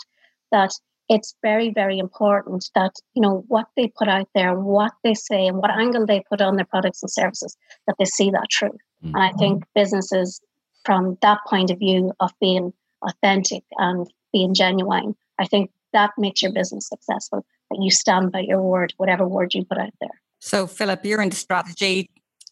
that 0.51 0.73
it's 1.15 1.35
very, 1.43 1.71
very 1.71 1.99
important 1.99 2.71
that, 2.75 2.95
you 3.15 3.23
know, 3.23 3.45
what 3.49 3.67
they 3.77 3.93
put 3.99 4.09
out 4.09 4.29
there, 4.35 4.59
what 4.59 4.93
they 5.05 5.15
say 5.15 5.47
and 5.47 5.59
what 5.59 5.71
angle 5.71 6.07
they 6.07 6.23
put 6.29 6.41
on 6.41 6.57
their 6.57 6.65
products 6.65 7.03
and 7.03 7.11
services, 7.11 7.57
that 7.87 7.97
they 7.99 8.07
see 8.07 8.31
that 8.31 8.49
through. 8.57 8.77
Mm-hmm. 9.05 9.15
And 9.15 9.23
I 9.23 9.33
think 9.33 9.65
businesses 9.75 10.41
from 10.85 11.19
that 11.21 11.39
point 11.47 11.71
of 11.71 11.79
view 11.79 12.13
of 12.19 12.31
being 12.41 12.73
authentic 13.03 13.65
and 13.77 14.07
being 14.33 14.55
genuine, 14.55 15.15
I 15.39 15.47
think 15.47 15.71
that 15.93 16.11
makes 16.17 16.41
your 16.43 16.53
business 16.53 16.89
successful 16.89 17.45
that 17.71 17.79
you 17.81 17.91
stand 17.91 18.33
by 18.33 18.41
your 18.41 18.63
word, 18.63 18.95
whatever 18.97 19.27
word 19.27 19.55
you 19.55 19.65
put 19.65 19.79
out 19.79 19.95
there. 20.01 20.21
So, 20.41 20.67
Philip, 20.67 21.05
you're 21.05 21.23
into 21.23 21.37
strategy. 21.37 22.11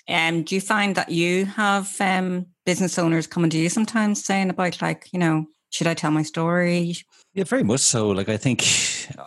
Um, 0.09 0.43
do 0.43 0.55
you 0.55 0.61
find 0.61 0.95
that 0.97 1.11
you 1.11 1.47
have 1.47 1.95
um, 2.01 2.47
business 2.67 2.99
owners 2.99 3.27
coming 3.27 3.51
to 3.51 3.59
you 3.59 3.69
sometimes 3.69 4.25
saying 4.25 4.51
about, 4.51 4.83
like, 4.83 5.09
you 5.13 5.19
know, 5.19 5.47
should 5.71 5.87
I 5.87 5.95
tell 5.95 6.11
my 6.11 6.23
story? 6.23 6.97
Yeah, 7.35 7.45
very 7.45 7.63
much 7.63 7.81
so. 7.81 8.09
Like, 8.11 8.29
I 8.29 8.37
think, 8.37 8.63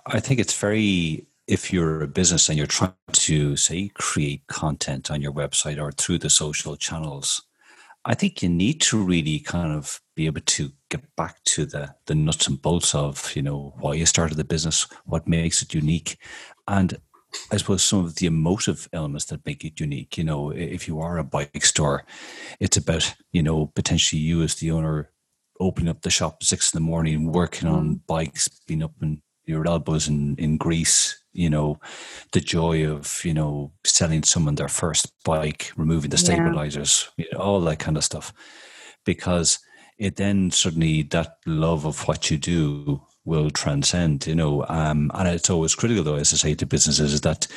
I 0.06 0.19
think 0.19 0.39
it's 0.39 0.58
very 0.58 1.25
if 1.47 1.73
you're 1.73 2.03
a 2.03 2.08
business 2.08 2.47
and 2.47 2.58
you're 2.58 2.67
trying 2.67 2.93
to 3.12 3.58
say 3.58 3.89
create 3.95 4.47
content 4.47 5.12
on 5.12 5.21
your 5.21 5.34
website 5.34 5.82
or 5.82 5.91
through 5.91 6.17
the 6.19 6.29
social 6.29 6.77
channels 6.77 7.41
I 8.06 8.15
think 8.15 8.43
you 8.43 8.49
need 8.49 8.82
to 8.82 9.01
really 9.01 9.39
kind 9.39 9.73
of 9.73 10.01
be 10.15 10.25
able 10.25 10.41
to 10.41 10.71
get 10.89 11.15
back 11.15 11.43
to 11.45 11.65
the 11.65 11.95
the 12.06 12.15
nuts 12.15 12.47
and 12.47 12.62
bolts 12.62 12.93
of 12.93 13.34
you 13.36 13.41
know 13.41 13.73
why 13.79 13.93
you 13.93 14.06
started 14.06 14.36
the 14.36 14.43
business, 14.43 14.88
what 15.06 15.27
makes 15.27 15.62
it 15.62 15.73
unique, 15.73 16.17
and 16.67 16.97
I 17.51 17.58
suppose 17.58 17.84
some 17.84 18.03
of 18.06 18.15
the 18.15 18.25
emotive 18.25 18.89
elements 18.91 19.25
that 19.25 19.45
make 19.45 19.63
it 19.63 19.79
unique. 19.79 20.17
You 20.17 20.25
know, 20.25 20.51
if 20.51 20.88
you 20.88 20.99
are 20.99 21.17
a 21.17 21.23
bike 21.23 21.65
store, 21.65 22.03
it's 22.60 22.77
about 22.77 23.15
you 23.32 23.41
know 23.41 23.67
potentially 23.67 24.21
you 24.21 24.43
as 24.43 24.56
the 24.56 24.71
owner 24.71 25.10
opening 25.60 25.89
up 25.89 26.02
the 26.02 26.10
shop 26.10 26.38
at 26.42 26.48
six 26.48 26.74
in 26.74 26.78
the 26.78 26.86
morning, 26.86 27.32
working 27.32 27.68
on 27.68 27.96
mm. 27.96 28.00
bikes, 28.08 28.48
being 28.68 28.84
up 28.84 28.94
in 29.02 29.22
your 29.46 29.68
elbows 29.68 30.08
in, 30.08 30.36
in 30.38 30.58
grease 30.58 31.24
you 31.34 31.50
know, 31.50 31.80
the 32.32 32.39
joy 32.39 32.88
of, 32.88 33.22
you 33.26 33.34
know, 33.34 33.72
selling 33.84 34.24
someone 34.24 34.56
their 34.56 34.68
first 34.68 35.12
bike, 35.26 35.72
removing 35.76 36.12
the 36.12 36.18
stabilizers, 36.18 37.10
yeah. 37.18 37.26
you 37.26 37.38
know, 37.38 37.43
all 37.43 37.60
that 37.62 37.80
kind 37.80 37.97
of 37.97 38.04
stuff. 38.04 38.32
Because 39.04 39.60
it 39.97 40.16
then 40.16 40.51
suddenly 40.51 41.04
that 41.04 41.38
love 41.45 41.86
of 41.86 42.08
what 42.08 42.32
you 42.32 42.38
do 42.38 43.01
will 43.26 43.49
transcend, 43.49 44.28
you 44.28 44.36
know. 44.36 44.66
Um, 44.70 45.12
and 45.14 45.28
it's 45.28 45.49
always 45.49 45.76
critical, 45.76 46.04
though, 46.04 46.16
as 46.16 46.34
I 46.34 46.38
say 46.38 46.56
to 46.56 46.66
businesses, 46.66 47.14
is 47.14 47.22
that 47.22 47.47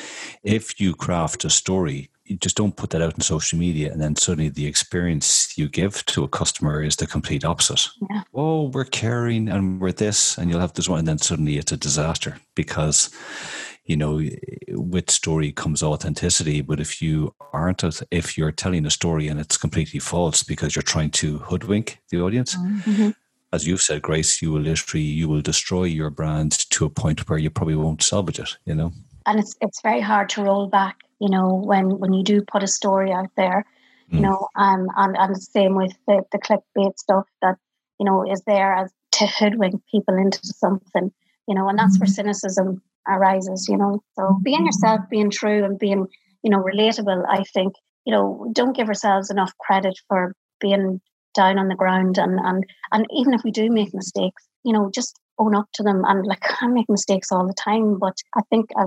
if 0.43 0.79
you 0.81 0.95
craft 0.95 1.45
a 1.45 1.49
story, 1.49 2.09
you 2.27 2.37
just 2.37 2.57
don't 2.57 2.75
put 2.75 2.91
that 2.91 3.01
out 3.01 3.15
in 3.15 3.21
social 3.21 3.57
media, 3.57 3.91
and 3.91 4.01
then 4.01 4.15
suddenly 4.15 4.49
the 4.49 4.65
experience 4.65 5.57
you 5.57 5.67
give 5.67 6.05
to 6.07 6.23
a 6.23 6.27
customer 6.27 6.83
is 6.83 6.97
the 6.97 7.07
complete 7.07 7.45
opposite. 7.45 7.87
Yeah. 8.09 8.23
Oh, 8.33 8.69
we're 8.69 8.85
caring 8.85 9.47
and 9.47 9.79
we're 9.79 9.91
this, 9.91 10.37
and 10.37 10.49
you'll 10.49 10.59
have 10.59 10.73
this 10.73 10.89
one, 10.89 10.99
and 10.99 11.07
then 11.07 11.17
suddenly 11.17 11.57
it's 11.57 11.71
a 11.71 11.77
disaster 11.77 12.37
because 12.55 13.09
you 13.87 13.95
know, 13.95 14.21
with 14.71 15.09
story 15.09 15.51
comes 15.51 15.81
authenticity. 15.81 16.61
But 16.61 16.79
if 16.79 17.01
you 17.01 17.33
aren't, 17.53 17.83
if 18.11 18.37
you're 18.37 18.51
telling 18.51 18.85
a 18.85 18.91
story 18.91 19.27
and 19.29 19.39
it's 19.39 19.57
completely 19.57 19.99
false 19.99 20.43
because 20.43 20.75
you're 20.75 20.83
trying 20.83 21.11
to 21.11 21.39
hoodwink 21.39 21.99
the 22.09 22.19
audience, 22.19 22.55
mm-hmm. 22.55 23.11
as 23.53 23.65
you've 23.65 23.81
said, 23.81 24.01
Grace, 24.01 24.41
you 24.41 24.51
will 24.51 24.61
literally 24.61 25.05
you 25.05 25.29
will 25.29 25.41
destroy 25.41 25.85
your 25.85 26.09
brand 26.09 26.51
to 26.71 26.85
a 26.85 26.89
point 26.89 27.29
where 27.29 27.39
you 27.39 27.49
probably 27.49 27.75
won't 27.75 28.03
salvage 28.03 28.39
it. 28.39 28.57
You 28.65 28.75
know, 28.75 28.91
and 29.25 29.39
it's 29.39 29.55
it's 29.61 29.81
very 29.81 30.01
hard 30.01 30.29
to 30.29 30.43
roll 30.43 30.67
back. 30.67 30.97
You 31.19 31.29
know, 31.29 31.55
when 31.55 31.97
when 31.99 32.13
you 32.13 32.23
do 32.23 32.41
put 32.41 32.63
a 32.63 32.67
story 32.67 33.11
out 33.11 33.31
there, 33.35 33.65
you 34.09 34.19
mm. 34.19 34.23
know, 34.23 34.47
um, 34.55 34.87
and 34.95 35.15
and 35.17 35.35
the 35.35 35.41
same 35.41 35.75
with 35.75 35.93
the 36.07 36.21
the 36.31 36.39
clickbait 36.39 36.97
stuff 36.97 37.25
that 37.41 37.55
you 37.99 38.05
know 38.05 38.23
is 38.29 38.41
there 38.45 38.73
as 38.73 38.91
to 39.13 39.27
hoodwink 39.27 39.81
people 39.91 40.15
into 40.15 40.39
something. 40.43 41.11
You 41.47 41.55
know, 41.55 41.69
and 41.69 41.79
that's 41.79 41.97
where 41.99 42.07
cynicism 42.07 42.81
arises. 43.07 43.67
You 43.69 43.77
know, 43.77 44.03
so 44.17 44.39
being 44.43 44.65
yourself, 44.65 45.01
being 45.09 45.29
true, 45.29 45.63
and 45.63 45.79
being 45.79 46.07
you 46.43 46.51
know 46.51 46.63
relatable. 46.63 47.23
I 47.29 47.43
think 47.53 47.73
you 48.05 48.13
know 48.13 48.49
don't 48.53 48.75
give 48.75 48.87
ourselves 48.87 49.29
enough 49.29 49.53
credit 49.57 49.99
for 50.07 50.33
being 50.59 51.01
down 51.37 51.59
on 51.59 51.67
the 51.67 51.75
ground 51.75 52.17
and 52.17 52.39
and 52.39 52.65
and 52.91 53.05
even 53.15 53.33
if 53.33 53.43
we 53.43 53.51
do 53.51 53.69
make 53.69 53.93
mistakes 53.93 54.43
you 54.63 54.73
know 54.73 54.89
just 54.93 55.19
own 55.37 55.55
up 55.55 55.67
to 55.73 55.83
them 55.83 56.01
and 56.07 56.25
like 56.25 56.43
i 56.61 56.67
make 56.67 56.89
mistakes 56.89 57.31
all 57.31 57.45
the 57.45 57.53
time 57.53 57.99
but 57.99 58.17
i 58.35 58.41
think 58.49 58.65
i 58.75 58.83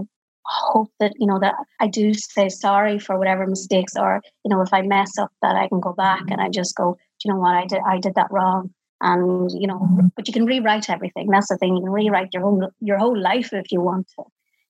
hope 0.51 0.91
that 1.01 1.13
you 1.19 1.27
know 1.27 1.39
that 1.39 1.55
i 1.81 1.87
do 1.87 2.13
say 2.15 2.49
sorry 2.49 2.99
for 2.99 3.19
whatever 3.19 3.47
mistakes 3.47 3.95
or 3.97 4.21
you 4.45 4.51
know 4.51 4.61
if 4.63 4.73
i 4.73 4.83
mess 4.83 5.19
up 5.19 5.31
that 5.43 5.57
i 5.57 5.69
can 5.69 5.81
go 5.81 5.93
back 5.93 6.23
and 6.31 6.41
i 6.41 6.49
just 6.49 6.75
go 6.77 6.97
do 7.21 7.29
you 7.29 7.35
know 7.35 7.41
what? 7.41 7.55
I 7.55 7.67
did 7.67 7.81
i 7.87 7.99
did 7.99 8.15
that 8.15 8.29
wrong. 8.31 8.71
And 9.03 9.51
you 9.53 9.67
know 9.67 10.11
but 10.15 10.29
you 10.29 10.35
can 10.35 10.45
rewrite 10.45 10.91
everything. 10.91 11.29
That's 11.29 11.49
the 11.49 11.57
thing. 11.57 11.75
You 11.75 11.83
can 11.83 11.91
rewrite 11.91 12.29
your 12.35 12.43
whole 12.43 12.71
your 12.81 12.99
whole 12.99 13.19
life 13.19 13.51
if 13.53 13.73
you 13.73 13.81
want 13.81 14.09
to. 14.19 14.25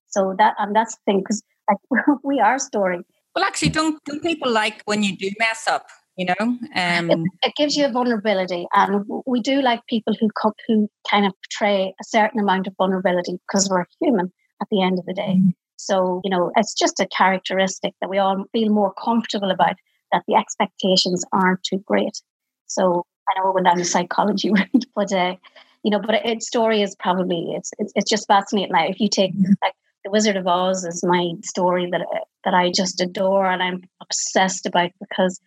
So 0.06 0.34
that 0.38 0.54
and 0.58 0.74
that's 0.74 0.94
the 0.94 1.00
thing 1.04 1.18
because 1.18 1.42
like 1.68 2.18
we 2.24 2.38
are 2.38 2.58
story 2.58 3.00
well 3.34 3.44
actually 3.44 3.70
don't 3.70 3.98
don't 4.04 4.22
people 4.22 4.50
like 4.50 4.82
when 4.84 5.02
you 5.02 5.16
do 5.16 5.30
mess 5.38 5.66
up 5.66 5.86
you 6.16 6.26
know? 6.26 6.58
Um, 6.76 7.10
it, 7.10 7.18
it, 7.42 7.52
gives 7.56 7.76
you 7.76 7.86
a 7.86 7.90
vulnerability 7.90 8.66
and 8.74 9.06
we 9.26 9.40
do 9.40 9.62
like 9.62 9.80
people 9.88 10.14
who 10.20 10.28
who 10.66 10.88
kind 11.10 11.24
of 11.24 11.32
portray 11.42 11.94
a 11.98 12.04
certain 12.04 12.40
amount 12.40 12.66
of 12.66 12.74
vulnerability 12.76 13.38
because 13.46 13.70
we're 13.70 13.86
human 14.00 14.30
at 14.60 14.68
the 14.70 14.82
end 14.82 14.98
of 14.98 15.06
the 15.06 15.14
day. 15.14 15.38
Mm. 15.38 15.54
So 15.86 16.20
you 16.24 16.30
know 16.30 16.50
it's 16.56 16.74
just 16.74 17.00
a 17.00 17.08
characteristic 17.08 17.94
that 18.00 18.10
we 18.10 18.18
all 18.18 18.44
feel 18.52 18.72
more 18.72 18.92
comfortable 18.94 19.50
about 19.50 19.76
that 20.12 20.22
the 20.26 20.34
expectations 20.34 21.24
aren't 21.32 21.62
too 21.62 21.78
great 21.86 22.20
so 22.66 23.04
i 23.28 23.38
know 23.38 23.52
went 23.52 23.66
down 23.66 23.78
the 23.78 23.84
psychology 23.84 24.50
route 24.58 24.84
but 24.94 25.12
uh, 25.12 25.34
you 25.82 25.90
know 25.90 26.00
but 26.00 26.24
its 26.24 26.46
story 26.46 26.82
is 26.82 26.94
probably 26.96 27.52
it's, 27.56 27.70
it's 27.78 27.92
it's 27.94 28.10
just 28.10 28.26
fascinating 28.26 28.72
now 28.72 28.86
if 28.86 29.00
you 29.00 29.08
take 29.08 29.34
mm. 29.34 29.54
like 29.62 29.74
the 30.04 30.10
Wizard 30.10 30.36
of 30.36 30.46
Oz 30.46 30.84
is 30.84 31.04
my 31.04 31.32
story 31.42 31.88
that 31.90 32.06
that 32.44 32.54
I 32.54 32.70
just 32.74 33.00
adore 33.00 33.50
and 33.50 33.62
I'm 33.62 33.82
obsessed 34.00 34.66
about 34.66 34.90
because 34.98 35.40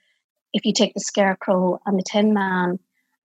if 0.53 0.65
you 0.65 0.73
take 0.73 0.93
the 0.93 0.99
scarecrow 0.99 1.79
and 1.85 1.97
the 1.97 2.03
tin 2.05 2.33
man 2.33 2.77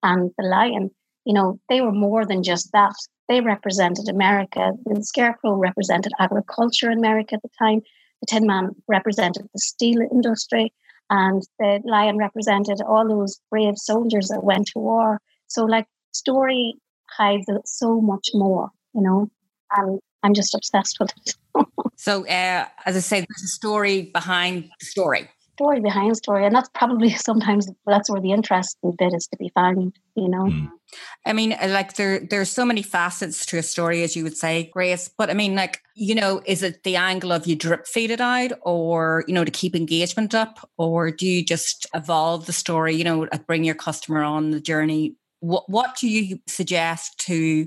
and 0.03 0.31
the 0.39 0.45
lion, 0.45 0.91
you 1.29 1.35
know, 1.35 1.61
they 1.68 1.83
were 1.83 1.93
more 1.93 2.24
than 2.24 2.43
just 2.43 2.72
that. 2.72 2.95
They 3.29 3.43
represented 3.43 4.09
America. 4.09 4.72
The 4.87 5.05
scarecrow 5.05 5.53
represented 5.53 6.12
agriculture 6.18 6.91
in 6.91 6.99
America 6.99 7.35
at 7.35 7.43
the 7.43 7.51
time. 7.59 7.83
The 8.22 8.26
tin 8.29 8.47
man 8.47 8.70
represented 8.89 9.47
the 9.53 9.61
steel 9.61 10.01
industry. 10.11 10.72
And 11.11 11.43
the 11.59 11.83
lion 11.85 12.16
represented 12.16 12.81
all 12.81 13.07
those 13.07 13.41
brave 13.51 13.74
soldiers 13.76 14.29
that 14.29 14.43
went 14.43 14.68
to 14.68 14.79
war. 14.79 15.20
So, 15.49 15.66
like, 15.66 15.87
story 16.12 16.76
hides 17.11 17.47
so 17.66 18.01
much 18.01 18.29
more, 18.33 18.70
you 18.95 19.03
know, 19.03 19.31
and 19.76 20.01
I'm 20.22 20.33
just 20.33 20.55
obsessed 20.55 20.97
with 20.99 21.12
it. 21.18 21.35
so, 21.97 22.26
uh, 22.26 22.66
as 22.87 22.97
I 22.97 23.01
say, 23.01 23.18
there's 23.20 23.45
a 23.45 23.49
story 23.49 24.03
behind 24.03 24.70
the 24.81 24.87
story 24.87 25.29
story 25.59 25.81
behind 25.81 26.17
story 26.17 26.47
and 26.47 26.55
that's 26.55 26.71
probably 26.75 27.11
sometimes 27.29 27.69
that's 27.87 28.11
where 28.11 28.21
the 28.21 28.33
interesting 28.33 28.95
bit 28.99 29.13
is 29.15 29.27
to 29.27 29.37
be 29.39 29.51
found 29.55 29.95
you 30.15 30.29
know? 30.29 30.45
Mm. 30.45 30.71
i 31.27 31.33
mean 31.33 31.53
uh, 31.53 31.69
like 31.69 31.95
there 31.95 32.21
there's 32.31 32.51
so 32.51 32.65
many 32.65 32.83
facets 32.83 33.45
to 33.47 33.59
a 33.59 33.63
story 33.63 34.03
as 34.03 34.17
you 34.17 34.25
would 34.25 34.37
say 34.37 34.71
grace 34.73 35.11
but 35.17 35.31
i 35.31 35.35
mean 35.35 35.55
like 35.55 35.81
you 35.95 36.15
know 36.15 36.41
is 36.47 36.63
it 36.63 36.83
the 36.85 36.97
angle 36.97 37.33
of 37.33 37.47
you 37.47 37.57
drip 37.57 37.87
feed 37.87 38.11
it 38.11 38.21
out 38.21 38.53
or 38.63 39.25
you 39.27 39.35
know 39.35 39.45
to 39.45 39.51
keep 39.51 39.75
engagement 39.75 40.35
up 40.35 40.69
or 40.77 41.11
do 41.11 41.27
you 41.27 41.45
just 41.45 41.87
evolve 41.95 42.47
the 42.47 42.53
story 42.53 42.95
you 42.95 43.05
know 43.05 43.27
bring 43.49 43.65
your 43.65 43.75
customer 43.75 44.23
on 44.23 44.51
the 44.51 44.61
journey? 44.61 45.17
What 45.41 45.69
what 45.69 45.97
do 45.97 46.09
you 46.09 46.39
suggest 46.47 47.19
to 47.27 47.67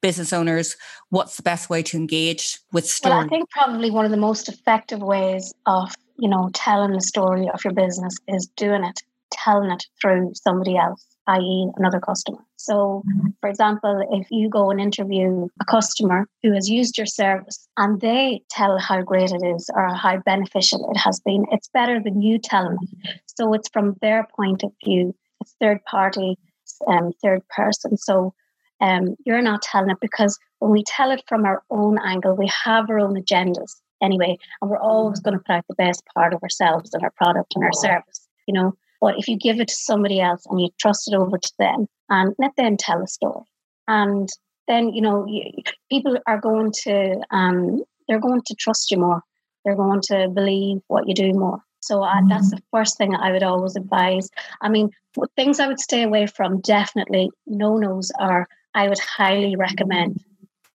business 0.00 0.32
owners? 0.32 0.76
What's 1.10 1.36
the 1.36 1.42
best 1.42 1.70
way 1.70 1.82
to 1.84 1.96
engage 1.96 2.58
with 2.72 2.86
story 2.86 3.14
well 3.14 3.24
i 3.24 3.28
think 3.28 3.50
probably 3.50 3.90
one 3.90 4.04
of 4.04 4.10
the 4.10 4.16
most 4.16 4.48
effective 4.48 5.00
ways 5.00 5.52
of 5.66 5.92
you 6.22 6.28
know, 6.28 6.48
telling 6.54 6.92
the 6.92 7.00
story 7.00 7.50
of 7.52 7.64
your 7.64 7.74
business 7.74 8.16
is 8.28 8.46
doing 8.56 8.84
it, 8.84 9.02
telling 9.32 9.72
it 9.72 9.84
through 10.00 10.30
somebody 10.34 10.76
else, 10.76 11.04
i.e., 11.26 11.68
another 11.74 11.98
customer. 11.98 12.38
So, 12.54 13.02
for 13.40 13.50
example, 13.50 14.06
if 14.12 14.28
you 14.30 14.48
go 14.48 14.70
and 14.70 14.80
interview 14.80 15.48
a 15.60 15.64
customer 15.64 16.28
who 16.44 16.52
has 16.52 16.70
used 16.70 16.96
your 16.96 17.08
service 17.08 17.68
and 17.76 18.00
they 18.00 18.40
tell 18.50 18.78
how 18.78 19.02
great 19.02 19.32
it 19.32 19.44
is 19.44 19.68
or 19.74 19.92
how 19.96 20.18
beneficial 20.18 20.88
it 20.92 20.96
has 20.96 21.18
been, 21.18 21.44
it's 21.50 21.68
better 21.74 21.98
than 21.98 22.22
you 22.22 22.38
telling 22.38 22.78
it. 22.80 23.20
So, 23.26 23.52
it's 23.52 23.68
from 23.70 23.96
their 24.00 24.28
point 24.36 24.62
of 24.62 24.70
view, 24.84 25.16
it's 25.40 25.56
third 25.60 25.84
party, 25.86 26.38
um, 26.86 27.10
third 27.20 27.40
person. 27.48 27.96
So, 27.96 28.32
um, 28.80 29.16
you're 29.26 29.42
not 29.42 29.62
telling 29.62 29.90
it 29.90 29.98
because 30.00 30.38
when 30.60 30.70
we 30.70 30.84
tell 30.84 31.10
it 31.10 31.24
from 31.26 31.46
our 31.46 31.64
own 31.68 31.98
angle, 31.98 32.36
we 32.36 32.48
have 32.64 32.88
our 32.90 33.00
own 33.00 33.20
agendas 33.20 33.72
anyway. 34.02 34.38
And 34.60 34.70
we're 34.70 34.78
always 34.78 35.20
going 35.20 35.38
to 35.38 35.44
put 35.44 35.54
out 35.54 35.64
the 35.68 35.74
best 35.74 36.02
part 36.14 36.34
of 36.34 36.42
ourselves 36.42 36.92
and 36.92 37.02
our 37.02 37.12
product 37.12 37.54
and 37.54 37.64
our 37.64 37.72
service, 37.72 38.28
you 38.46 38.54
know. 38.54 38.74
But 39.00 39.18
if 39.18 39.28
you 39.28 39.36
give 39.36 39.60
it 39.60 39.68
to 39.68 39.74
somebody 39.74 40.20
else 40.20 40.46
and 40.46 40.60
you 40.60 40.68
trust 40.78 41.10
it 41.10 41.16
over 41.16 41.38
to 41.38 41.52
them 41.58 41.86
and 42.08 42.34
let 42.38 42.54
them 42.56 42.76
tell 42.76 43.02
a 43.02 43.06
story, 43.06 43.44
and 43.88 44.28
then, 44.68 44.92
you 44.92 45.00
know, 45.00 45.26
you, 45.26 45.42
people 45.90 46.18
are 46.26 46.40
going 46.40 46.72
to, 46.84 47.20
um, 47.30 47.82
they're 48.06 48.20
going 48.20 48.42
to 48.46 48.54
trust 48.54 48.90
you 48.90 48.98
more. 48.98 49.22
They're 49.64 49.76
going 49.76 50.02
to 50.02 50.28
believe 50.28 50.78
what 50.86 51.08
you 51.08 51.14
do 51.14 51.32
more. 51.32 51.60
So 51.80 52.04
uh, 52.04 52.20
that's 52.28 52.50
the 52.50 52.62
first 52.70 52.96
thing 52.96 53.14
I 53.14 53.32
would 53.32 53.42
always 53.42 53.74
advise. 53.74 54.30
I 54.60 54.68
mean, 54.68 54.90
things 55.34 55.58
I 55.58 55.66
would 55.66 55.80
stay 55.80 56.04
away 56.04 56.26
from 56.26 56.60
definitely 56.60 57.30
no 57.46 57.76
nos 57.76 58.12
are 58.20 58.48
I 58.74 58.88
would 58.88 59.00
highly 59.00 59.56
recommend. 59.56 60.22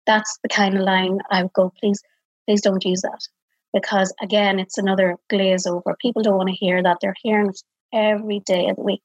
That's 0.07 0.39
the 0.41 0.49
kind 0.49 0.75
of 0.75 0.81
line 0.81 1.19
I 1.29 1.43
would 1.43 1.53
go, 1.53 1.71
please 1.79 2.01
please 2.47 2.61
don't 2.61 2.85
use 2.85 3.01
that. 3.01 3.27
Because 3.73 4.13
again 4.21 4.59
it's 4.59 4.77
another 4.77 5.17
glaze 5.29 5.65
over. 5.65 5.95
People 6.01 6.21
don't 6.21 6.37
want 6.37 6.49
to 6.49 6.55
hear 6.55 6.81
that 6.81 6.97
they're 7.01 7.15
hearing 7.21 7.49
it 7.49 7.61
every 7.93 8.39
day 8.41 8.67
of 8.69 8.77
the 8.77 8.83
week. 8.83 9.01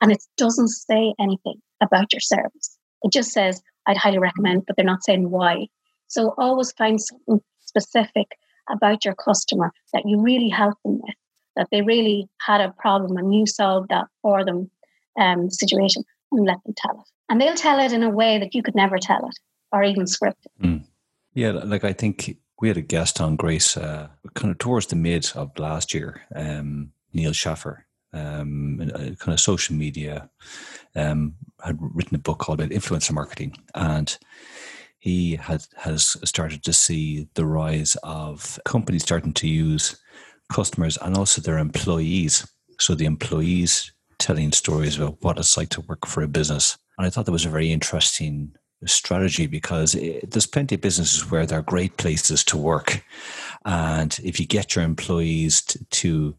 And 0.00 0.12
it 0.12 0.22
doesn't 0.36 0.68
say 0.68 1.14
anything 1.20 1.60
about 1.80 2.12
your 2.12 2.20
service. 2.20 2.78
It 3.02 3.12
just 3.12 3.32
says 3.32 3.62
i'd 3.88 3.96
highly 3.96 4.18
recommend 4.18 4.64
but 4.64 4.76
they're 4.76 4.84
not 4.84 5.04
saying 5.04 5.30
why. 5.30 5.66
So 6.08 6.34
always 6.38 6.72
find 6.72 7.00
something 7.00 7.40
specific 7.62 8.28
about 8.70 9.04
your 9.04 9.14
customer 9.14 9.72
that 9.92 10.04
you 10.06 10.20
really 10.20 10.48
help 10.48 10.74
them 10.84 11.00
with 11.02 11.14
that 11.56 11.68
they 11.70 11.82
really 11.82 12.28
had 12.40 12.60
a 12.60 12.74
problem 12.78 13.16
and 13.16 13.34
you 13.34 13.46
solved 13.46 13.90
that 13.90 14.06
for 14.22 14.44
them 14.44 14.70
um, 15.18 15.50
situation 15.50 16.04
and 16.30 16.46
let 16.46 16.62
them 16.64 16.74
tell 16.76 16.98
it. 16.98 17.06
And 17.28 17.40
they'll 17.40 17.54
tell 17.54 17.78
it 17.80 17.92
in 17.92 18.02
a 18.02 18.10
way 18.10 18.38
that 18.38 18.54
you 18.54 18.62
could 18.62 18.74
never 18.74 18.98
tell 18.98 19.26
it 19.26 19.38
or 19.72 19.82
even 19.82 20.06
script 20.06 20.46
it. 20.46 20.66
Mm. 20.66 20.84
yeah 21.34 21.50
like 21.50 21.84
i 21.84 21.92
think 21.92 22.36
we 22.62 22.68
had 22.68 22.76
a 22.76 22.80
guest 22.82 23.20
on 23.20 23.34
Grace 23.34 23.76
uh, 23.76 24.06
kind 24.34 24.52
of 24.52 24.58
towards 24.58 24.86
the 24.86 24.96
mid 24.96 25.28
of 25.34 25.58
last 25.58 25.92
year, 25.92 26.22
um, 26.34 26.92
Neal 27.12 27.32
Schaffer, 27.32 27.84
um, 28.12 28.78
kind 29.18 29.34
of 29.34 29.40
social 29.40 29.74
media, 29.74 30.30
um, 30.94 31.34
had 31.62 31.76
written 31.80 32.14
a 32.14 32.20
book 32.20 32.38
called 32.38 32.60
about 32.60 32.70
influencer 32.70 33.12
marketing, 33.12 33.56
and 33.74 34.16
he 35.00 35.34
had 35.34 35.64
has 35.76 36.16
started 36.24 36.62
to 36.62 36.72
see 36.72 37.26
the 37.34 37.44
rise 37.44 37.96
of 38.04 38.60
companies 38.64 39.02
starting 39.02 39.32
to 39.34 39.48
use 39.48 40.00
customers 40.52 40.96
and 40.98 41.16
also 41.16 41.40
their 41.40 41.58
employees. 41.58 42.46
So 42.78 42.94
the 42.94 43.06
employees 43.06 43.92
telling 44.20 44.52
stories 44.52 44.98
about 44.98 45.20
what 45.20 45.38
it's 45.38 45.56
like 45.56 45.70
to 45.70 45.80
work 45.80 46.06
for 46.06 46.22
a 46.22 46.28
business. 46.28 46.78
And 46.96 47.06
I 47.06 47.10
thought 47.10 47.26
that 47.26 47.32
was 47.32 47.44
a 47.44 47.50
very 47.50 47.72
interesting 47.72 48.54
strategy 48.86 49.46
because 49.46 49.94
it, 49.94 50.30
there's 50.30 50.46
plenty 50.46 50.74
of 50.74 50.80
businesses 50.80 51.30
where 51.30 51.46
they're 51.46 51.62
great 51.62 51.96
places 51.96 52.44
to 52.44 52.56
work. 52.56 53.04
And 53.64 54.18
if 54.22 54.40
you 54.40 54.46
get 54.46 54.74
your 54.74 54.84
employees 54.84 55.62
to, 55.62 55.84
to, 55.84 56.34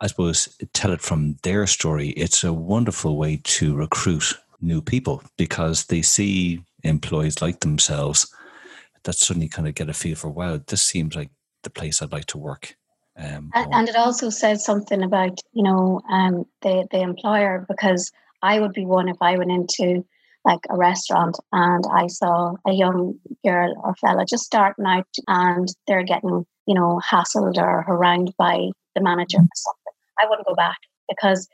I 0.00 0.06
suppose, 0.06 0.56
tell 0.72 0.92
it 0.92 1.00
from 1.00 1.36
their 1.42 1.66
story, 1.66 2.10
it's 2.10 2.44
a 2.44 2.52
wonderful 2.52 3.16
way 3.16 3.40
to 3.44 3.74
recruit 3.74 4.34
new 4.60 4.80
people 4.80 5.22
because 5.36 5.86
they 5.86 6.02
see 6.02 6.62
employees 6.82 7.42
like 7.42 7.60
themselves 7.60 8.32
that 9.04 9.14
suddenly 9.14 9.48
kind 9.48 9.68
of 9.68 9.74
get 9.74 9.88
a 9.88 9.92
feel 9.92 10.16
for, 10.16 10.30
wow, 10.30 10.60
this 10.66 10.82
seems 10.82 11.16
like 11.16 11.30
the 11.62 11.70
place 11.70 12.00
I'd 12.00 12.12
like 12.12 12.26
to 12.26 12.38
work. 12.38 12.76
Um, 13.16 13.50
and, 13.54 13.74
and, 13.74 13.88
it 13.88 13.96
also 13.96 14.30
says 14.30 14.64
something 14.64 15.02
about, 15.02 15.38
you 15.52 15.62
know, 15.62 16.00
um, 16.10 16.46
the, 16.62 16.86
the 16.90 17.00
employer 17.00 17.66
because 17.68 18.10
I 18.42 18.58
would 18.58 18.72
be 18.72 18.86
one 18.86 19.08
if 19.08 19.18
I 19.20 19.36
went 19.36 19.50
into 19.50 20.04
like 20.44 20.60
a 20.70 20.76
restaurant 20.76 21.38
and 21.52 21.84
I 21.92 22.08
saw 22.08 22.54
a 22.66 22.72
young 22.72 23.14
girl 23.44 23.74
or 23.84 23.94
fella 23.96 24.24
just 24.28 24.44
starting 24.44 24.86
out 24.86 25.06
and 25.28 25.68
they're 25.86 26.02
getting, 26.02 26.44
you 26.66 26.74
know, 26.74 27.00
hassled 27.04 27.56
or 27.58 27.82
harangued 27.82 28.34
by 28.36 28.70
the 28.94 29.02
manager 29.02 29.38
or 29.38 29.48
something, 29.54 29.92
I 30.20 30.28
wouldn't 30.28 30.46
go 30.46 30.54
back 30.54 30.78
because 31.08 31.48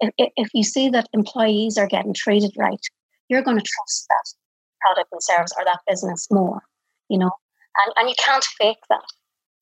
if, 0.00 0.10
if 0.18 0.48
you 0.54 0.64
see 0.64 0.88
that 0.90 1.08
employees 1.12 1.78
are 1.78 1.86
getting 1.86 2.14
treated 2.14 2.52
right, 2.58 2.80
you're 3.28 3.42
going 3.42 3.58
to 3.58 3.64
trust 3.64 4.06
that 4.08 4.34
product 4.80 5.08
and 5.12 5.22
service 5.22 5.52
or 5.56 5.64
that 5.64 5.80
business 5.86 6.26
more, 6.30 6.62
you 7.08 7.18
know, 7.18 7.30
and, 7.84 7.94
and 7.96 8.08
you 8.08 8.14
can't 8.18 8.44
fake 8.44 8.82
that, 8.88 9.04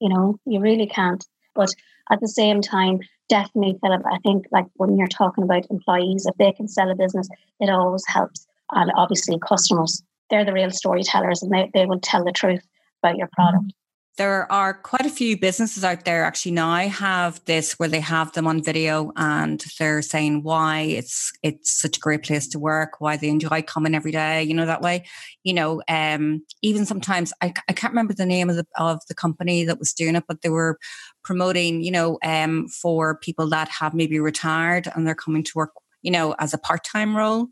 you 0.01 0.09
know, 0.09 0.39
you 0.47 0.61
really 0.61 0.87
can't. 0.87 1.25
But 1.55 1.71
at 2.11 2.21
the 2.21 2.29
same 2.29 2.63
time, 2.63 3.01
definitely, 3.29 3.79
Philip, 3.83 4.03
I 4.11 4.19
think 4.19 4.47
like 4.51 4.67
when 4.75 4.97
you're 4.97 5.07
talking 5.07 5.45
about 5.45 5.71
employees, 5.71 6.27
if 6.27 6.37
they 6.37 6.53
can 6.53 6.69
sell 6.69 6.91
a 6.91 6.95
business, 6.95 7.29
it 7.61 7.69
always 7.69 8.05
helps. 8.07 8.47
And 8.73 8.93
obviously, 8.97 9.39
customers, 9.39 10.03
they're 10.31 10.45
the 10.45 10.53
real 10.53 10.71
storytellers 10.71 11.43
and 11.43 11.53
they, 11.53 11.71
they 11.75 11.87
will 11.87 12.01
tell 12.01 12.25
the 12.25 12.33
truth 12.33 12.67
about 13.03 13.17
your 13.17 13.29
product. 13.33 13.73
There 14.17 14.51
are 14.53 14.75
quite 14.75 15.07
a 15.07 15.11
few 15.11 15.39
businesses 15.39 15.83
out 15.83 16.05
there 16.05 16.25
actually 16.25 16.53
now 16.53 16.77
have 16.89 17.43
this 17.47 17.79
where 17.79 17.89
they 17.89 18.01
have 18.01 18.33
them 18.33 18.47
on 18.47 18.63
video 18.63 19.13
and 19.17 19.65
they're 19.79 20.03
saying 20.03 20.43
why 20.43 20.81
it's 20.81 21.33
it's 21.43 21.73
such 21.73 21.97
a 21.97 22.01
great 22.01 22.23
place 22.25 22.47
to 22.49 22.59
work 22.59 23.01
why 23.01 23.17
they 23.17 23.29
enjoy 23.29 23.63
coming 23.63 23.95
every 23.95 24.13
day 24.13 24.43
you 24.43 24.53
know 24.53 24.67
that 24.67 24.83
way. 24.83 25.07
You 25.43 25.55
know 25.55 25.81
um, 25.89 26.45
even 26.61 26.85
sometimes 26.85 27.33
I, 27.41 27.55
I 27.69 27.73
can't 27.73 27.93
remember 27.93 28.13
the 28.13 28.27
name 28.27 28.51
of 28.51 28.57
the 28.57 28.67
of 28.77 29.01
the 29.09 29.15
company 29.15 29.65
that 29.65 29.79
was 29.79 29.95
doing 29.95 30.17
it 30.17 30.25
but 30.29 30.43
they 30.43 30.51
were 30.51 30.79
promoting 31.25 31.81
you 31.81 31.93
know 31.93 32.19
um, 32.23 32.69
for 32.69 33.17
people 33.17 33.49
that 33.51 33.69
have 33.69 33.95
maybe 33.95 34.19
retired 34.21 34.87
and 34.95 35.07
they're 35.07 35.15
coming 35.15 35.45
to 35.45 35.53
work 35.55 35.71
you 36.03 36.11
know 36.11 36.35
as 36.39 36.53
a 36.53 36.59
part-time 36.59 37.17
role 37.17 37.49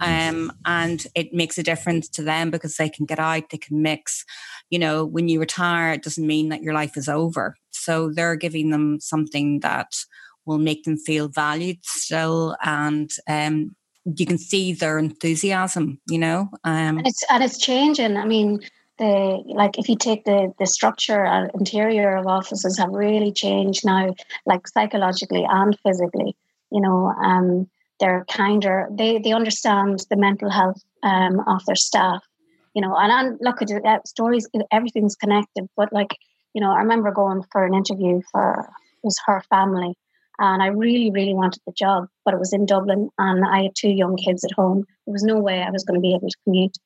um, 0.00 0.52
and 0.64 1.06
it 1.14 1.32
makes 1.32 1.58
a 1.58 1.62
difference 1.62 2.08
to 2.10 2.22
them 2.22 2.50
because 2.50 2.76
they 2.76 2.88
can 2.88 3.06
get 3.06 3.18
out, 3.18 3.50
they 3.50 3.58
can 3.58 3.82
mix. 3.82 4.24
You 4.70 4.78
know, 4.78 5.04
when 5.04 5.28
you 5.28 5.38
retire, 5.40 5.92
it 5.92 6.02
doesn't 6.02 6.26
mean 6.26 6.48
that 6.48 6.62
your 6.62 6.74
life 6.74 6.96
is 6.96 7.08
over. 7.08 7.56
So 7.70 8.10
they're 8.10 8.36
giving 8.36 8.70
them 8.70 9.00
something 9.00 9.60
that 9.60 9.92
will 10.44 10.58
make 10.58 10.84
them 10.84 10.96
feel 10.96 11.28
valued 11.28 11.78
still, 11.82 12.56
and 12.62 13.10
um, 13.28 13.76
you 14.04 14.26
can 14.26 14.38
see 14.38 14.72
their 14.72 14.98
enthusiasm. 14.98 16.00
You 16.08 16.18
know, 16.18 16.48
um, 16.64 16.98
and 16.98 17.06
it's 17.06 17.22
and 17.30 17.44
it's 17.44 17.58
changing. 17.58 18.16
I 18.16 18.24
mean, 18.24 18.60
the 18.98 19.42
like 19.46 19.78
if 19.78 19.88
you 19.88 19.96
take 19.96 20.24
the 20.24 20.52
the 20.58 20.66
structure 20.66 21.24
and 21.24 21.50
interior 21.54 22.16
of 22.16 22.26
offices 22.26 22.78
have 22.78 22.90
really 22.90 23.32
changed 23.32 23.84
now, 23.84 24.14
like 24.46 24.66
psychologically 24.66 25.46
and 25.48 25.78
physically. 25.84 26.36
You 26.70 26.80
know, 26.80 27.08
um, 27.22 27.68
they're 28.02 28.26
kinder. 28.28 28.88
They 28.90 29.18
they 29.18 29.32
understand 29.32 30.04
the 30.10 30.16
mental 30.16 30.50
health 30.50 30.82
um, 31.04 31.40
of 31.46 31.64
their 31.66 31.76
staff. 31.76 32.20
You 32.74 32.82
know, 32.82 32.96
and, 32.96 33.12
and 33.12 33.38
look 33.40 33.62
at 33.62 33.70
uh, 33.70 33.98
stories. 34.04 34.48
Everything's 34.72 35.14
connected. 35.14 35.68
But 35.76 35.92
like, 35.92 36.16
you 36.54 36.60
know, 36.60 36.72
I 36.72 36.78
remember 36.78 37.12
going 37.12 37.42
for 37.52 37.64
an 37.64 37.74
interview 37.74 38.20
for 38.32 38.68
it 39.02 39.06
was 39.06 39.16
her 39.26 39.42
family, 39.48 39.94
and 40.38 40.62
I 40.62 40.66
really, 40.66 41.10
really 41.10 41.34
wanted 41.34 41.60
the 41.66 41.72
job, 41.72 42.08
but 42.24 42.34
it 42.34 42.40
was 42.40 42.52
in 42.52 42.66
Dublin, 42.66 43.08
and 43.18 43.44
I 43.44 43.62
had 43.64 43.76
two 43.76 43.90
young 43.90 44.16
kids 44.16 44.44
at 44.44 44.52
home. 44.52 44.84
There 45.06 45.12
was 45.12 45.22
no 45.22 45.38
way 45.38 45.62
I 45.62 45.70
was 45.70 45.84
going 45.84 45.98
to 45.98 46.00
be 46.08 46.14
able 46.14 46.28
to 46.28 46.42
commute. 46.44 46.76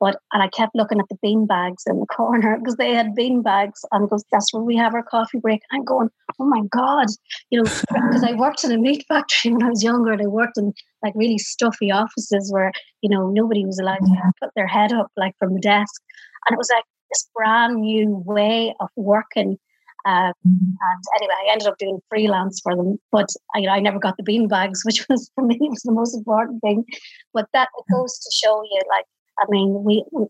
But 0.00 0.16
and 0.32 0.42
I 0.42 0.48
kept 0.48 0.74
looking 0.74 0.98
at 0.98 1.08
the 1.08 1.18
bean 1.22 1.46
bags 1.46 1.84
in 1.86 2.00
the 2.00 2.06
corner 2.06 2.58
because 2.58 2.76
they 2.76 2.92
had 2.92 3.14
bean 3.14 3.42
bags 3.42 3.80
and 3.92 4.08
goes, 4.08 4.24
that's 4.30 4.52
where 4.52 4.62
we 4.62 4.76
have 4.76 4.94
our 4.94 5.02
coffee 5.02 5.38
break. 5.38 5.62
And 5.70 5.80
I'm 5.80 5.84
going, 5.84 6.08
oh 6.38 6.44
my 6.44 6.62
God, 6.70 7.06
you 7.50 7.62
know, 7.62 7.64
because 7.88 8.24
I 8.24 8.32
worked 8.32 8.64
in 8.64 8.72
a 8.72 8.78
meat 8.78 9.04
factory 9.08 9.52
when 9.52 9.62
I 9.62 9.70
was 9.70 9.82
younger 9.82 10.12
and 10.12 10.22
I 10.22 10.26
worked 10.26 10.58
in 10.58 10.72
like 11.02 11.14
really 11.16 11.38
stuffy 11.38 11.90
offices 11.90 12.50
where, 12.52 12.72
you 13.02 13.10
know, 13.10 13.30
nobody 13.30 13.64
was 13.64 13.78
allowed 13.78 13.98
to 13.98 14.32
put 14.40 14.50
their 14.56 14.66
head 14.66 14.92
up 14.92 15.08
like 15.16 15.34
from 15.38 15.54
the 15.54 15.60
desk. 15.60 16.02
And 16.46 16.54
it 16.54 16.58
was 16.58 16.70
like 16.74 16.84
this 17.10 17.28
brand 17.34 17.76
new 17.76 18.22
way 18.26 18.74
of 18.80 18.88
working. 18.96 19.58
Um, 20.06 20.34
and 20.44 21.04
anyway, 21.16 21.34
I 21.46 21.52
ended 21.52 21.66
up 21.66 21.78
doing 21.78 21.98
freelance 22.10 22.60
for 22.62 22.76
them, 22.76 22.98
but 23.10 23.28
I, 23.54 23.60
you 23.60 23.66
know, 23.66 23.72
I 23.72 23.80
never 23.80 23.98
got 23.98 24.18
the 24.18 24.22
bean 24.22 24.48
bags, 24.48 24.82
which 24.84 25.06
was 25.08 25.30
for 25.34 25.44
me 25.44 25.56
was 25.60 25.82
the 25.82 25.92
most 25.92 26.14
important 26.14 26.60
thing. 26.60 26.84
But 27.32 27.48
that 27.52 27.68
goes 27.90 28.18
to 28.18 28.30
show 28.34 28.62
you, 28.62 28.82
like 28.90 29.06
I 29.38 29.44
mean, 29.48 29.84
we, 29.84 30.04
we 30.12 30.26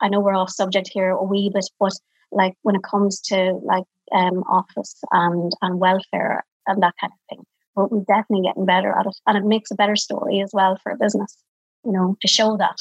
I 0.00 0.08
know 0.08 0.20
we're 0.20 0.36
off 0.36 0.50
subject 0.50 0.90
here 0.92 1.10
a 1.10 1.22
wee 1.22 1.50
bit, 1.52 1.68
but 1.78 1.92
like 2.32 2.54
when 2.62 2.76
it 2.76 2.82
comes 2.82 3.20
to 3.22 3.58
like 3.62 3.84
um, 4.12 4.42
office 4.50 4.96
and 5.12 5.52
and 5.62 5.80
welfare 5.80 6.44
and 6.66 6.82
that 6.82 6.94
kind 7.00 7.12
of 7.12 7.18
thing, 7.28 7.44
but 7.76 7.90
we're 7.90 8.00
definitely 8.00 8.48
getting 8.48 8.66
better 8.66 8.92
at 8.92 9.06
it, 9.06 9.16
and 9.26 9.36
it 9.36 9.44
makes 9.44 9.70
a 9.70 9.76
better 9.76 9.96
story 9.96 10.40
as 10.40 10.50
well 10.52 10.78
for 10.82 10.92
a 10.92 10.96
business, 10.96 11.36
you 11.84 11.92
know, 11.92 12.16
to 12.20 12.28
show 12.28 12.56
that. 12.56 12.76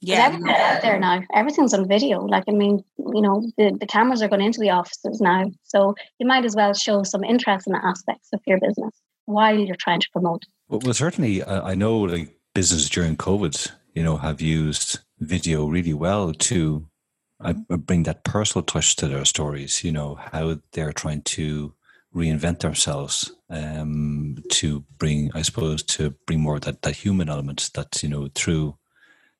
Yeah, 0.00 0.26
everything's 0.26 0.50
out 0.50 0.82
there 0.82 1.00
now. 1.00 1.22
Everything's 1.34 1.74
on 1.74 1.88
video. 1.88 2.20
Like 2.24 2.44
I 2.48 2.52
mean, 2.52 2.84
you 2.98 3.20
know, 3.20 3.44
the, 3.56 3.76
the 3.78 3.86
cameras 3.86 4.22
are 4.22 4.28
going 4.28 4.42
into 4.42 4.60
the 4.60 4.70
offices 4.70 5.20
now, 5.20 5.46
so 5.64 5.94
you 6.18 6.26
might 6.26 6.44
as 6.44 6.54
well 6.54 6.74
show 6.74 7.02
some 7.02 7.24
interesting 7.24 7.74
aspects 7.74 8.28
of 8.32 8.40
your 8.46 8.60
business 8.60 8.94
while 9.24 9.58
you're 9.58 9.76
trying 9.76 10.00
to 10.00 10.08
promote. 10.12 10.44
Well, 10.68 10.80
well 10.84 10.94
certainly, 10.94 11.44
I 11.44 11.74
know 11.74 11.98
like 11.98 12.34
business 12.54 12.88
during 12.88 13.16
COVID, 13.16 13.70
you 13.94 14.02
know, 14.02 14.16
have 14.16 14.40
used 14.40 15.00
video 15.20 15.66
really 15.66 15.94
well 15.94 16.32
to 16.32 16.88
uh, 17.40 17.52
bring 17.52 18.04
that 18.04 18.24
personal 18.24 18.64
touch 18.64 18.96
to 18.96 19.08
their 19.08 19.24
stories. 19.24 19.84
You 19.84 19.92
know 19.92 20.16
how 20.16 20.58
they're 20.72 20.92
trying 20.92 21.22
to 21.22 21.74
reinvent 22.14 22.60
themselves 22.60 23.32
um, 23.50 24.38
to 24.50 24.84
bring, 24.98 25.30
I 25.34 25.42
suppose, 25.42 25.82
to 25.84 26.10
bring 26.26 26.40
more 26.40 26.58
that 26.60 26.82
that 26.82 26.96
human 26.96 27.28
element 27.28 27.70
that 27.74 28.02
you 28.02 28.08
know 28.08 28.28
through 28.34 28.76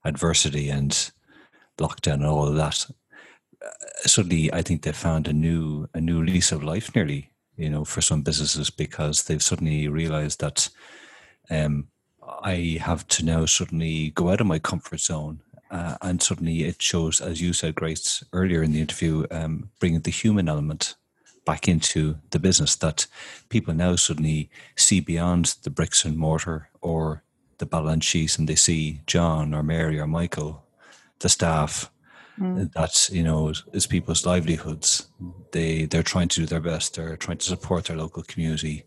adversity 0.05 0.69
and 0.69 1.11
lockdown 1.79 2.15
and 2.15 2.27
all 2.27 2.49
of 2.49 2.57
that. 2.57 2.87
Uh, 3.65 3.71
suddenly, 4.03 4.53
I 4.53 4.63
think 4.63 4.83
they 4.83 4.93
found 4.93 5.27
a 5.29 5.33
new 5.33 5.89
a 5.95 6.01
new 6.01 6.23
lease 6.23 6.53
of 6.53 6.63
life, 6.63 6.95
nearly. 6.95 7.33
You 7.57 7.69
know, 7.69 7.85
for 7.85 8.01
some 8.01 8.23
businesses 8.23 8.71
because 8.71 9.25
they've 9.25 9.43
suddenly 9.43 9.89
realized 9.89 10.39
that 10.41 10.69
um, 11.51 11.89
I 12.23 12.79
have 12.81 13.09
to 13.09 13.25
now 13.25 13.47
suddenly 13.47 14.11
go 14.11 14.31
out 14.31 14.41
of 14.41 14.47
my 14.47 14.61
comfort 14.61 15.01
zone 15.01 15.41
uh, 15.71 15.97
and 16.01 16.23
suddenly 16.23 16.65
it 16.65 16.81
shows, 16.81 17.21
as 17.21 17.41
you 17.41 17.53
said, 17.53 17.75
Grace, 17.75 18.25
earlier 18.33 18.63
in 18.63 18.73
the 18.73 18.81
interview, 18.81 19.27
um, 19.31 19.71
bringing 19.79 20.01
the 20.01 20.11
human 20.11 20.49
element 20.49 20.95
back 21.45 21.69
into 21.69 22.19
the 22.31 22.39
business 22.39 22.77
that 22.77 23.07
people 23.49 23.73
now 23.73 23.97
suddenly 23.97 24.51
see 24.77 25.01
beyond 25.01 25.57
the 25.63 25.71
bricks 25.71 26.05
and 26.05 26.17
mortar 26.17 26.69
or 26.81 27.23
the 27.59 27.67
balance 27.67 28.05
sheets 28.05 28.39
and 28.39 28.49
they 28.49 28.55
see 28.55 29.01
John 29.07 29.55
or 29.55 29.63
Mary 29.63 29.99
or 29.99 30.07
Michael, 30.07 30.65
the 31.21 31.29
staff. 31.29 31.91
Mm. 32.39 32.73
That 32.75 33.09
you 33.11 33.25
know 33.25 33.53
is 33.73 33.89
people's 33.89 34.25
livelihoods. 34.25 35.09
They 35.51 35.87
they're 35.87 36.05
trying 36.05 36.29
to 36.29 36.41
do 36.41 36.47
their 36.47 36.61
best. 36.61 36.95
They're 36.95 37.17
trying 37.17 37.39
to 37.39 37.47
support 37.47 37.87
their 37.87 37.97
local 37.97 38.23
community 38.23 38.85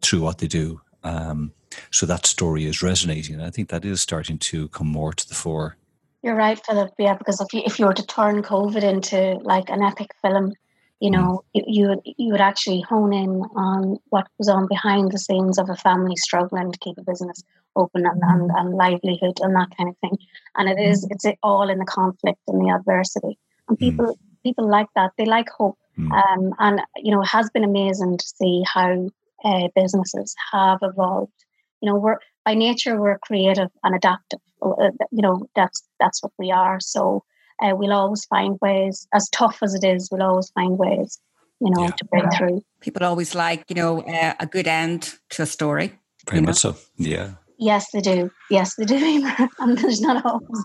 through 0.00 0.22
what 0.22 0.38
they 0.38 0.46
do. 0.46 0.80
Um, 1.04 1.52
so 1.90 2.06
that 2.06 2.24
story 2.24 2.64
is 2.64 2.82
resonating. 2.82 3.34
And 3.34 3.44
I 3.44 3.50
think 3.50 3.68
that 3.68 3.84
is 3.84 4.00
starting 4.00 4.38
to 4.38 4.68
come 4.68 4.88
more 4.88 5.12
to 5.12 5.28
the 5.28 5.34
fore 5.34 5.76
you're 6.22 6.36
right, 6.36 6.60
Philip. 6.64 6.92
Yeah, 6.98 7.14
because 7.14 7.40
if 7.40 7.52
you 7.52 7.62
if 7.64 7.78
you 7.78 7.86
were 7.86 7.94
to 7.94 8.06
turn 8.06 8.42
COVID 8.42 8.82
into 8.82 9.38
like 9.42 9.70
an 9.70 9.82
epic 9.82 10.10
film, 10.22 10.52
you 11.00 11.10
mm. 11.10 11.14
know, 11.14 11.44
you, 11.54 11.64
you 11.66 11.88
would 11.88 12.00
you 12.04 12.32
would 12.32 12.40
actually 12.40 12.82
hone 12.82 13.12
in 13.12 13.42
on 13.56 13.98
what 14.10 14.26
was 14.38 14.48
on 14.48 14.66
behind 14.68 15.12
the 15.12 15.18
scenes 15.18 15.58
of 15.58 15.70
a 15.70 15.76
family 15.76 16.16
struggling 16.16 16.72
to 16.72 16.78
keep 16.78 16.98
a 16.98 17.02
business 17.02 17.42
open 17.76 18.04
and, 18.04 18.20
and, 18.22 18.50
and 18.50 18.74
livelihood 18.74 19.38
and 19.40 19.54
that 19.54 19.68
kind 19.76 19.88
of 19.88 19.96
thing. 19.98 20.18
And 20.56 20.68
it 20.68 20.80
is 20.80 21.06
it's 21.10 21.26
all 21.42 21.68
in 21.70 21.78
the 21.78 21.84
conflict 21.86 22.40
and 22.48 22.60
the 22.60 22.74
adversity. 22.74 23.38
And 23.68 23.78
mm. 23.78 23.80
people 23.80 24.06
mm. 24.06 24.42
people 24.42 24.68
like 24.68 24.88
that. 24.96 25.12
They 25.16 25.24
like 25.24 25.48
hope. 25.48 25.78
Mm. 25.98 26.12
Um, 26.12 26.54
and 26.58 26.80
you 26.96 27.12
know, 27.12 27.22
it 27.22 27.28
has 27.28 27.48
been 27.50 27.64
amazing 27.64 28.18
to 28.18 28.26
see 28.26 28.62
how 28.66 29.08
uh, 29.44 29.68
businesses 29.74 30.34
have 30.52 30.78
evolved. 30.82 31.32
You 31.80 31.88
know, 31.88 31.96
we're 31.96 32.18
by 32.44 32.54
nature 32.54 33.00
we're 33.00 33.18
creative 33.18 33.68
and 33.84 33.94
adaptive. 33.94 34.40
Uh, 34.62 34.90
you 35.10 35.22
know 35.22 35.46
that's 35.54 35.82
that's 35.98 36.22
what 36.22 36.32
we 36.38 36.50
are. 36.50 36.80
So 36.80 37.24
uh, 37.62 37.74
we'll 37.74 37.92
always 37.92 38.24
find 38.26 38.58
ways 38.60 39.06
as 39.12 39.28
tough 39.30 39.58
as 39.62 39.74
it 39.74 39.84
is 39.84 40.08
we'll 40.10 40.22
always 40.22 40.50
find 40.50 40.78
ways 40.78 41.18
you 41.60 41.70
know 41.70 41.84
yeah. 41.84 41.90
to 41.90 42.04
break 42.06 42.24
through. 42.36 42.62
People 42.80 43.04
always 43.04 43.34
like 43.34 43.64
you 43.68 43.76
know 43.76 44.02
uh, 44.02 44.34
a 44.40 44.46
good 44.46 44.66
end 44.66 45.14
to 45.30 45.42
a 45.42 45.46
story 45.46 45.98
very 46.28 46.40
much 46.40 46.64
know? 46.64 46.72
so 46.72 46.76
yeah. 46.96 47.32
Yes 47.58 47.90
they 47.92 48.00
do. 48.00 48.30
Yes 48.50 48.74
they 48.76 48.84
do 48.84 48.96
and 49.58 49.78
there's 49.78 50.00
not 50.00 50.24
always 50.24 50.64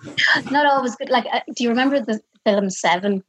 not 0.52 0.66
always 0.66 0.96
good. 0.96 1.10
Like 1.10 1.26
uh, 1.32 1.42
do 1.56 1.64
you 1.64 1.70
remember 1.70 2.00
the 2.00 2.20
film 2.46 2.70
seven 2.70 3.24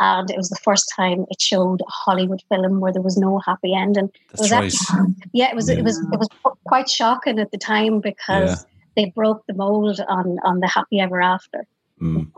and 0.00 0.30
it 0.30 0.36
was 0.36 0.48
the 0.48 0.58
first 0.62 0.92
time 0.96 1.26
it 1.30 1.40
showed 1.40 1.80
a 1.80 1.90
Hollywood 1.90 2.42
film 2.48 2.80
where 2.80 2.92
there 2.92 3.02
was 3.02 3.16
no 3.16 3.38
happy 3.38 3.74
ending. 3.74 4.10
That's 4.30 4.40
it 4.40 4.44
was 4.44 4.50
right. 4.50 4.64
Actually, 4.64 5.14
yeah, 5.32 5.50
it 5.50 5.54
was 5.54 5.68
yeah. 5.70 5.76
it 5.76 5.84
was 5.84 5.98
it 5.98 6.18
was 6.18 6.28
quite 6.66 6.90
shocking 6.90 7.38
at 7.38 7.52
the 7.52 7.58
time 7.58 8.00
because 8.00 8.50
yeah 8.50 8.70
they 8.96 9.10
broke 9.10 9.44
the 9.46 9.54
mold 9.54 10.00
on 10.08 10.38
on 10.44 10.60
the 10.60 10.68
happy 10.68 11.00
ever 11.00 11.20
after. 11.20 11.66
Mm. 12.00 12.30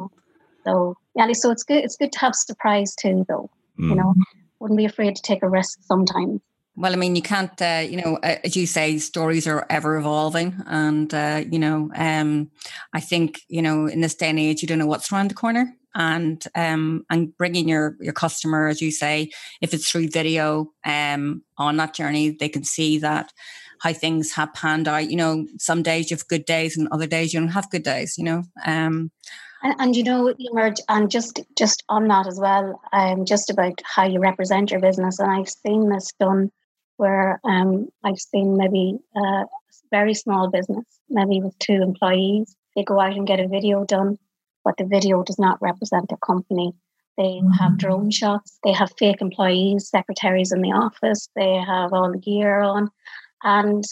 So 0.64 0.96
yeah, 1.14 1.30
so 1.32 1.50
it's 1.50 1.62
good. 1.64 1.84
It's 1.84 1.96
good 1.96 2.12
to 2.12 2.18
have 2.20 2.34
surprise 2.34 2.94
too, 2.94 3.24
though. 3.28 3.50
Mm. 3.78 3.88
You 3.90 3.94
know, 3.96 4.14
wouldn't 4.60 4.78
be 4.78 4.84
afraid 4.84 5.16
to 5.16 5.22
take 5.22 5.42
a 5.42 5.48
risk 5.48 5.78
sometimes. 5.82 6.40
Well, 6.74 6.94
I 6.94 6.96
mean, 6.96 7.16
you 7.16 7.22
can't, 7.22 7.60
uh, 7.60 7.84
you 7.86 7.98
know, 7.98 8.16
uh, 8.22 8.36
as 8.44 8.56
you 8.56 8.66
say, 8.66 8.96
stories 8.96 9.46
are 9.46 9.66
ever 9.68 9.96
evolving. 9.98 10.54
And, 10.66 11.12
uh, 11.12 11.44
you 11.50 11.58
know, 11.58 11.90
um, 11.94 12.50
I 12.94 13.00
think, 13.00 13.42
you 13.48 13.60
know, 13.60 13.86
in 13.86 14.00
this 14.00 14.14
day 14.14 14.30
and 14.30 14.38
age, 14.38 14.62
you 14.62 14.68
don't 14.68 14.78
know 14.78 14.86
what's 14.86 15.12
around 15.12 15.30
the 15.30 15.34
corner. 15.34 15.70
And 15.94 16.42
um, 16.54 17.04
and 17.10 17.36
bringing 17.36 17.68
your 17.68 17.96
your 18.00 18.12
customer, 18.14 18.68
as 18.68 18.80
you 18.80 18.90
say, 18.90 19.30
if 19.60 19.74
it's 19.74 19.90
through 19.90 20.08
video 20.08 20.72
um, 20.84 21.42
on 21.58 21.76
that 21.76 21.94
journey, 21.94 22.30
they 22.30 22.48
can 22.48 22.64
see 22.64 22.98
that 22.98 23.32
how 23.80 23.92
things 23.92 24.32
have 24.32 24.54
panned 24.54 24.88
out. 24.88 25.10
You 25.10 25.16
know, 25.16 25.46
some 25.58 25.82
days 25.82 26.10
you 26.10 26.16
have 26.16 26.28
good 26.28 26.44
days 26.44 26.78
and 26.78 26.88
other 26.92 27.06
days 27.06 27.34
you 27.34 27.40
don't 27.40 27.48
have 27.48 27.70
good 27.70 27.82
days, 27.82 28.16
you 28.16 28.24
know. 28.24 28.44
Um, 28.64 29.10
and, 29.62 29.74
and 29.78 29.96
you 29.96 30.02
know, 30.02 30.34
Emer, 30.38 30.72
and 30.88 31.10
just 31.10 31.40
just 31.56 31.82
on 31.88 32.08
that 32.08 32.26
as 32.26 32.38
well, 32.40 32.80
um, 32.92 33.24
just 33.24 33.50
about 33.50 33.80
how 33.84 34.06
you 34.06 34.18
represent 34.18 34.70
your 34.70 34.80
business. 34.80 35.18
And 35.18 35.30
I've 35.30 35.48
seen 35.48 35.88
this 35.88 36.12
done 36.18 36.50
where 36.96 37.40
um, 37.44 37.88
I've 38.04 38.18
seen 38.18 38.56
maybe 38.56 38.98
a 39.16 39.44
very 39.90 40.14
small 40.14 40.50
business, 40.50 40.84
maybe 41.08 41.40
with 41.40 41.58
two 41.58 41.80
employees, 41.82 42.54
they 42.76 42.84
go 42.84 43.00
out 43.00 43.12
and 43.12 43.26
get 43.26 43.40
a 43.40 43.48
video 43.48 43.84
done, 43.84 44.18
but 44.64 44.76
the 44.76 44.84
video 44.84 45.22
does 45.22 45.38
not 45.38 45.60
represent 45.60 46.08
their 46.08 46.18
company. 46.18 46.72
They 47.16 47.24
mm-hmm. 47.24 47.50
have 47.52 47.78
drone 47.78 48.10
shots, 48.10 48.58
they 48.64 48.72
have 48.72 48.92
fake 48.98 49.20
employees, 49.20 49.88
secretaries 49.88 50.52
in 50.52 50.62
the 50.62 50.72
office, 50.72 51.28
they 51.36 51.54
have 51.56 51.92
all 51.92 52.10
the 52.10 52.18
gear 52.18 52.60
on. 52.60 52.90
And 53.42 53.84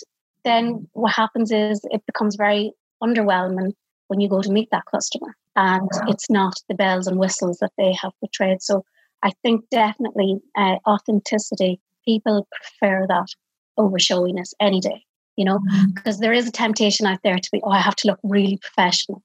then 0.45 0.89
what 0.93 1.13
happens 1.13 1.53
is 1.53 1.81
it 1.91 2.07
becomes 2.07 2.37
very 2.37 2.73
underwhelming 3.03 3.73
when 4.09 4.21
you 4.21 4.29
go 4.29 4.41
to 4.41 4.51
meet 4.51 4.69
that 4.71 4.87
customer 4.91 5.37
and 5.57 5.89
it's 6.09 6.31
not 6.31 6.55
the 6.69 6.75
bells 6.75 7.07
and 7.07 7.19
whistles 7.19 7.59
that 7.59 7.73
they 7.77 7.93
have 8.01 8.13
portrayed. 8.21 8.63
So 8.63 8.85
I 9.23 9.33
think 9.43 9.69
definitely 9.71 10.41
uh, 10.57 10.77
authenticity, 10.87 11.81
people 12.05 12.49
prefer 12.53 13.07
that 13.07 13.29
over 13.77 13.99
showiness 13.99 14.55
any 14.61 14.81
day, 14.81 15.05
you 15.37 15.45
know, 15.45 15.59
because 15.95 16.17
mm-hmm. 16.17 16.23
there 16.23 16.33
is 16.33 16.49
a 16.49 16.53
temptation 16.53 17.07
out 17.07 17.21
there 17.23 17.37
to 17.37 17.51
be, 17.53 17.61
oh, 17.63 17.71
I 17.71 17.81
have 17.81 17.97
to 17.97 18.09
look 18.09 18.19
really 18.23 18.59
professional. 18.59 19.23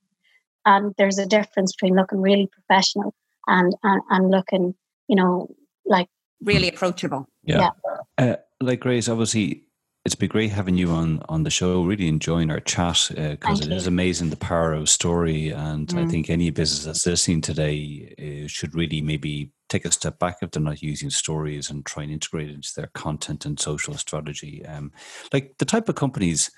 And 0.65 0.93
there's 0.97 1.19
a 1.19 1.25
difference 1.25 1.73
between 1.73 1.95
looking 1.95 2.21
really 2.21 2.47
professional 2.47 3.13
and, 3.47 3.73
and, 3.83 4.01
and 4.09 4.31
looking, 4.31 4.75
you 5.07 5.15
know, 5.15 5.49
like 5.85 6.07
really 6.41 6.69
approachable. 6.69 7.27
Yeah. 7.43 7.69
yeah. 8.17 8.33
Uh, 8.33 8.35
like 8.61 8.79
Grace, 8.79 9.07
obviously, 9.07 9.65
it's 10.05 10.15
been 10.15 10.29
great 10.29 10.51
having 10.51 10.77
you 10.77 10.91
on 10.91 11.23
on 11.29 11.43
the 11.43 11.49
show. 11.49 11.83
Really 11.83 12.07
enjoying 12.07 12.51
our 12.51 12.59
chat 12.59 13.09
because 13.09 13.61
uh, 13.61 13.63
it 13.63 13.69
you. 13.69 13.75
is 13.75 13.87
amazing 13.87 14.29
the 14.29 14.37
power 14.37 14.71
of 14.71 14.87
story, 14.87 15.49
and 15.49 15.87
mm. 15.87 16.05
I 16.05 16.07
think 16.07 16.29
any 16.29 16.51
business 16.51 16.85
that's 16.85 17.07
listening 17.07 17.41
today 17.41 18.13
uh, 18.19 18.47
should 18.47 18.75
really 18.75 19.01
maybe 19.01 19.51
take 19.67 19.83
a 19.83 19.91
step 19.91 20.19
back 20.19 20.37
if 20.41 20.51
they're 20.51 20.61
not 20.61 20.83
using 20.83 21.09
stories 21.09 21.71
and 21.71 21.85
try 21.85 22.03
and 22.03 22.11
integrate 22.11 22.49
it 22.49 22.53
into 22.53 22.71
their 22.75 22.91
content 22.93 23.45
and 23.45 23.59
social 23.59 23.95
strategy. 23.95 24.63
Um, 24.63 24.91
like 25.33 25.57
the 25.57 25.65
type 25.65 25.89
of 25.89 25.95
companies 25.95 26.51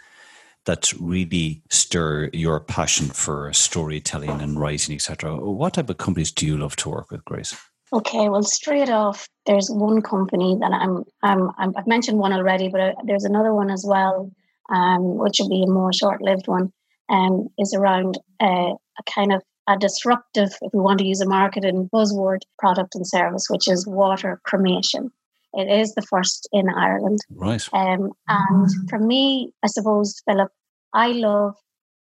that 0.67 0.93
really 0.99 1.61
stir 1.69 2.29
your 2.33 2.59
passion 2.59 3.07
for 3.07 3.51
storytelling 3.53 4.41
and 4.41 4.59
writing, 4.59 4.95
etc. 4.95 5.35
What 5.35 5.73
type 5.73 5.89
of 5.89 5.97
companies 5.97 6.31
do 6.31 6.45
you 6.45 6.57
love 6.57 6.75
to 6.77 6.89
work 6.89 7.09
with, 7.09 7.25
Grace? 7.25 7.55
Okay, 7.93 8.27
well, 8.27 8.43
straight 8.43 8.89
off, 8.89 9.29
there's 9.45 9.69
one 9.69 10.01
company 10.01 10.57
that 10.59 10.71
I'm, 10.73 11.03
I'm, 11.23 11.49
i 11.57 11.79
have 11.79 11.87
mentioned 11.87 12.19
one 12.19 12.33
already, 12.33 12.67
but 12.67 12.81
uh, 12.81 12.93
there's 13.05 13.23
another 13.23 13.53
one 13.53 13.71
as 13.71 13.85
well, 13.87 14.29
um, 14.69 15.17
which 15.17 15.37
will 15.39 15.49
be 15.49 15.63
a 15.63 15.71
more 15.71 15.93
short-lived 15.93 16.47
one, 16.47 16.73
um, 17.07 17.47
is 17.57 17.73
around 17.73 18.19
uh, 18.41 18.73
a 18.73 19.03
kind 19.15 19.31
of 19.31 19.41
a 19.69 19.77
disruptive, 19.77 20.49
if 20.61 20.73
we 20.73 20.81
want 20.81 20.99
to 20.99 21.05
use 21.05 21.21
a 21.21 21.27
marketing 21.27 21.89
buzzword, 21.93 22.39
product 22.59 22.93
and 22.95 23.07
service, 23.07 23.47
which 23.49 23.69
is 23.69 23.87
water 23.87 24.41
cremation. 24.43 25.09
It 25.53 25.69
is 25.69 25.95
the 25.95 26.01
first 26.03 26.47
in 26.51 26.69
Ireland. 26.69 27.19
Right. 27.29 27.67
Um, 27.73 28.11
and 28.27 28.69
for 28.89 28.99
me, 28.99 29.53
I 29.63 29.67
suppose, 29.67 30.21
Philip, 30.25 30.51
I 30.93 31.09
love 31.09 31.55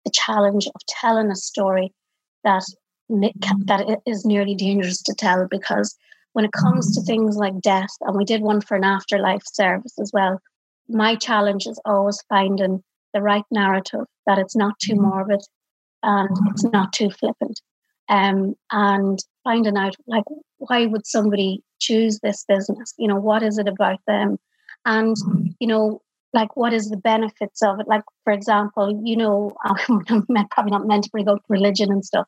the 0.05 0.11
challenge 0.13 0.67
of 0.67 0.81
telling 0.87 1.31
a 1.31 1.35
story 1.35 1.93
that 2.43 2.63
that 3.09 3.85
it 3.87 3.99
is 4.05 4.25
nearly 4.25 4.55
dangerous 4.55 5.01
to 5.01 5.13
tell 5.13 5.47
because 5.49 5.95
when 6.33 6.45
it 6.45 6.51
comes 6.51 6.93
to 6.93 7.01
things 7.01 7.35
like 7.35 7.61
death, 7.61 7.89
and 8.01 8.15
we 8.15 8.25
did 8.25 8.41
one 8.41 8.61
for 8.61 8.75
an 8.75 8.83
afterlife 8.83 9.43
service 9.45 9.97
as 9.99 10.11
well, 10.13 10.39
my 10.87 11.15
challenge 11.15 11.65
is 11.65 11.79
always 11.85 12.21
finding 12.29 12.83
the 13.13 13.21
right 13.21 13.45
narrative 13.49 14.05
that 14.25 14.37
it's 14.37 14.55
not 14.55 14.77
too 14.79 14.93
mm-hmm. 14.93 15.09
morbid 15.09 15.41
and 16.03 16.29
it's 16.49 16.63
not 16.63 16.93
too 16.93 17.09
flippant. 17.09 17.59
Um, 18.09 18.55
and 18.71 19.19
finding 19.43 19.77
out 19.77 19.95
like 20.05 20.23
why 20.59 20.85
would 20.85 21.05
somebody 21.05 21.63
choose 21.79 22.19
this 22.19 22.45
business? 22.47 22.93
You 22.97 23.07
know, 23.07 23.19
what 23.19 23.43
is 23.43 23.57
it 23.57 23.67
about 23.67 23.99
them? 24.07 24.37
And 24.85 25.15
you 25.59 25.67
know, 25.67 26.01
like 26.37 26.55
what 26.55 26.71
is 26.71 26.89
the 26.89 26.97
benefits 26.97 27.63
of 27.63 27.79
it? 27.79 27.87
Like, 27.87 28.03
for 28.23 28.31
example, 28.31 29.01
you 29.03 29.17
know, 29.17 29.55
I'm 29.63 30.25
probably 30.51 30.71
not 30.71 30.85
meant 30.85 31.05
to 31.05 31.09
bring 31.09 31.27
up 31.27 31.41
religion 31.49 31.91
and 31.91 32.05
stuff, 32.05 32.27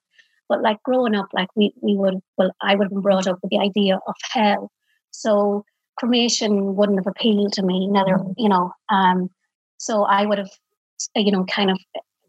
but 0.49 0.63
like 0.63 0.81
growing 0.81 1.13
up, 1.13 1.27
like 1.31 1.49
we, 1.55 1.73
we 1.81 1.95
would, 1.95 2.15
well, 2.35 2.51
I 2.59 2.73
would 2.73 2.85
have 2.85 2.91
been 2.91 3.01
brought 3.01 3.27
up 3.27 3.37
with 3.43 3.51
the 3.51 3.59
idea 3.59 3.99
of 4.07 4.15
hell. 4.31 4.71
So 5.11 5.63
cremation 5.97 6.75
wouldn't 6.75 6.97
have 6.97 7.05
appealed 7.05 7.53
to 7.53 7.63
me, 7.63 7.87
neither, 7.87 8.15
mm. 8.15 8.33
you 8.35 8.49
know. 8.49 8.71
Um, 8.89 9.29
so 9.77 10.03
I 10.05 10.25
would 10.25 10.39
have, 10.39 10.51
you 11.15 11.31
know, 11.31 11.45
kind 11.45 11.69
of 11.69 11.79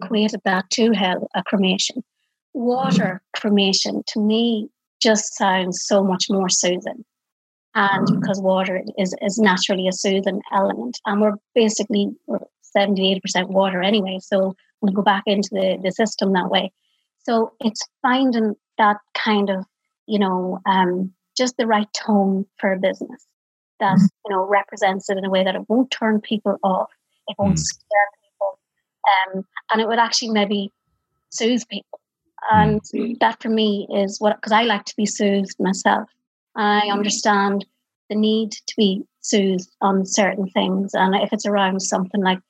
equated 0.02 0.40
that 0.44 0.68
to 0.72 0.92
hell, 0.92 1.28
a 1.34 1.42
cremation. 1.42 2.04
Water 2.52 3.22
cremation 3.36 4.02
to 4.08 4.20
me 4.20 4.68
just 5.00 5.34
sounds 5.34 5.82
so 5.82 6.04
much 6.04 6.26
more 6.28 6.50
soothing. 6.50 7.06
And 7.74 8.06
mm. 8.06 8.20
because 8.20 8.40
water 8.40 8.82
is, 8.98 9.14
is 9.22 9.38
naturally 9.38 9.86
a 9.86 9.92
soothing 9.92 10.40
element, 10.52 10.98
and 11.06 11.20
we're 11.20 11.36
basically 11.54 12.08
70 12.62 13.20
80% 13.26 13.48
water 13.48 13.82
anyway. 13.82 14.18
So 14.20 14.54
we 14.80 14.92
go 14.92 15.02
back 15.02 15.24
into 15.26 15.50
the, 15.52 15.78
the 15.82 15.92
system 15.92 16.32
that 16.32 16.50
way. 16.50 16.72
So 17.18 17.52
it's 17.60 17.86
finding 18.02 18.54
that 18.78 18.96
kind 19.14 19.50
of, 19.50 19.64
you 20.06 20.18
know, 20.18 20.60
um, 20.66 21.12
just 21.36 21.56
the 21.56 21.66
right 21.66 21.88
tone 21.92 22.46
for 22.58 22.72
a 22.72 22.78
business 22.78 23.26
that, 23.78 23.96
mm. 23.96 24.08
you 24.26 24.36
know, 24.36 24.46
represents 24.46 25.08
it 25.10 25.18
in 25.18 25.24
a 25.24 25.30
way 25.30 25.44
that 25.44 25.54
it 25.54 25.68
won't 25.68 25.90
turn 25.90 26.20
people 26.20 26.56
off, 26.62 26.90
it 27.28 27.36
won't 27.38 27.56
mm. 27.56 27.58
scare 27.58 28.08
people, 28.22 28.58
um, 29.36 29.44
and 29.72 29.80
it 29.80 29.88
would 29.88 29.98
actually 29.98 30.30
maybe 30.30 30.72
soothe 31.30 31.62
people. 31.68 32.00
And 32.50 32.80
mm. 32.94 33.18
that 33.20 33.42
for 33.42 33.48
me 33.48 33.86
is 33.94 34.18
what, 34.18 34.36
because 34.36 34.52
I 34.52 34.62
like 34.62 34.84
to 34.86 34.96
be 34.96 35.06
soothed 35.06 35.56
myself. 35.58 36.08
I 36.56 36.82
mm. 36.86 36.92
understand 36.92 37.64
the 38.08 38.16
need 38.16 38.52
to 38.52 38.74
be 38.76 39.02
soothed 39.20 39.70
on 39.80 40.04
certain 40.04 40.48
things. 40.48 40.92
And 40.94 41.14
if 41.14 41.32
it's 41.32 41.46
around 41.46 41.80
something 41.80 42.22
like 42.22 42.40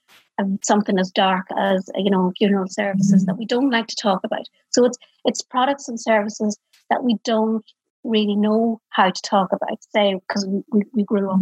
something 0.62 0.98
as 0.98 1.10
dark 1.10 1.46
as 1.58 1.90
you 1.96 2.10
know 2.10 2.32
funeral 2.38 2.66
services 2.66 3.26
that 3.26 3.36
we 3.36 3.44
don't 3.44 3.70
like 3.70 3.86
to 3.88 3.96
talk 3.96 4.20
about. 4.24 4.48
So 4.70 4.84
it's 4.84 4.98
it's 5.24 5.42
products 5.42 5.88
and 5.88 6.00
services 6.00 6.58
that 6.88 7.04
we 7.04 7.16
don't 7.24 7.64
really 8.04 8.36
know 8.36 8.80
how 8.88 9.10
to 9.10 9.22
talk 9.22 9.52
about. 9.52 9.82
Say 9.94 10.14
because 10.14 10.46
we, 10.72 10.82
we 10.94 11.04
grew 11.04 11.30
up 11.30 11.40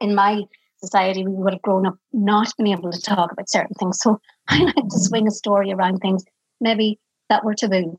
in 0.00 0.14
my 0.14 0.42
society, 0.82 1.26
we 1.26 1.34
would 1.34 1.54
have 1.54 1.62
grown 1.62 1.86
up 1.86 1.96
not 2.12 2.52
being 2.56 2.76
able 2.76 2.92
to 2.92 3.00
talk 3.00 3.32
about 3.32 3.50
certain 3.50 3.74
things. 3.74 3.98
So 4.00 4.20
I 4.48 4.62
like 4.64 4.74
to 4.74 5.00
swing 5.00 5.26
a 5.26 5.32
story 5.32 5.72
around 5.72 5.98
things 5.98 6.24
maybe 6.60 6.98
that 7.28 7.44
were 7.44 7.54
taboo 7.54 7.98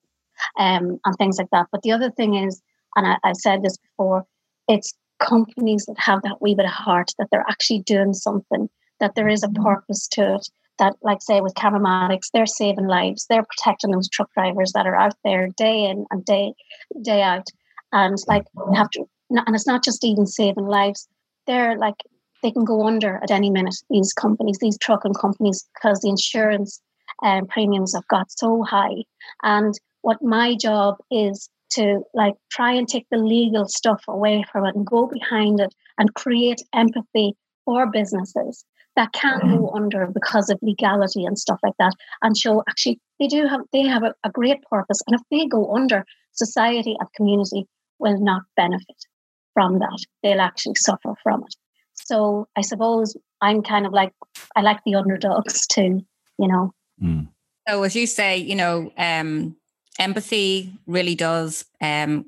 um, 0.58 1.00
and 1.06 1.16
things 1.18 1.38
like 1.38 1.50
that. 1.52 1.68
But 1.72 1.82
the 1.82 1.92
other 1.92 2.12
thing 2.12 2.36
is, 2.36 2.62
and 3.00 3.08
I, 3.08 3.18
I've 3.24 3.38
said 3.38 3.64
this 3.64 3.78
before, 3.78 4.26
it's 4.68 4.94
companies 5.20 5.86
that 5.86 5.98
have 5.98 6.22
that 6.22 6.42
wee 6.42 6.56
bit 6.56 6.66
of 6.66 6.72
heart 6.72 7.12
that 7.18 7.28
they're 7.32 7.50
actually 7.50 7.80
doing 7.80 8.14
something 8.14 8.70
that 9.00 9.16
there 9.16 9.28
is 9.28 9.44
a 9.44 9.50
purpose 9.50 10.08
to 10.10 10.36
it. 10.36 10.50
That, 10.78 10.96
like, 11.02 11.22
say, 11.22 11.42
with 11.42 11.56
Cameramatics, 11.56 12.30
they're 12.30 12.46
saving 12.46 12.88
lives. 12.88 13.26
They're 13.30 13.44
protecting 13.44 13.92
those 13.92 14.08
truck 14.08 14.32
drivers 14.34 14.72
that 14.74 14.88
are 14.88 14.96
out 14.96 15.16
there 15.26 15.50
day 15.58 15.84
in 15.84 16.06
and 16.10 16.24
day 16.24 16.54
day 17.02 17.22
out. 17.22 17.48
And 17.92 18.18
like, 18.28 18.46
you 18.56 18.74
have 18.76 18.90
to, 18.92 19.06
and 19.30 19.56
it's 19.56 19.68
not 19.68 19.84
just 19.84 20.06
even 20.06 20.26
saving 20.26 20.68
lives. 20.68 21.08
They're 21.48 21.78
like, 21.78 21.96
they 22.44 22.52
can 22.52 22.64
go 22.64 22.88
under 22.88 23.20
at 23.22 23.32
any 23.32 23.50
minute. 23.50 23.76
These 23.90 24.14
companies, 24.14 24.60
these 24.60 24.78
trucking 24.78 25.16
companies, 25.16 25.68
because 25.74 26.00
the 26.00 26.10
insurance 26.10 26.82
um, 27.24 27.48
premiums 27.48 27.94
have 27.94 28.08
got 28.08 28.32
so 28.32 28.64
high. 28.64 29.04
And 29.44 29.74
what 30.02 30.22
my 30.22 30.56
job 30.56 30.96
is 31.12 31.50
to 31.72 32.02
like 32.14 32.36
try 32.52 32.74
and 32.74 32.88
take 32.88 33.06
the 33.12 33.18
legal 33.18 33.68
stuff 33.68 34.04
away 34.08 34.44
from 34.52 34.66
it 34.66 34.76
and 34.76 34.86
go 34.86 35.08
behind 35.08 35.60
it 35.60 35.74
and 35.98 36.14
create 36.14 36.62
empathy 36.74 37.36
for 37.66 37.90
businesses 37.92 38.66
that 38.96 39.14
can 39.14 39.40
go 39.40 39.68
mm-hmm. 39.68 39.76
under 39.76 40.08
because 40.08 40.50
of 40.50 40.60
legality 40.62 41.26
and 41.26 41.38
stuff 41.38 41.60
like 41.64 41.76
that. 41.80 41.94
And 42.22 42.38
show 42.38 42.64
actually 42.68 43.00
they 43.20 43.28
do 43.28 43.48
have 43.48 43.62
they 43.72 43.84
have 43.84 44.04
a, 44.04 44.14
a 44.24 44.32
great 44.32 44.62
purpose. 44.64 45.00
And 45.08 45.20
if 45.20 45.22
they 45.32 45.48
go 45.48 45.74
under 45.74 46.06
society 46.34 46.96
and 47.00 47.14
community 47.14 47.68
will 48.00 48.20
not 48.20 48.44
benefit 48.56 49.06
from 49.54 49.80
that. 49.80 50.00
They'll 50.24 50.42
actually 50.42 50.76
suffer 50.76 51.14
from 51.24 51.44
it. 51.44 51.56
So 51.94 52.48
i 52.58 52.62
suppose 52.62 53.16
i'm 53.42 53.62
kind 53.62 53.86
of 53.86 53.94
like 53.94 54.14
i 54.56 54.62
like 54.62 54.80
the 54.86 54.96
underdogs 54.96 55.68
too 55.68 56.02
you 56.38 56.48
know? 56.48 56.74
Mm. 57.02 57.28
so 57.68 57.84
as 57.84 57.96
you 57.96 58.08
say 58.08 58.38
you 58.38 58.56
know 58.56 58.92
um 58.98 59.56
empathy 60.00 60.74
really 60.88 61.16
does 61.16 61.66
um 61.82 62.26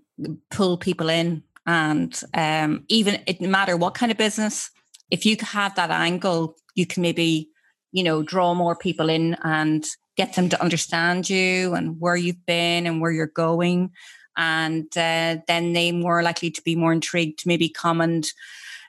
pull 0.52 0.78
people 0.78 1.10
in 1.10 1.42
and 1.66 2.22
um 2.34 2.84
even 2.90 3.20
it 3.26 3.42
no 3.42 3.50
matter 3.50 3.76
what 3.76 3.96
kind 3.96 4.12
of 4.12 4.18
business 4.18 4.70
if 5.12 5.26
you 5.26 5.36
have 5.42 5.76
that 5.76 5.92
angle, 5.92 6.56
you 6.74 6.88
can 6.88 7.04
maybe, 7.04 7.50
you 7.92 8.04
know, 8.04 8.24
draw 8.24 8.54
more 8.54 8.76
people 8.76 9.10
in 9.10 9.36
and 9.44 9.86
get 10.18 10.36
them 10.36 10.50
to 10.50 10.62
understand 10.62 11.30
you 11.30 11.74
and 11.74 12.00
where 12.00 12.16
you've 12.16 12.46
been 12.46 12.88
and 12.88 13.02
where 13.02 13.12
you're 13.12 13.28
going. 13.28 13.92
And 14.38 14.88
uh, 14.98 15.38
then 15.48 15.74
they 15.74 15.92
more 15.92 16.24
likely 16.24 16.50
to 16.52 16.62
be 16.64 16.76
more 16.76 16.94
intrigued 16.94 17.40
to 17.40 17.48
maybe 17.50 17.68
come 17.68 18.00
and 18.00 18.26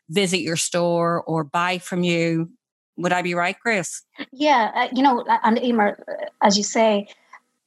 visit 0.09 0.39
your 0.39 0.57
store 0.57 1.22
or 1.24 1.43
buy 1.43 1.78
from 1.78 2.05
you. 2.05 2.51
Would 2.97 3.12
I 3.12 3.22
be 3.22 3.35
right, 3.35 3.57
Grace? 3.61 4.05
Yeah, 4.33 4.70
uh, 4.74 4.89
you 4.95 5.03
know, 5.03 5.24
and 5.43 5.61
Emer, 5.62 6.05
uh, 6.07 6.26
as 6.41 6.57
you 6.57 6.62
say, 6.62 7.09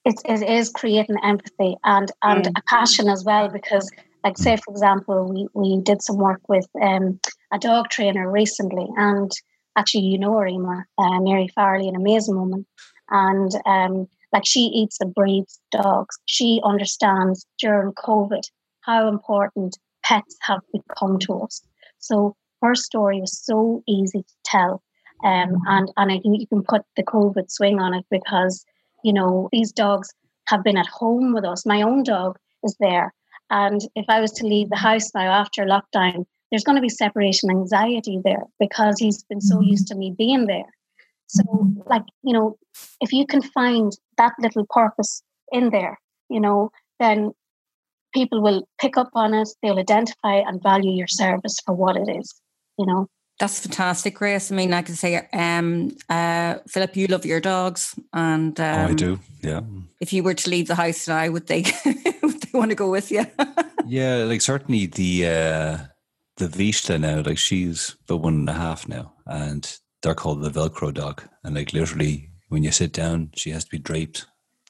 it, 0.06 0.16
it 0.26 0.48
is 0.48 0.70
creating 0.70 1.18
empathy 1.24 1.76
and 1.84 2.12
and 2.22 2.46
mm. 2.46 2.52
a 2.58 2.62
passion 2.68 3.10
as 3.10 3.24
well. 3.26 3.50
Because, 3.50 3.90
like, 4.24 4.38
say 4.38 4.58
for 4.58 4.72
example, 4.72 5.28
we 5.32 5.48
we 5.54 5.82
did 5.82 6.02
some 6.02 6.18
work 6.18 6.42
with 6.48 6.68
um, 6.82 7.20
a 7.52 7.60
dog 7.60 7.90
trainer 7.90 8.32
recently, 8.32 8.88
and 8.96 9.32
actually, 9.78 10.04
you 10.04 10.18
know 10.18 10.38
her, 10.38 10.48
Emer, 10.48 10.88
uh, 10.98 11.20
Mary 11.20 11.50
Farley, 11.54 11.90
an 11.90 11.96
amazing 11.96 12.38
woman, 12.38 12.66
and 13.10 13.52
um, 13.66 14.08
like 14.32 14.46
she 14.46 14.62
eats 14.62 14.98
and 15.02 15.14
breeds 15.14 15.60
dogs. 15.72 16.18
She 16.26 16.62
understands 16.64 17.46
during 17.60 17.94
COVID 17.94 18.44
how 18.82 19.08
important 19.08 19.78
pets 20.04 20.38
have 20.42 20.62
become 20.72 21.18
to 21.20 21.42
us. 21.42 21.62
So 22.00 22.36
her 22.62 22.76
story 22.76 23.20
was 23.20 23.38
so 23.44 23.84
easy 23.88 24.22
to 24.22 24.34
tell. 24.44 24.84
Um, 25.24 25.58
and, 25.68 25.92
and 25.98 26.12
I 26.12 26.20
think 26.20 26.40
you 26.40 26.48
can 26.48 26.62
put 26.62 26.84
the 26.96 27.04
COVID 27.04 27.50
swing 27.50 27.80
on 27.80 27.94
it 27.94 28.06
because, 28.12 28.64
you 29.06 29.14
know, 29.14 29.50
these 29.52 29.72
dogs 29.72 30.10
have 30.48 30.64
been 30.64 30.78
at 30.78 30.88
home 30.88 31.32
with 31.32 31.46
us. 31.46 31.66
My 31.66 31.84
own 31.84 32.02
dog 32.02 32.38
is 32.64 32.76
there. 32.80 33.14
And 33.52 33.80
if 33.96 34.06
I 34.10 34.20
was 34.20 34.32
to 34.34 34.48
leave 34.48 34.70
the 34.70 34.76
house 34.76 35.12
now 35.14 35.32
after 35.32 35.64
lockdown, 35.64 36.26
there's 36.50 36.64
going 36.64 36.76
to 36.76 36.82
be 36.82 36.90
separation 36.90 37.52
anxiety 37.52 38.20
there 38.24 38.44
because 38.60 39.00
he's 39.00 39.24
been 39.24 39.42
so 39.42 39.58
mm-hmm. 39.58 39.70
used 39.70 39.88
to 39.90 39.96
me 39.96 40.16
being 40.18 40.48
there. 40.48 40.72
So, 41.28 41.44
like, 41.86 42.02
you 42.24 42.34
know, 42.34 42.58
if 43.00 43.12
you 43.14 43.28
can 43.28 43.44
find 43.44 43.92
that 44.18 44.34
little 44.40 44.66
purpose 44.70 45.22
in 45.52 45.70
there, 45.70 46.00
you 46.30 46.40
know, 46.40 46.72
then 47.00 47.32
people 48.12 48.42
will 48.42 48.68
pick 48.82 48.98
up 48.98 49.12
on 49.14 49.36
it, 49.36 49.50
they'll 49.62 49.80
identify 49.80 50.38
and 50.38 50.64
value 50.64 50.92
your 50.92 51.08
service 51.08 51.58
for 51.64 51.76
what 51.76 51.96
it 51.96 52.10
is, 52.10 52.34
you 52.80 52.88
know. 52.88 53.08
That's 53.40 53.60
fantastic, 53.60 54.16
Grace. 54.16 54.50
I 54.52 54.56
mean, 54.56 54.74
I 54.74 54.82
can 54.82 54.96
say, 54.96 55.28
um, 55.34 55.92
uh, 56.10 56.56
Philip, 56.68 56.96
you 56.96 57.08
love 57.08 57.26
your 57.26 57.42
dogs, 57.42 57.94
and 58.14 58.58
um, 58.62 58.80
oh, 58.80 58.88
I 58.88 58.94
do. 58.94 59.20
Yeah. 59.42 59.62
If 60.00 60.14
you 60.14 60.24
were 60.24 60.34
to 60.34 60.50
leave 60.50 60.68
the 60.68 60.76
house 60.76 61.08
now, 61.08 61.30
would 61.30 61.48
they 61.48 61.66
would 62.24 62.42
they 62.42 62.58
want 62.58 62.70
to 62.72 62.76
go 62.76 62.90
with 62.90 63.12
you? 63.12 63.26
yeah, 63.86 64.24
like 64.24 64.42
certainly 64.42 64.86
the 64.86 65.26
uh, 65.26 65.78
the 66.38 66.48
Vizsla 66.48 67.00
now, 67.00 67.22
like 67.22 67.38
she's 67.38 67.98
about 68.08 68.22
one 68.22 68.36
and 68.36 68.50
a 68.50 68.54
half 68.54 68.88
now, 68.88 69.14
and 69.26 69.80
they're 70.02 70.16
called 70.16 70.42
the 70.42 70.50
Velcro 70.50 70.94
dog, 70.94 71.22
and 71.44 71.56
like 71.56 71.74
literally 71.74 72.30
when 72.48 72.64
you 72.64 72.72
sit 72.72 72.94
down, 72.94 73.32
she 73.36 73.50
has 73.50 73.66
to 73.66 73.70
be 73.70 73.80
draped, 73.80 74.28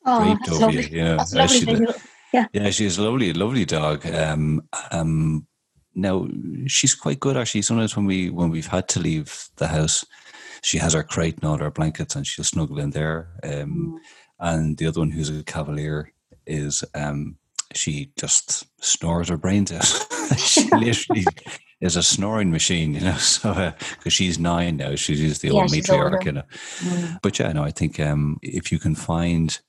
oh, 0.07 0.23
draped 0.23 0.49
over 0.49 0.59
lovely. 0.61 0.87
you. 0.89 0.97
You 0.97 1.03
know, 1.03 1.47
she, 1.47 1.87
yeah, 2.33 2.47
yeah, 2.51 2.69
she's 2.71 2.97
a 2.97 3.03
lovely, 3.03 3.31
lovely 3.31 3.65
dog. 3.65 4.07
Um, 4.07 4.67
um, 4.91 5.45
now 5.95 6.27
she's 6.67 6.93
quite 6.93 7.19
good 7.19 7.37
actually. 7.37 7.61
Sometimes 7.61 7.95
when 7.95 8.05
we 8.05 8.29
when 8.29 8.49
we've 8.49 8.67
had 8.67 8.87
to 8.89 8.99
leave 8.99 9.49
the 9.55 9.67
house, 9.67 10.05
she 10.61 10.77
has 10.77 10.93
her 10.93 11.03
crate 11.03 11.35
and 11.35 11.45
all 11.45 11.57
her 11.57 11.71
blankets, 11.71 12.15
and 12.15 12.27
she'll 12.27 12.45
snuggle 12.45 12.79
in 12.79 12.91
there. 12.91 13.29
Um, 13.43 13.51
mm. 13.51 13.97
And 14.39 14.77
the 14.77 14.87
other 14.87 14.99
one, 14.99 15.11
who's 15.11 15.29
a 15.29 15.43
cavalier, 15.43 16.11
is 16.45 16.83
um, 16.93 17.37
she 17.73 18.11
just 18.17 18.65
snores 18.83 19.29
her 19.29 19.37
brains 19.37 19.71
out. 19.71 19.85
she 20.37 20.69
literally 20.71 21.25
is 21.81 21.95
a 21.95 22.03
snoring 22.03 22.51
machine, 22.51 22.93
you 22.93 23.01
know. 23.01 23.17
So 23.19 23.53
because 23.53 24.05
uh, 24.05 24.09
she's 24.09 24.39
nine 24.39 24.77
now, 24.77 24.95
she's 24.95 25.39
the 25.39 25.51
old 25.51 25.71
yeah, 25.71 25.81
matriarch, 25.81 26.25
you 26.25 26.31
know. 26.33 26.43
Mm. 26.79 27.19
But 27.21 27.39
yeah, 27.39 27.51
no, 27.53 27.63
I 27.63 27.71
think 27.71 27.99
um, 27.99 28.39
if 28.41 28.71
you 28.71 28.79
can 28.79 28.95
find 28.95 29.59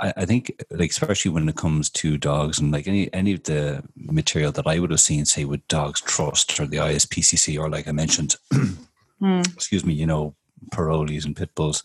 I, 0.00 0.12
I, 0.16 0.24
think 0.24 0.64
like 0.70 0.90
especially 0.90 1.30
when 1.30 1.48
it 1.48 1.56
comes 1.56 1.90
to 1.90 2.16
dogs 2.16 2.58
and 2.58 2.72
like 2.72 2.88
any 2.88 3.12
any 3.12 3.34
of 3.34 3.44
the 3.44 3.82
material 3.96 4.52
that 4.52 4.66
I 4.66 4.78
would 4.78 4.90
have 4.90 5.00
seen, 5.00 5.24
say 5.26 5.44
with 5.44 5.66
Dogs 5.68 6.00
Trust 6.00 6.58
or 6.58 6.66
the 6.66 6.78
ISPCC 6.78 7.60
or 7.60 7.68
like 7.68 7.86
I 7.86 7.92
mentioned, 7.92 8.36
mm. 9.22 9.54
excuse 9.54 9.84
me, 9.84 9.94
you 9.94 10.06
know, 10.06 10.34
parolees 10.72 11.24
and 11.24 11.36
pit 11.36 11.54
bulls, 11.54 11.82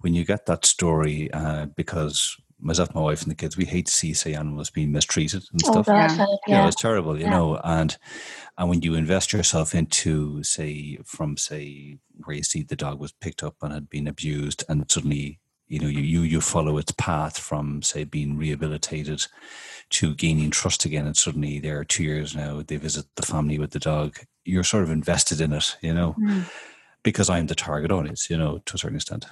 when 0.00 0.14
you 0.14 0.24
get 0.24 0.46
that 0.46 0.64
story, 0.64 1.30
uh, 1.32 1.66
because 1.76 2.36
myself, 2.58 2.94
my 2.94 3.00
wife, 3.00 3.22
and 3.22 3.30
the 3.30 3.34
kids, 3.34 3.56
we 3.56 3.64
hate 3.64 3.86
to 3.86 3.92
see 3.92 4.14
say 4.14 4.34
animals 4.34 4.70
being 4.70 4.92
mistreated 4.92 5.44
and 5.52 5.60
oh, 5.66 5.72
stuff. 5.72 5.86
yeah. 5.88 6.16
yeah. 6.16 6.36
yeah, 6.46 6.66
it's 6.66 6.80
terrible, 6.80 7.16
you 7.18 7.24
yeah. 7.24 7.30
know. 7.30 7.60
And 7.64 7.96
and 8.58 8.68
when 8.68 8.82
you 8.82 8.94
invest 8.94 9.32
yourself 9.32 9.74
into, 9.74 10.42
say, 10.42 10.98
from 11.04 11.36
say 11.36 11.98
where 12.24 12.36
you 12.36 12.42
see 12.42 12.62
the 12.62 12.76
dog 12.76 12.98
was 12.98 13.12
picked 13.12 13.42
up 13.42 13.56
and 13.62 13.72
had 13.72 13.90
been 13.90 14.06
abused, 14.06 14.64
and 14.68 14.90
suddenly 14.90 15.38
you 15.68 15.78
know 15.78 15.88
you 15.88 16.00
you, 16.00 16.22
you 16.22 16.40
follow 16.40 16.78
its 16.78 16.92
path 16.92 17.38
from 17.38 17.82
say 17.82 18.04
being 18.04 18.36
rehabilitated 18.36 19.26
to 19.90 20.14
gaining 20.14 20.50
trust 20.50 20.84
again, 20.84 21.06
and 21.06 21.16
suddenly 21.16 21.58
there 21.58 21.78
are 21.78 21.84
two 21.84 22.04
years 22.04 22.34
now 22.34 22.62
they 22.62 22.76
visit 22.76 23.06
the 23.16 23.26
family 23.26 23.58
with 23.58 23.70
the 23.70 23.78
dog. 23.78 24.18
You're 24.44 24.64
sort 24.64 24.82
of 24.82 24.90
invested 24.90 25.40
in 25.40 25.52
it, 25.52 25.76
you 25.80 25.94
know. 25.94 26.14
Mm. 26.18 26.44
Because 27.02 27.30
I'm 27.30 27.46
the 27.46 27.54
target 27.54 27.92
audience, 27.92 28.28
you 28.28 28.36
know, 28.36 28.58
to 28.66 28.74
a 28.74 28.78
certain 28.78 28.96
extent 28.96 29.26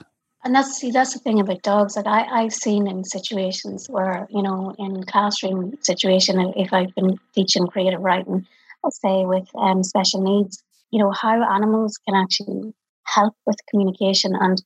and 0.45 0.55
that's 0.55 0.77
see 0.77 0.91
that's 0.91 1.15
the 1.15 1.19
thing 1.19 1.41
about 1.41 1.63
dogs 1.63 1.95
that 1.95 2.07
I, 2.07 2.43
I've 2.43 2.53
seen 2.53 2.87
in 2.87 3.03
situations 3.03 3.89
where 3.89 4.29
you 4.31 4.43
know 4.43 4.75
in 4.79 5.03
classroom 5.05 5.75
situation 5.81 6.53
if 6.57 6.73
I've 6.73 6.95
been 6.95 7.19
teaching 7.35 7.67
creative 7.67 8.01
writing 8.01 8.47
let's 8.83 9.01
say 9.01 9.25
with 9.25 9.49
um, 9.57 9.83
special 9.83 10.23
needs 10.23 10.63
you 10.91 11.03
know 11.03 11.11
how 11.11 11.43
animals 11.43 11.99
can 12.07 12.15
actually 12.15 12.75
help 13.05 13.35
with 13.47 13.57
communication 13.71 14.35
and 14.39 14.63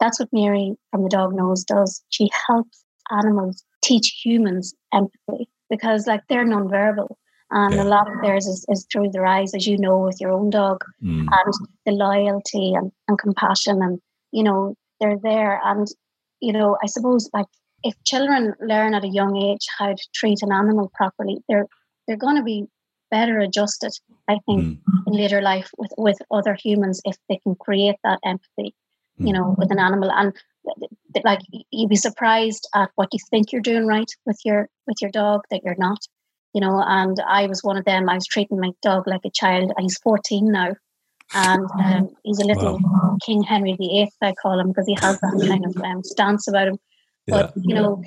that's 0.00 0.20
what 0.20 0.28
Mary 0.32 0.74
from 0.90 1.02
the 1.02 1.08
dog 1.08 1.34
nose 1.34 1.64
does 1.64 2.02
she 2.08 2.28
helps 2.46 2.84
animals 3.10 3.64
teach 3.82 4.20
humans 4.24 4.74
empathy 4.92 5.48
because 5.70 6.06
like 6.06 6.22
they're 6.28 6.46
nonverbal 6.46 7.08
and 7.50 7.74
yeah. 7.74 7.82
a 7.82 7.84
lot 7.84 8.06
of 8.06 8.20
theirs 8.22 8.46
is, 8.46 8.66
is 8.68 8.86
through 8.92 9.10
their 9.10 9.24
eyes 9.24 9.54
as 9.54 9.66
you 9.66 9.78
know 9.78 9.98
with 9.98 10.20
your 10.20 10.32
own 10.32 10.50
dog 10.50 10.84
mm. 11.02 11.26
and 11.30 11.54
the 11.86 11.92
loyalty 11.92 12.74
and, 12.74 12.92
and 13.08 13.18
compassion 13.18 13.80
and 13.82 14.00
you 14.32 14.42
know 14.42 14.74
they're 15.00 15.18
there. 15.22 15.60
And, 15.64 15.86
you 16.40 16.52
know, 16.52 16.76
I 16.82 16.86
suppose 16.86 17.30
like 17.32 17.46
if 17.82 17.94
children 18.04 18.54
learn 18.60 18.94
at 18.94 19.04
a 19.04 19.08
young 19.08 19.36
age 19.36 19.66
how 19.78 19.88
to 19.88 20.08
treat 20.14 20.38
an 20.42 20.52
animal 20.52 20.90
properly, 20.94 21.38
they're 21.48 21.66
they're 22.06 22.16
going 22.16 22.36
to 22.36 22.42
be 22.42 22.66
better 23.10 23.38
adjusted, 23.38 23.92
I 24.28 24.38
think, 24.46 24.62
mm. 24.62 24.78
in 25.06 25.12
later 25.12 25.40
life 25.40 25.70
with, 25.78 25.92
with 25.96 26.18
other 26.30 26.54
humans 26.54 27.00
if 27.04 27.16
they 27.28 27.38
can 27.42 27.54
create 27.54 27.96
that 28.04 28.18
empathy. 28.24 28.74
You 29.18 29.32
know, 29.32 29.54
with 29.58 29.70
an 29.70 29.78
animal. 29.78 30.10
And 30.10 30.32
like 31.24 31.40
you'd 31.70 31.88
be 31.88 31.96
surprised 31.96 32.68
at 32.74 32.90
what 32.96 33.08
you 33.12 33.18
think 33.30 33.52
you're 33.52 33.60
doing 33.62 33.86
right 33.86 34.10
with 34.26 34.38
your 34.44 34.68
with 34.86 34.96
your 35.00 35.10
dog 35.10 35.42
that 35.50 35.62
you're 35.64 35.76
not. 35.78 35.98
You 36.54 36.62
know, 36.62 36.82
and 36.84 37.20
I 37.28 37.46
was 37.46 37.62
one 37.62 37.76
of 37.76 37.84
them. 37.84 38.08
I 38.08 38.14
was 38.14 38.26
treating 38.26 38.58
my 38.58 38.70
dog 38.82 39.06
like 39.06 39.20
a 39.24 39.30
child. 39.30 39.72
He's 39.78 39.98
14 39.98 40.50
now 40.50 40.74
and 41.34 41.68
um, 41.84 42.10
he's 42.22 42.38
a 42.38 42.44
little 42.44 42.78
wow. 42.82 43.16
King 43.24 43.42
Henry 43.42 43.74
VIII, 43.74 44.10
I 44.22 44.32
call 44.40 44.58
him, 44.58 44.68
because 44.68 44.86
he 44.86 44.96
has 45.00 45.20
that 45.20 45.46
kind 45.46 45.64
of 45.64 45.76
um, 45.82 46.02
stance 46.02 46.48
about 46.48 46.68
him. 46.68 46.78
But 47.26 47.52
yeah. 47.56 47.62
you 47.64 47.74
know, 47.74 48.02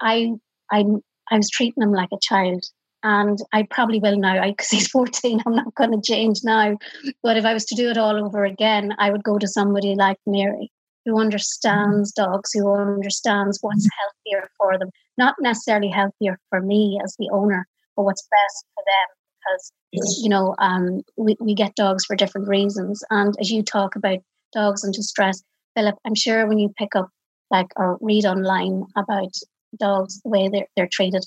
I 0.00 0.32
I 0.70 0.84
I 1.30 1.36
was 1.36 1.50
treating 1.50 1.82
him 1.82 1.92
like 1.92 2.10
a 2.12 2.18
child, 2.20 2.64
and 3.02 3.38
I 3.52 3.64
probably 3.70 3.98
will 3.98 4.16
now 4.16 4.44
because 4.46 4.68
he's 4.68 4.88
14. 4.90 5.42
I'm 5.46 5.54
not 5.54 5.74
going 5.74 5.92
to 5.92 6.00
change 6.02 6.40
now. 6.44 6.76
But 7.22 7.36
if 7.36 7.44
I 7.44 7.54
was 7.54 7.64
to 7.66 7.74
do 7.74 7.88
it 7.90 7.98
all 7.98 8.22
over 8.22 8.44
again, 8.44 8.94
I 8.98 9.10
would 9.10 9.24
go 9.24 9.38
to 9.38 9.48
somebody 9.48 9.94
like 9.94 10.18
Mary, 10.26 10.70
who 11.04 11.20
understands 11.20 12.12
dogs, 12.12 12.50
who 12.52 12.70
understands 12.72 13.58
what's 13.60 13.88
healthier 13.98 14.50
for 14.58 14.78
them, 14.78 14.90
not 15.18 15.34
necessarily 15.40 15.88
healthier 15.88 16.38
for 16.50 16.60
me 16.60 17.00
as 17.02 17.16
the 17.18 17.30
owner, 17.32 17.66
but 17.96 18.04
what's 18.04 18.22
best 18.22 18.64
for 18.74 18.84
them 18.86 19.16
because 19.40 19.72
you 20.22 20.28
know 20.28 20.54
um, 20.58 21.02
we, 21.16 21.36
we 21.40 21.54
get 21.54 21.74
dogs 21.74 22.04
for 22.04 22.16
different 22.16 22.48
reasons 22.48 23.02
and 23.10 23.34
as 23.40 23.50
you 23.50 23.62
talk 23.62 23.96
about 23.96 24.18
dogs 24.52 24.84
and 24.84 24.92
distress 24.92 25.42
philip 25.76 25.96
i'm 26.04 26.14
sure 26.14 26.46
when 26.46 26.58
you 26.58 26.72
pick 26.76 26.94
up 26.94 27.08
like 27.50 27.68
or 27.76 27.98
read 28.00 28.24
online 28.24 28.84
about 28.96 29.32
dogs 29.78 30.20
the 30.22 30.30
way 30.30 30.48
they're, 30.48 30.66
they're 30.76 30.88
treated 30.90 31.24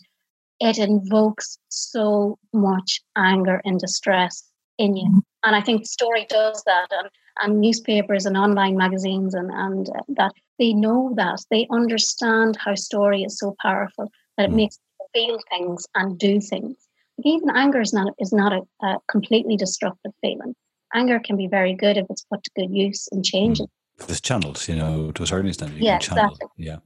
it 0.63 0.77
invokes 0.77 1.57
so 1.69 2.37
much 2.53 3.01
anger 3.15 3.61
and 3.65 3.79
distress 3.79 4.43
in 4.77 4.95
you 4.95 5.21
and 5.43 5.55
i 5.55 5.61
think 5.61 5.81
the 5.81 5.87
story 5.87 6.25
does 6.29 6.63
that 6.65 6.87
and, 6.91 7.09
and 7.41 7.61
newspapers 7.61 8.25
and 8.25 8.37
online 8.37 8.75
magazines 8.75 9.33
and, 9.33 9.51
and 9.51 9.89
uh, 9.89 10.01
that 10.09 10.31
they 10.59 10.73
know 10.73 11.13
that 11.15 11.39
they 11.51 11.67
understand 11.71 12.57
how 12.57 12.73
story 12.75 13.23
is 13.23 13.37
so 13.37 13.55
powerful 13.61 14.11
that 14.37 14.45
it 14.45 14.51
mm. 14.51 14.55
makes 14.55 14.77
people 14.77 15.09
feel 15.13 15.39
things 15.51 15.85
and 15.95 16.17
do 16.17 16.39
things 16.39 16.75
even 17.23 17.49
anger 17.51 17.81
is 17.81 17.93
not 17.93 18.13
is 18.19 18.33
not 18.33 18.53
a, 18.53 18.85
a, 18.85 18.97
completely 19.09 19.55
destructive 19.55 20.11
feeling. 20.21 20.55
Anger 20.93 21.19
can 21.19 21.37
be 21.37 21.47
very 21.47 21.73
good 21.73 21.97
if 21.97 22.05
it's 22.09 22.23
put 22.23 22.43
to 22.43 22.51
good 22.55 22.71
use 22.71 23.07
and 23.11 23.23
changing. 23.23 23.67
If 23.99 24.09
it's 24.09 24.21
channeled, 24.21 24.67
you 24.67 24.75
know, 24.75 25.11
to 25.11 25.23
a 25.23 25.27
certain 25.27 25.47
extent. 25.47 25.73
yeah, 25.77 25.97
exactly. 25.97 26.47
Yeah. 26.57 26.77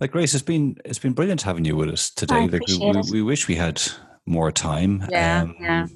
Like 0.00 0.12
Grace, 0.12 0.32
it's 0.34 0.44
been 0.44 0.76
it's 0.84 0.98
been 0.98 1.12
brilliant 1.12 1.42
having 1.42 1.64
you 1.64 1.76
with 1.76 1.88
us 1.88 2.10
today. 2.10 2.46
like 2.46 2.66
we, 2.68 2.78
we, 2.78 3.02
we, 3.12 3.22
wish 3.22 3.48
we 3.48 3.56
had 3.56 3.82
more 4.26 4.52
time. 4.52 5.04
Yeah. 5.10 5.42
Um, 5.42 5.56
yeah. 5.60 5.86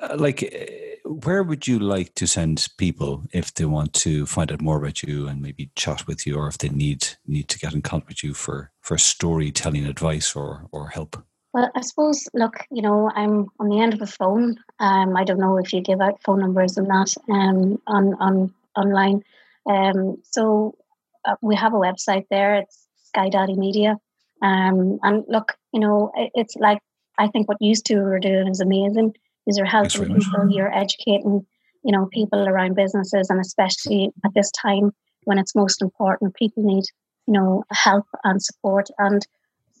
Uh, 0.00 0.16
like 0.16 0.42
uh, 0.42 1.10
where 1.24 1.42
would 1.42 1.66
you 1.66 1.78
like 1.78 2.14
to 2.14 2.26
send 2.26 2.66
people 2.78 3.24
if 3.32 3.52
they 3.54 3.66
want 3.66 3.92
to 3.92 4.24
find 4.24 4.50
out 4.50 4.62
more 4.62 4.78
about 4.78 5.02
you 5.02 5.28
and 5.28 5.42
maybe 5.42 5.70
chat 5.74 6.06
with 6.06 6.26
you 6.26 6.36
or 6.36 6.48
if 6.48 6.58
they 6.58 6.70
need 6.70 7.08
need 7.26 7.48
to 7.48 7.58
get 7.58 7.74
in 7.74 7.82
contact 7.82 8.08
with 8.08 8.24
you 8.24 8.32
for 8.32 8.70
for 8.80 8.96
storytelling 8.96 9.84
advice 9.84 10.34
or 10.34 10.66
or 10.72 10.88
help 10.88 11.22
Well, 11.52 11.70
I 11.74 11.80
suppose, 11.82 12.28
look, 12.32 12.64
you 12.70 12.80
know, 12.80 13.10
I'm 13.14 13.48
on 13.58 13.68
the 13.68 13.80
end 13.80 13.92
of 13.92 14.00
a 14.00 14.06
phone. 14.06 14.56
Um, 14.78 15.16
I 15.16 15.24
don't 15.24 15.40
know 15.40 15.58
if 15.58 15.72
you 15.72 15.82
give 15.82 16.00
out 16.00 16.22
phone 16.22 16.40
numbers 16.40 16.78
and 16.78 16.88
that 16.88 17.12
um, 17.28 17.82
on, 17.86 18.14
on 18.14 18.54
online. 18.76 19.24
Um, 19.66 20.22
so 20.22 20.76
uh, 21.24 21.36
we 21.42 21.56
have 21.56 21.74
a 21.74 21.76
website 21.76 22.26
there. 22.30 22.54
It's 22.54 22.79
SkyDaddy 23.14 23.56
Media. 23.56 23.96
Um, 24.42 24.98
and 25.02 25.24
look, 25.28 25.56
you 25.72 25.80
know, 25.80 26.10
it, 26.16 26.30
it's 26.34 26.56
like 26.56 26.80
I 27.18 27.28
think 27.28 27.48
what 27.48 27.58
you 27.60 27.74
two 27.74 27.98
are 27.98 28.18
doing 28.18 28.48
is 28.48 28.60
amazing. 28.60 29.14
You're 29.46 29.66
helping 29.66 30.14
people, 30.14 30.44
much. 30.44 30.54
you're 30.54 30.72
educating, 30.72 31.44
you 31.82 31.92
know, 31.92 32.06
people 32.12 32.48
around 32.48 32.76
businesses, 32.76 33.30
and 33.30 33.40
especially 33.40 34.10
at 34.24 34.32
this 34.34 34.50
time 34.52 34.92
when 35.24 35.38
it's 35.38 35.54
most 35.54 35.82
important, 35.82 36.34
people 36.34 36.62
need, 36.62 36.84
you 37.26 37.34
know, 37.34 37.64
help 37.70 38.06
and 38.22 38.40
support. 38.42 38.88
And 38.98 39.26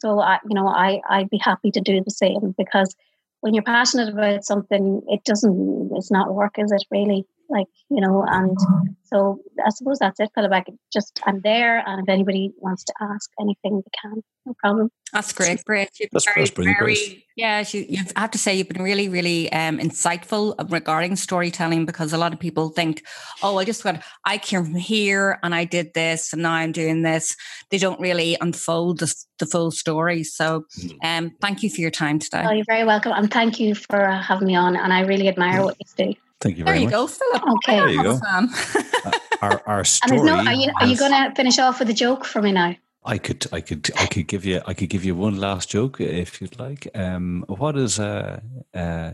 so, 0.00 0.20
I, 0.20 0.38
you 0.48 0.54
know, 0.54 0.66
I 0.68 1.00
I'd 1.08 1.30
be 1.30 1.38
happy 1.38 1.70
to 1.70 1.80
do 1.80 2.02
the 2.02 2.10
same 2.10 2.54
because 2.58 2.94
when 3.40 3.54
you're 3.54 3.62
passionate 3.62 4.12
about 4.12 4.44
something, 4.44 5.02
it 5.08 5.24
doesn't, 5.24 5.92
it's 5.94 6.10
not 6.10 6.34
work, 6.34 6.54
is 6.58 6.72
it 6.72 6.84
really? 6.90 7.24
Like, 7.50 7.66
you 7.90 8.00
know, 8.00 8.24
and 8.26 8.56
so 9.02 9.40
I 9.66 9.70
suppose 9.70 9.98
that's 9.98 10.20
it, 10.20 10.30
Philip. 10.34 10.52
I 10.52 10.64
just, 10.92 11.20
I'm 11.26 11.40
there, 11.42 11.82
and 11.84 12.00
if 12.00 12.08
anybody 12.08 12.52
wants 12.58 12.84
to 12.84 12.94
ask 13.00 13.28
anything, 13.40 13.82
they 13.84 13.90
can, 14.00 14.22
no 14.46 14.54
problem. 14.62 14.90
That's 15.12 15.32
great, 15.32 15.64
great. 15.64 15.90
You've 15.98 16.10
that's, 16.12 16.24
very, 16.24 16.44
that's 16.44 16.56
very, 16.56 16.74
great. 16.74 17.24
yeah, 17.34 17.64
you, 17.72 17.84
you 17.88 18.04
have 18.14 18.30
to 18.30 18.38
say 18.38 18.54
you've 18.54 18.68
been 18.68 18.82
really, 18.82 19.08
really 19.08 19.52
um, 19.52 19.78
insightful 19.78 20.54
regarding 20.70 21.16
storytelling 21.16 21.86
because 21.86 22.12
a 22.12 22.18
lot 22.18 22.32
of 22.32 22.38
people 22.38 22.68
think, 22.68 23.02
oh, 23.42 23.58
I 23.58 23.64
just 23.64 23.82
got, 23.82 24.00
I 24.24 24.38
came 24.38 24.76
here 24.76 25.40
and 25.42 25.52
I 25.52 25.64
did 25.64 25.92
this 25.94 26.32
and 26.32 26.42
now 26.42 26.52
I'm 26.52 26.70
doing 26.70 27.02
this. 27.02 27.34
They 27.70 27.78
don't 27.78 27.98
really 27.98 28.36
unfold 28.40 29.00
the, 29.00 29.12
the 29.40 29.46
full 29.46 29.72
story. 29.72 30.22
So 30.22 30.66
mm. 30.78 30.96
um, 31.02 31.32
thank 31.40 31.64
you 31.64 31.70
for 31.70 31.80
your 31.80 31.90
time 31.90 32.20
today. 32.20 32.44
Oh, 32.46 32.52
you're 32.52 32.64
very 32.64 32.84
welcome. 32.84 33.10
And 33.12 33.28
thank 33.28 33.58
you 33.58 33.74
for 33.74 34.06
having 34.06 34.46
me 34.46 34.54
on. 34.54 34.76
And 34.76 34.92
I 34.92 35.00
really 35.00 35.26
admire 35.26 35.64
what 35.64 35.76
you 35.80 36.12
do. 36.12 36.14
Thank 36.40 36.56
you 36.58 36.64
very 36.64 36.84
much. 36.84 36.90
there 36.90 37.00
you 37.00 37.06
go, 37.06 37.06
Philip. 37.06 37.42
Okay. 37.54 37.76
There 37.76 37.88
you 37.90 38.02
go. 38.02 38.20
uh, 38.24 39.10
our, 39.42 39.62
our 39.66 39.84
story. 39.96 40.22
No, 40.22 40.36
are 40.36 40.52
you, 40.54 40.72
are 40.80 40.86
you 40.86 40.96
going 40.96 41.12
to 41.12 41.34
finish 41.34 41.58
off 41.58 41.80
with 41.80 41.90
a 41.90 41.94
joke 41.94 42.24
for 42.24 42.40
me 42.40 42.52
now? 42.52 42.76
I 43.04 43.18
could, 43.18 43.46
I 43.52 43.60
could, 43.60 43.90
I 43.96 44.06
could 44.06 44.26
give 44.26 44.44
you, 44.44 44.60
I 44.66 44.74
could 44.74 44.88
give 44.90 45.04
you 45.04 45.14
one 45.14 45.36
last 45.38 45.70
joke 45.70 46.00
if 46.00 46.40
you'd 46.40 46.58
like. 46.58 46.88
Um, 46.94 47.44
what 47.48 47.76
is 47.76 47.98
uh, 47.98 48.40
uh, 48.74 49.12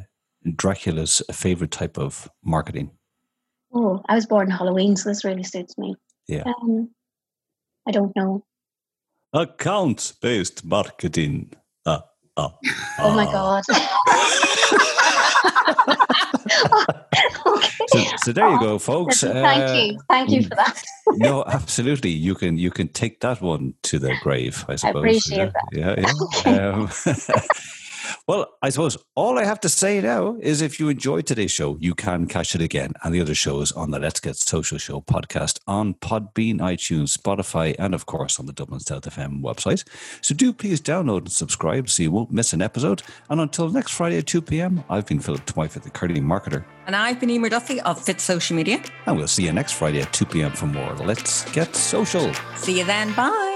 Dracula's 0.54 1.22
favorite 1.32 1.70
type 1.70 1.98
of 1.98 2.28
marketing? 2.44 2.90
Oh, 3.72 4.02
I 4.08 4.14
was 4.14 4.26
born 4.26 4.50
Halloween, 4.50 4.96
so 4.96 5.08
this 5.08 5.24
really 5.24 5.44
suits 5.44 5.76
me. 5.78 5.94
Yeah. 6.28 6.44
Um, 6.46 6.90
I 7.86 7.92
don't 7.92 8.14
know. 8.16 8.44
Account-based 9.32 10.64
marketing. 10.64 11.52
Uh, 11.84 12.00
uh, 12.36 12.48
oh 12.98 13.14
my 13.14 13.24
god. 13.26 13.62
okay. 16.50 16.92
so, 17.88 18.04
so, 18.24 18.32
there 18.32 18.48
you 18.48 18.60
go, 18.60 18.78
folks. 18.78 19.20
Thank 19.20 19.70
uh, 19.70 19.72
you, 19.74 19.98
thank 20.08 20.30
you 20.30 20.42
for 20.42 20.54
that. 20.56 20.82
no, 21.08 21.44
absolutely. 21.44 22.10
You 22.10 22.34
can 22.34 22.58
you 22.58 22.70
can 22.70 22.88
take 22.88 23.20
that 23.20 23.40
one 23.40 23.74
to 23.84 23.98
the 23.98 24.14
grave. 24.22 24.64
I 24.68 24.76
suppose. 24.76 24.96
I 24.96 24.98
appreciate 24.98 25.52
yeah, 25.72 25.94
that. 25.94 26.04
Yeah, 26.44 26.52
yeah. 26.52 26.66
Um, 26.74 26.90
well, 28.26 28.46
I 28.60 28.70
suppose 28.70 28.96
all 29.14 29.38
I 29.38 29.44
have 29.44 29.60
to 29.60 29.68
say 29.68 30.00
now 30.00 30.36
is 30.40 30.60
if 30.60 30.80
you 30.80 30.88
enjoyed 30.88 31.26
today's 31.26 31.52
show, 31.52 31.76
you 31.80 31.94
can 31.94 32.26
catch 32.26 32.54
it 32.54 32.60
again 32.60 32.92
and 33.02 33.14
the 33.14 33.20
other 33.20 33.34
shows 33.34 33.70
on 33.72 33.92
the 33.92 34.00
Let's 34.00 34.18
Get 34.18 34.36
Social 34.36 34.78
Show 34.78 35.00
podcast 35.00 35.60
on 35.66 35.94
Podbean, 35.94 36.58
iTunes, 36.58 37.16
Spotify, 37.16 37.76
and 37.78 37.94
of 37.94 38.06
course 38.06 38.40
on 38.40 38.46
the 38.46 38.52
Dublin 38.52 38.80
South 38.80 39.02
FM 39.02 39.42
website. 39.42 39.84
So 40.22 40.34
do 40.34 40.52
please 40.52 40.80
download 40.80 41.18
and 41.18 41.32
subscribe 41.32 41.88
so 41.88 42.02
you 42.02 42.10
won't 42.10 42.32
miss 42.32 42.52
an 42.52 42.62
episode. 42.62 43.02
And 43.30 43.40
until 43.40 43.68
next 43.68 43.92
Friday 43.92 44.18
at 44.18 44.26
2 44.26 44.42
p.m., 44.42 44.82
I've 44.90 45.06
been 45.06 45.20
Philip 45.20 45.46
Twyford, 45.46 45.82
the 45.82 45.90
Curling 45.90 46.24
Marketer. 46.24 46.64
And 46.86 46.96
I've 46.96 47.20
been 47.20 47.30
Emer 47.30 47.48
Duffy 47.48 47.80
of 47.82 48.02
Fit 48.02 48.20
Social 48.20 48.56
Media. 48.56 48.82
And 49.06 49.16
we'll 49.16 49.28
see 49.28 49.44
you 49.44 49.52
next 49.52 49.72
Friday 49.72 50.02
at 50.02 50.12
2 50.12 50.26
p.m. 50.26 50.52
for 50.52 50.66
more 50.66 50.94
Let's 50.94 51.48
Get 51.52 51.76
Social. 51.76 52.32
See 52.56 52.78
you 52.78 52.84
then. 52.84 53.12
Bye. 53.14 53.55